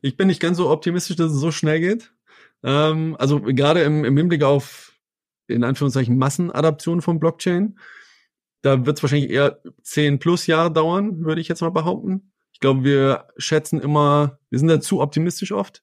Ich 0.00 0.16
bin 0.16 0.26
nicht 0.26 0.40
ganz 0.40 0.56
so 0.56 0.70
optimistisch, 0.70 1.16
dass 1.16 1.32
es 1.32 1.38
so 1.38 1.50
schnell 1.50 1.80
geht. 1.80 2.12
Ähm, 2.64 3.16
also 3.18 3.40
gerade 3.40 3.82
im, 3.82 4.04
im 4.04 4.16
Hinblick 4.16 4.42
auf, 4.42 4.92
in 5.46 5.64
Anführungszeichen, 5.64 6.18
Massenadaption 6.18 7.02
von 7.02 7.20
Blockchain, 7.20 7.78
da 8.62 8.86
wird 8.86 8.96
es 8.96 9.02
wahrscheinlich 9.02 9.30
eher 9.30 9.60
zehn 9.82 10.18
plus 10.18 10.46
Jahre 10.46 10.72
dauern, 10.72 11.24
würde 11.24 11.40
ich 11.40 11.48
jetzt 11.48 11.60
mal 11.60 11.70
behaupten. 11.70 12.32
Ich 12.52 12.60
glaube, 12.60 12.84
wir 12.84 13.28
schätzen 13.36 13.80
immer, 13.80 14.38
wir 14.50 14.58
sind 14.58 14.68
da 14.68 14.80
zu 14.80 15.00
optimistisch 15.00 15.52
oft. 15.52 15.82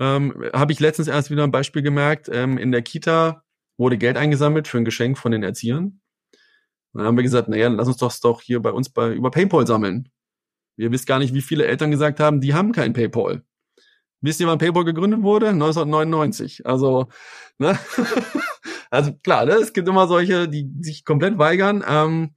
Ähm, 0.00 0.48
Habe 0.52 0.72
ich 0.72 0.78
letztens 0.78 1.08
erst 1.08 1.30
wieder 1.30 1.42
ein 1.42 1.50
Beispiel 1.50 1.82
gemerkt. 1.82 2.28
Ähm, 2.32 2.56
in 2.56 2.70
der 2.70 2.82
Kita 2.82 3.42
wurde 3.76 3.98
Geld 3.98 4.16
eingesammelt 4.16 4.68
für 4.68 4.78
ein 4.78 4.84
Geschenk 4.84 5.18
von 5.18 5.32
den 5.32 5.42
Erziehern. 5.42 6.00
Dann 6.92 7.04
haben 7.04 7.16
wir 7.16 7.22
gesagt, 7.22 7.48
naja, 7.48 7.68
lass 7.68 7.88
uns 7.88 7.98
das 7.98 8.20
doch 8.20 8.40
hier 8.40 8.60
bei 8.60 8.70
uns 8.70 8.88
bei, 8.90 9.12
über 9.12 9.30
PayPal 9.30 9.66
sammeln. 9.66 10.08
Ihr 10.76 10.92
wisst 10.92 11.06
gar 11.06 11.18
nicht, 11.18 11.34
wie 11.34 11.42
viele 11.42 11.66
Eltern 11.66 11.90
gesagt 11.90 12.20
haben, 12.20 12.40
die 12.40 12.54
haben 12.54 12.72
kein 12.72 12.92
PayPal. 12.92 13.42
Wisst 14.20 14.40
ihr, 14.40 14.46
wann 14.46 14.58
PayPal 14.58 14.84
gegründet 14.84 15.22
wurde? 15.22 15.48
1999. 15.48 16.66
Also, 16.66 17.08
ne? 17.58 17.78
also 18.90 19.12
klar, 19.22 19.44
ne? 19.44 19.52
es 19.54 19.72
gibt 19.72 19.88
immer 19.88 20.08
solche, 20.08 20.48
die 20.48 20.70
sich 20.80 21.04
komplett 21.04 21.38
weigern. 21.38 21.84
Ähm, 21.86 22.34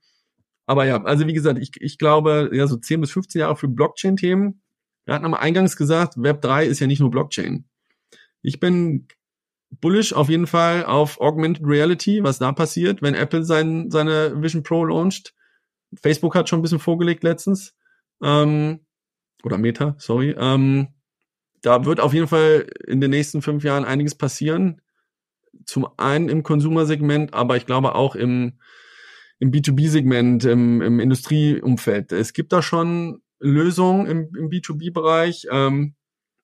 aber 0.66 0.86
ja, 0.86 1.04
also 1.04 1.28
wie 1.28 1.34
gesagt, 1.34 1.60
ich, 1.60 1.72
ich 1.80 1.98
glaube, 1.98 2.50
ja, 2.54 2.68
so 2.68 2.78
10 2.78 3.02
bis 3.02 3.12
15 3.12 3.42
Jahre 3.42 3.56
für 3.56 3.68
Blockchain-Themen. 3.68 4.62
Wir 5.06 5.16
hatten 5.16 5.26
am 5.26 5.34
eingangs 5.34 5.76
gesagt, 5.76 6.14
Web 6.18 6.42
3 6.42 6.66
ist 6.66 6.80
ja 6.80 6.88
nicht 6.88 7.00
nur 7.00 7.12
Blockchain. 7.12 7.66
Ich 8.44 8.60
bin 8.60 9.08
bullish 9.80 10.14
auf 10.14 10.30
jeden 10.30 10.48
Fall 10.48 10.86
auf 10.86 11.20
Augmented 11.22 11.66
Reality, 11.66 12.24
was 12.24 12.40
da 12.40 12.52
passiert, 12.52 13.02
wenn 13.02 13.16
Apple 13.16 13.44
sein, 13.44 13.90
seine 13.90 14.42
Vision 14.42 14.64
Pro 14.64 14.86
launcht. 14.86 15.34
Facebook 16.02 16.36
hat 16.36 16.50
schon 16.50 16.60
ein 16.60 16.62
bisschen 16.62 16.80
vorgelegt 16.80 17.24
letztens. 17.24 17.76
Ähm, 18.22 18.82
oder 19.44 19.58
Meta, 19.58 19.96
sorry. 19.98 20.36
Ähm, 20.38 20.90
da 21.62 21.86
wird 21.86 22.00
auf 22.00 22.14
jeden 22.14 22.28
Fall 22.28 22.68
in 22.88 23.02
den 23.02 23.12
nächsten 23.12 23.42
fünf 23.42 23.64
Jahren 23.64 23.86
einiges 23.86 24.16
passieren. 24.16 24.82
Zum 25.66 25.88
einen 25.98 26.30
im 26.30 26.44
Konsumersegment, 26.44 27.34
aber 27.34 27.58
ich 27.58 27.66
glaube 27.66 27.96
auch 27.96 28.16
im, 28.16 28.60
im 29.40 29.52
B2B-Segment, 29.52 30.46
im, 30.46 30.82
im 30.82 31.00
Industrieumfeld. 31.00 32.12
Es 32.12 32.34
gibt 32.34 32.52
da 32.52 32.62
schon 32.62 33.22
Lösungen 33.40 34.06
im, 34.08 34.36
im 34.36 34.50
B2B-Bereich. 34.50 35.48
Ähm, 35.52 35.96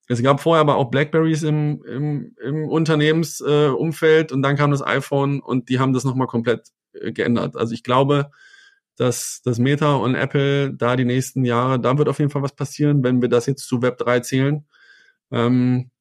es 0.08 0.24
gab 0.24 0.40
vorher 0.40 0.62
aber 0.62 0.78
auch 0.78 0.90
Blackberries 0.90 1.44
im, 1.44 1.84
im, 1.84 2.36
im 2.42 2.70
Unternehmensumfeld 2.70 4.32
äh, 4.32 4.34
und 4.34 4.42
dann 4.42 4.56
kam 4.56 4.72
das 4.72 4.86
iPhone 4.86 5.42
und 5.42 5.70
die 5.70 5.80
haben 5.80 5.94
das 5.94 6.06
nochmal 6.06 6.28
komplett 6.28 6.70
äh, 6.94 7.12
geändert. 7.12 7.58
Also 7.58 7.74
ich 7.74 7.84
glaube, 7.84 8.32
dass, 8.96 9.42
dass 9.44 9.60
Meta 9.60 9.96
und 9.96 10.16
Apple 10.16 10.74
da 10.74 10.96
die 10.96 11.06
nächsten 11.06 11.46
Jahre, 11.46 11.80
da 11.80 11.98
wird 11.98 12.10
auf 12.10 12.20
jeden 12.20 12.32
Fall 12.32 12.42
was 12.42 12.56
passieren, 12.56 13.04
wenn 13.04 13.22
wir 13.22 13.30
das 13.30 13.46
jetzt 13.46 13.68
zu 13.68 13.82
Web 13.82 13.98
3 13.98 14.22
zählen. 14.22 14.66
Ähm, 15.32 15.92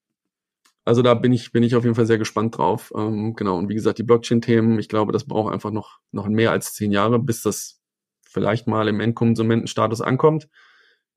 also 0.84 1.02
da 1.02 1.14
bin 1.14 1.32
ich, 1.32 1.50
bin 1.50 1.64
ich 1.64 1.74
auf 1.74 1.82
jeden 1.82 1.96
Fall 1.96 2.06
sehr 2.06 2.16
gespannt 2.16 2.56
drauf. 2.56 2.92
Ähm, 2.96 3.34
genau. 3.34 3.58
Und 3.58 3.68
wie 3.68 3.74
gesagt, 3.74 3.98
die 3.98 4.04
Blockchain-Themen, 4.04 4.78
ich 4.78 4.88
glaube, 4.88 5.12
das 5.12 5.24
braucht 5.24 5.52
einfach 5.52 5.72
noch, 5.72 5.98
noch 6.12 6.28
mehr 6.28 6.52
als 6.52 6.74
zehn 6.74 6.92
Jahre, 6.92 7.18
bis 7.18 7.42
das 7.42 7.80
vielleicht 8.22 8.68
mal 8.68 8.86
im 8.86 9.00
Endkonsumentenstatus 9.00 10.00
ankommt. 10.00 10.48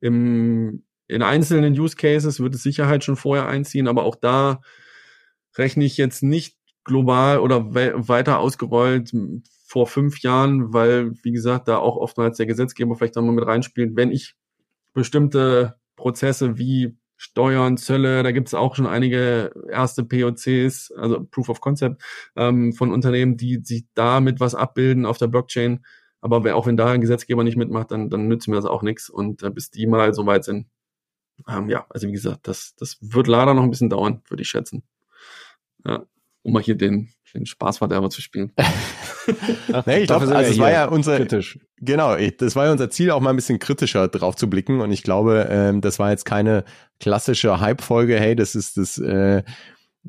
Im, 0.02 0.86
in 1.10 1.24
einzelnen 1.24 1.78
Use 1.78 1.96
Cases 1.96 2.40
wird 2.40 2.56
es 2.56 2.64
Sicherheit 2.64 3.04
schon 3.04 3.16
vorher 3.16 3.48
einziehen, 3.48 3.88
aber 3.88 4.04
auch 4.04 4.16
da 4.16 4.62
rechne 5.58 5.84
ich 5.84 5.98
jetzt 5.98 6.22
nicht 6.24 6.56
global 6.86 7.40
oder 7.40 7.74
we 7.74 7.94
weiter 7.96 8.40
ausgerollt 8.40 9.12
vor 9.66 9.88
fünf 9.88 10.22
Jahren, 10.22 10.72
weil, 10.72 11.12
wie 11.24 11.32
gesagt, 11.32 11.68
da 11.68 11.78
auch 11.78 11.98
oftmals 11.98 12.38
der 12.38 12.46
Gesetzgeber 12.46 12.96
vielleicht 12.96 13.18
auch 13.18 13.24
mal 13.24 13.32
mit 13.32 13.46
reinspielt, 13.46 13.96
wenn 13.96 14.12
ich 14.12 14.36
bestimmte 14.94 15.76
Prozesse 15.96 16.58
wie 16.58 16.96
Steuern, 17.18 17.78
Zölle, 17.78 18.24
da 18.24 18.32
gibt 18.32 18.48
es 18.48 18.54
auch 18.54 18.76
schon 18.76 18.88
einige 18.88 19.52
erste 19.70 20.06
POCs, 20.06 20.92
also 20.92 21.26
Proof 21.30 21.50
of 21.50 21.60
Concept 21.60 22.02
ähm, 22.38 22.72
von 22.72 22.94
Unternehmen, 22.94 23.36
die 23.36 23.60
sich 23.64 23.86
damit 23.94 24.40
was 24.40 24.56
abbilden 24.56 25.06
auf 25.06 25.18
der 25.18 25.28
Blockchain. 25.28 25.84
Aber 26.22 26.56
auch 26.56 26.68
wenn 26.68 26.78
da 26.78 26.92
ein 26.92 27.02
Gesetzgeber 27.02 27.44
nicht 27.44 27.58
mitmacht, 27.58 27.92
dann, 27.92 28.10
dann 28.10 28.28
nützt 28.28 28.48
mir 28.48 28.56
das 28.56 28.66
auch 28.66 28.84
nichts. 28.84 29.10
Und 29.10 29.44
äh, 29.44 29.50
bis 29.50 29.70
die 29.70 29.86
mal 29.86 30.14
so 30.14 30.26
weit 30.26 30.46
sind, 30.46 30.68
ähm, 31.48 31.70
ja, 31.70 31.86
also 31.90 32.08
wie 32.08 32.12
gesagt, 32.12 32.48
das, 32.48 32.76
das 32.78 32.98
wird 33.02 33.28
leider 33.28 33.54
noch 33.54 33.64
ein 33.64 33.70
bisschen 33.70 33.90
dauern, 33.90 34.22
würde 34.28 34.42
ich 34.42 34.50
schätzen. 34.50 34.84
Ja, 35.86 36.04
um 36.42 36.54
mal 36.54 36.64
hier 36.64 36.76
den, 36.76 37.14
den 37.34 37.46
Spaßverderber 37.46 38.10
zu 38.10 38.22
spielen. 38.22 38.52
nee, 39.86 40.00
ich 40.00 40.08
glaube, 40.08 40.28
also 40.28 40.34
das 40.34 40.58
war 40.58 40.72
ja 40.72 40.86
unser, 40.86 41.18
kritisch. 41.18 41.60
genau, 41.78 42.16
das 42.16 42.56
war 42.56 42.66
ja 42.66 42.72
unser 42.72 42.90
Ziel, 42.90 43.12
auch 43.12 43.22
mal 43.22 43.32
ein 43.32 43.36
bisschen 43.36 43.60
kritischer 43.60 44.08
drauf 44.08 44.36
zu 44.36 44.50
blicken. 44.50 44.82
Und 44.82 44.92
ich 44.92 45.04
glaube, 45.04 45.48
ähm, 45.50 45.82
das 45.82 46.00
war 46.00 46.12
jetzt 46.12 46.26
keine 46.26 46.64
klassische 47.00 47.60
Hype-Folge. 47.60 48.20
Hey, 48.20 48.36
das 48.36 48.56
ist 48.56 48.78
das, 48.78 48.98
äh, 48.98 49.44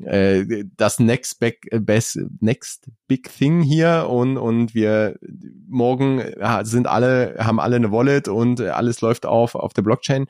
äh, 0.03 0.65
das 0.77 0.99
next 0.99 1.39
big, 1.39 1.67
best, 1.71 2.19
next 2.39 2.89
big 3.07 3.29
thing 3.29 3.61
hier 3.61 4.07
und 4.09 4.37
und 4.37 4.73
wir 4.73 5.19
morgen 5.67 6.23
sind 6.63 6.87
alle 6.87 7.35
haben 7.39 7.59
alle 7.59 7.75
eine 7.75 7.91
Wallet 7.91 8.27
und 8.27 8.61
alles 8.61 9.01
läuft 9.01 9.25
auf 9.25 9.55
auf 9.55 9.73
der 9.73 9.81
Blockchain 9.81 10.27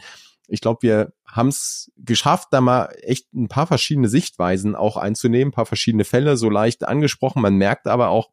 ich 0.52 0.60
glaube, 0.60 0.82
wir 0.82 1.14
haben 1.26 1.48
es 1.48 1.92
geschafft, 1.96 2.50
da 2.52 2.60
mal 2.60 2.94
echt 3.04 3.34
ein 3.34 3.48
paar 3.48 3.68
verschiedene 3.68 4.10
Sichtweisen 4.10 4.76
auch 4.76 4.98
einzunehmen, 4.98 5.50
ein 5.50 5.56
paar 5.56 5.66
verschiedene 5.66 6.04
Fälle 6.04 6.36
so 6.36 6.50
leicht 6.50 6.86
angesprochen. 6.86 7.42
Man 7.42 7.56
merkt 7.56 7.88
aber 7.88 8.10
auch, 8.10 8.32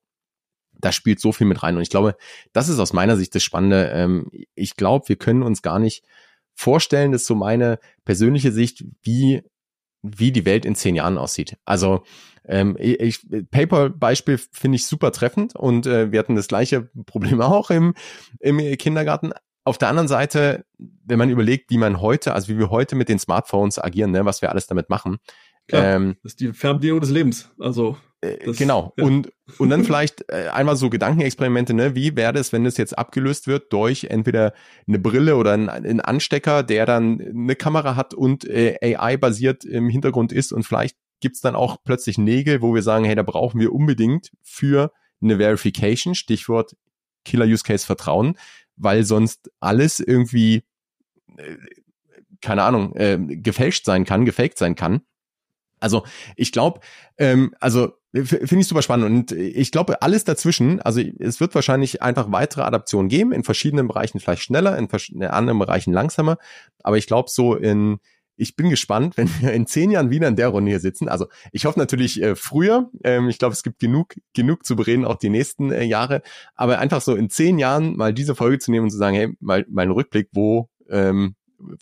da 0.80 0.90
spielt 0.90 1.20
so 1.20 1.30
viel 1.30 1.46
mit 1.46 1.62
rein. 1.62 1.76
Und 1.76 1.82
ich 1.82 1.90
glaube, 1.90 2.16
das 2.52 2.68
ist 2.68 2.80
aus 2.80 2.92
meiner 2.92 3.16
Sicht 3.16 3.36
das 3.36 3.44
Spannende. 3.44 3.90
Ähm, 3.94 4.30
ich 4.56 4.74
glaube, 4.74 5.08
wir 5.08 5.16
können 5.16 5.44
uns 5.44 5.62
gar 5.62 5.78
nicht 5.78 6.04
vorstellen, 6.54 7.12
das 7.12 7.22
ist 7.22 7.28
so 7.28 7.36
meine 7.36 7.78
persönliche 8.04 8.50
Sicht, 8.50 8.84
wie, 9.02 9.44
wie 10.02 10.32
die 10.32 10.44
Welt 10.44 10.64
in 10.64 10.74
zehn 10.74 10.96
Jahren 10.96 11.18
aussieht. 11.18 11.56
Also 11.64 12.02
ähm, 12.46 12.76
ich, 12.80 13.20
PayPal-Beispiel 13.52 14.38
finde 14.38 14.76
ich 14.76 14.86
super 14.86 15.12
treffend 15.12 15.54
und 15.54 15.86
äh, 15.86 16.10
wir 16.10 16.18
hatten 16.18 16.34
das 16.34 16.48
gleiche 16.48 16.90
Problem 17.06 17.40
auch 17.42 17.70
im, 17.70 17.94
im 18.40 18.58
Kindergarten 18.76 19.32
auf 19.68 19.78
der 19.78 19.88
anderen 19.88 20.08
Seite, 20.08 20.64
wenn 20.78 21.18
man 21.18 21.30
überlegt, 21.30 21.70
wie 21.70 21.78
man 21.78 22.00
heute, 22.00 22.34
also 22.34 22.48
wie 22.48 22.58
wir 22.58 22.70
heute 22.70 22.96
mit 22.96 23.08
den 23.08 23.18
Smartphones 23.18 23.78
agieren, 23.78 24.10
ne, 24.10 24.24
was 24.24 24.42
wir 24.42 24.50
alles 24.50 24.66
damit 24.66 24.88
machen. 24.88 25.18
Klar, 25.68 25.96
ähm, 25.96 26.16
das 26.22 26.32
ist 26.32 26.40
die 26.40 26.52
Fernbedienung 26.52 27.00
des 27.00 27.10
Lebens. 27.10 27.50
Also 27.58 27.96
äh, 28.20 28.38
das, 28.44 28.56
genau. 28.56 28.94
Ja. 28.96 29.04
Und, 29.04 29.32
und 29.58 29.70
dann 29.70 29.84
vielleicht 29.84 30.24
äh, 30.28 30.48
einmal 30.48 30.76
so 30.76 30.90
Gedankenexperimente, 30.90 31.74
ne? 31.74 31.94
Wie 31.94 32.16
wäre 32.16 32.38
es, 32.38 32.52
wenn 32.52 32.64
das 32.64 32.76
jetzt 32.76 32.98
abgelöst 32.98 33.46
wird 33.46 33.72
durch 33.72 34.04
entweder 34.04 34.54
eine 34.86 34.98
Brille 34.98 35.36
oder 35.36 35.52
ein, 35.52 35.68
ein 35.68 36.00
Anstecker, 36.00 36.62
der 36.62 36.86
dann 36.86 37.20
eine 37.20 37.54
Kamera 37.54 37.96
hat 37.96 38.14
und 38.14 38.44
äh, 38.46 38.78
AI-basiert 38.96 39.64
im 39.64 39.88
Hintergrund 39.88 40.32
ist 40.32 40.52
und 40.52 40.64
vielleicht 40.64 40.96
gibt's 41.20 41.40
dann 41.40 41.56
auch 41.56 41.78
plötzlich 41.84 42.16
Nägel, 42.16 42.62
wo 42.62 42.74
wir 42.74 42.82
sagen, 42.82 43.04
hey, 43.04 43.14
da 43.14 43.22
brauchen 43.22 43.60
wir 43.60 43.72
unbedingt 43.72 44.30
für 44.42 44.92
eine 45.20 45.38
Verification, 45.38 46.14
Stichwort 46.14 46.76
Killer 47.24 47.44
Use 47.46 47.64
Case 47.64 47.84
Vertrauen, 47.84 48.36
weil 48.78 49.04
sonst 49.04 49.50
alles 49.60 50.00
irgendwie, 50.00 50.64
äh, 51.36 51.56
keine 52.40 52.62
Ahnung, 52.62 52.94
äh, 52.96 53.18
gefälscht 53.18 53.84
sein 53.84 54.04
kann, 54.04 54.24
gefaked 54.24 54.58
sein 54.58 54.74
kann. 54.74 55.02
Also 55.80 56.04
ich 56.36 56.52
glaube, 56.52 56.80
ähm, 57.18 57.54
also 57.60 57.92
finde 58.12 58.60
ich 58.60 58.66
super 58.66 58.82
spannend 58.82 59.06
und 59.06 59.32
ich 59.32 59.70
glaube 59.70 60.00
alles 60.00 60.24
dazwischen, 60.24 60.80
also 60.80 61.00
es 61.00 61.40
wird 61.40 61.54
wahrscheinlich 61.54 62.02
einfach 62.02 62.32
weitere 62.32 62.62
Adaptionen 62.62 63.08
geben, 63.08 63.32
in 63.32 63.44
verschiedenen 63.44 63.86
Bereichen 63.86 64.18
vielleicht 64.18 64.42
schneller, 64.42 64.78
in, 64.78 64.88
in 65.12 65.24
anderen 65.24 65.58
Bereichen 65.58 65.92
langsamer, 65.92 66.38
aber 66.82 66.96
ich 66.96 67.06
glaube 67.06 67.28
so 67.30 67.54
in 67.54 67.98
ich 68.38 68.56
bin 68.56 68.70
gespannt, 68.70 69.16
wenn 69.16 69.28
wir 69.40 69.52
in 69.52 69.66
zehn 69.66 69.90
Jahren 69.90 70.10
wieder 70.10 70.28
in 70.28 70.36
der 70.36 70.48
Runde 70.48 70.70
hier 70.70 70.80
sitzen. 70.80 71.08
Also 71.08 71.26
ich 71.52 71.66
hoffe 71.66 71.78
natürlich 71.78 72.22
äh, 72.22 72.36
früher. 72.36 72.90
Ähm, 73.04 73.28
ich 73.28 73.38
glaube, 73.38 73.52
es 73.52 73.62
gibt 73.62 73.80
genug, 73.80 74.14
genug 74.32 74.64
zu 74.64 74.76
bereden, 74.76 75.04
auch 75.04 75.16
die 75.16 75.28
nächsten 75.28 75.72
äh, 75.72 75.84
Jahre. 75.84 76.22
Aber 76.54 76.78
einfach 76.78 77.00
so 77.00 77.14
in 77.14 77.28
zehn 77.28 77.58
Jahren 77.58 77.96
mal 77.96 78.14
diese 78.14 78.34
Folge 78.34 78.58
zu 78.58 78.70
nehmen 78.70 78.84
und 78.84 78.90
zu 78.90 78.96
sagen, 78.96 79.16
hey, 79.16 79.36
mal, 79.40 79.66
mal 79.68 79.82
einen 79.82 79.90
Rückblick, 79.90 80.28
wo, 80.32 80.70
ähm, 80.88 81.34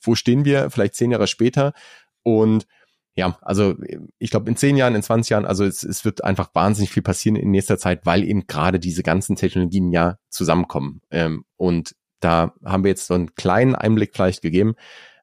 wo 0.03 0.15
stehen 0.15 0.45
wir, 0.45 0.71
vielleicht 0.71 0.95
zehn 0.95 1.11
Jahre 1.11 1.27
später. 1.27 1.75
Und 2.23 2.67
ja, 3.15 3.39
also 3.41 3.75
ich 4.19 4.31
glaube, 4.31 4.51
in 4.51 4.57
zehn 4.57 4.77
Jahren, 4.77 4.95
in 4.95 5.03
20 5.03 5.31
Jahren, 5.31 5.47
also 5.47 5.65
es, 5.65 5.83
es 5.83 6.05
wird 6.05 6.25
einfach 6.25 6.55
wahnsinnig 6.55 6.91
viel 6.91 7.03
passieren 7.03 7.37
in 7.37 7.51
nächster 7.51 7.79
Zeit, 7.79 8.05
weil 8.05 8.25
eben 8.25 8.47
gerade 8.47 8.79
diese 8.79 9.03
ganzen 9.03 9.37
Technologien 9.37 9.91
ja 9.91 10.19
zusammenkommen. 10.29 11.01
Ähm, 11.11 11.45
und 11.57 11.95
da 12.21 12.55
haben 12.65 12.85
wir 12.85 12.91
jetzt 12.91 13.07
so 13.07 13.15
einen 13.15 13.35
kleinen 13.35 13.75
Einblick 13.75 14.15
vielleicht 14.15 14.43
gegeben. 14.43 14.75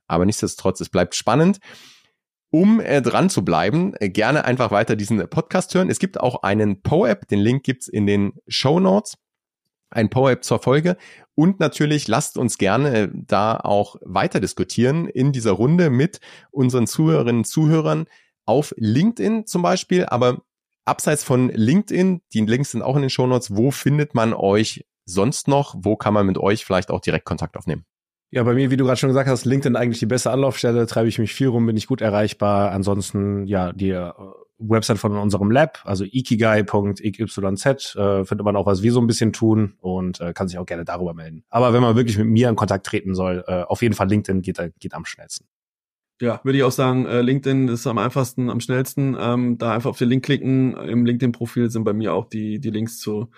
Aber 0.08 0.26
nichtsdestotrotz, 0.26 0.82
es 0.82 0.90
bleibt 0.90 1.16
spannend. 1.16 1.60
Um 2.50 2.80
äh, 2.80 3.02
dran 3.02 3.32
zu 3.32 3.44
bleiben, 3.44 3.94
äh, 4.00 4.10
gerne 4.10 4.46
einfach 4.46 4.70
weiter 4.70 4.96
diesen 4.96 5.28
Podcast 5.28 5.74
hören. 5.74 5.90
Es 5.90 5.98
gibt 5.98 6.20
auch 6.20 6.44
einen 6.44 6.84
Po-App, 6.84 7.28
den 7.28 7.40
Link 7.40 7.64
gibt's 7.64 7.88
in 7.88 8.06
den 8.06 8.34
Show 8.48 8.80
Notes. 8.80 9.18
Ein 9.90 10.10
Po-App 10.10 10.44
zur 10.44 10.60
Folge. 10.60 10.98
Und 11.36 11.60
natürlich 11.60 12.08
lasst 12.08 12.38
uns 12.38 12.60
gerne 12.60 12.96
äh, 12.96 13.10
da 13.12 13.58
auch 13.58 13.96
weiter 14.02 14.40
diskutieren 14.40 15.08
in 15.08 15.32
dieser 15.32 15.54
Runde 15.54 15.90
mit 15.90 16.20
unseren 16.52 16.86
Zuhörerinnen 16.86 17.40
und 17.40 17.46
Zuhörern 17.46 18.06
auf 18.46 18.74
LinkedIn 18.78 19.48
zum 19.48 19.64
Beispiel. 19.64 20.06
Aber 20.06 20.44
abseits 20.86 21.24
von 21.24 21.50
LinkedIn, 21.50 22.22
die 22.34 22.42
Links 22.42 22.72
sind 22.72 22.82
auch 22.82 22.96
in 22.96 23.02
den 23.02 23.10
Show 23.10 23.26
Notes, 23.26 23.56
wo 23.56 23.72
findet 23.72 24.14
man 24.14 24.34
euch 24.34 24.86
sonst 25.06 25.48
noch? 25.48 25.76
Wo 25.78 25.96
kann 25.96 26.14
man 26.14 26.26
mit 26.26 26.38
euch 26.38 26.66
vielleicht 26.66 26.92
auch 26.92 27.02
direkt 27.02 27.26
Kontakt 27.26 27.58
aufnehmen? 27.58 27.86
Ja, 28.34 28.42
bei 28.42 28.56
mir, 28.56 28.72
wie 28.72 28.78
du 28.78 28.86
gerade 28.86 28.98
schon 28.98 29.10
gesagt 29.10 29.30
hast, 29.30 29.46
LinkedIn 29.46 29.76
eigentlich 29.76 30.00
die 30.00 30.08
beste 30.08 30.32
Anlaufstelle, 30.32 30.88
treibe 30.88 31.08
ich 31.08 31.20
mich 31.20 31.36
viel 31.36 31.50
rum, 31.50 31.68
bin 31.68 31.78
ich 31.78 31.86
gut 31.86 32.02
erreichbar. 32.02 32.72
Ansonsten, 32.72 33.46
ja, 33.46 33.72
die 33.74 33.92
äh, 33.92 34.12
Website 34.58 34.98
von 34.98 35.16
unserem 35.16 35.52
Lab, 35.52 35.84
also 35.86 36.04
ikigai.xyz, 36.04 37.96
äh, 37.96 38.26
findet 38.26 38.44
man 38.44 38.56
auch, 38.56 38.66
was 38.66 38.82
wir 38.82 38.92
so 38.92 39.00
ein 39.00 39.06
bisschen 39.06 39.34
tun 39.34 39.76
und 39.82 40.20
äh, 40.20 40.34
kann 40.34 40.48
sich 40.48 40.58
auch 40.58 40.66
gerne 40.66 40.84
darüber 40.84 41.14
melden. 41.14 41.44
Aber 41.52 41.74
wenn 41.74 41.84
man 41.84 41.96
wirklich 41.96 42.18
mit 42.18 42.26
mir 42.26 42.50
in 42.50 42.56
Kontakt 42.56 42.88
treten 42.88 43.14
soll, 43.14 43.44
äh, 43.46 43.62
auf 43.66 43.84
jeden 43.84 43.94
Fall 43.94 44.10
LinkedIn 44.10 44.42
geht, 44.42 44.60
geht 44.80 44.96
am 44.96 45.06
schnellsten. 45.06 45.46
Ja, 46.20 46.42
würde 46.44 46.58
ich 46.58 46.64
auch 46.64 46.72
sagen, 46.72 47.06
äh, 47.06 47.22
LinkedIn 47.22 47.68
ist 47.68 47.86
am 47.86 48.00
einfachsten, 48.00 48.50
am 48.50 48.62
schnellsten. 48.62 49.16
Ähm, 49.20 49.60
da 49.60 49.76
einfach 49.76 49.92
auf 49.92 50.00
den 50.00 50.10
Link 50.10 50.26
klicken. 50.26 50.76
Im 50.76 51.06
LinkedIn-Profil 51.06 51.70
sind 51.70 51.84
bei 51.84 51.94
mir 51.94 52.16
auch 52.16 52.26
die, 52.26 52.60
die 52.60 52.72
Links 52.72 52.98
zu 52.98 53.30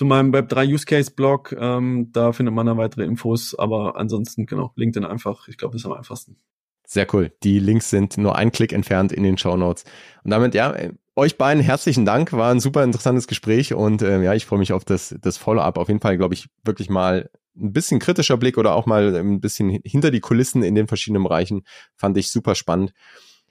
zu 0.00 0.06
meinem 0.06 0.32
Web3 0.32 0.72
Use 0.72 0.86
Case 0.86 1.10
Blog. 1.10 1.54
Ähm, 1.60 2.08
da 2.12 2.32
findet 2.32 2.54
man 2.54 2.64
dann 2.64 2.78
weitere 2.78 3.04
Infos, 3.04 3.54
aber 3.54 3.96
ansonsten, 3.96 4.46
genau, 4.46 4.72
LinkedIn 4.76 5.04
einfach. 5.04 5.46
Ich 5.46 5.58
glaube, 5.58 5.74
das 5.74 5.82
ist 5.82 5.86
am 5.86 5.92
einfachsten. 5.92 6.38
Sehr 6.86 7.06
cool. 7.12 7.30
Die 7.42 7.58
Links 7.58 7.90
sind 7.90 8.16
nur 8.16 8.34
ein 8.34 8.50
Klick 8.50 8.72
entfernt 8.72 9.12
in 9.12 9.24
den 9.24 9.36
Show 9.36 9.58
Notes. 9.58 9.84
Und 10.24 10.30
damit, 10.30 10.54
ja, 10.54 10.74
euch 11.16 11.36
beiden 11.36 11.62
herzlichen 11.62 12.06
Dank. 12.06 12.32
War 12.32 12.50
ein 12.50 12.60
super 12.60 12.82
interessantes 12.82 13.26
Gespräch 13.26 13.74
und 13.74 14.00
äh, 14.00 14.22
ja, 14.22 14.32
ich 14.32 14.46
freue 14.46 14.60
mich 14.60 14.72
auf 14.72 14.86
das, 14.86 15.14
das 15.20 15.36
Follow-up. 15.36 15.76
Auf 15.76 15.88
jeden 15.88 16.00
Fall, 16.00 16.16
glaube 16.16 16.32
ich, 16.32 16.48
wirklich 16.64 16.88
mal 16.88 17.28
ein 17.54 17.74
bisschen 17.74 18.00
kritischer 18.00 18.38
Blick 18.38 18.56
oder 18.56 18.76
auch 18.76 18.86
mal 18.86 19.14
ein 19.14 19.42
bisschen 19.42 19.68
hinter 19.84 20.10
die 20.10 20.20
Kulissen 20.20 20.62
in 20.62 20.74
den 20.74 20.88
verschiedenen 20.88 21.24
Bereichen. 21.24 21.60
Fand 21.94 22.16
ich 22.16 22.30
super 22.30 22.54
spannend. 22.54 22.94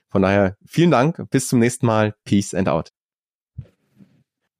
Von 0.08 0.22
daher, 0.22 0.56
vielen 0.66 0.90
Dank. 0.90 1.30
Bis 1.30 1.46
zum 1.46 1.60
nächsten 1.60 1.86
Mal. 1.86 2.16
Peace 2.24 2.54
and 2.54 2.68
out. 2.68 2.90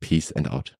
Peace 0.00 0.30
and 0.32 0.46
out. 0.48 0.72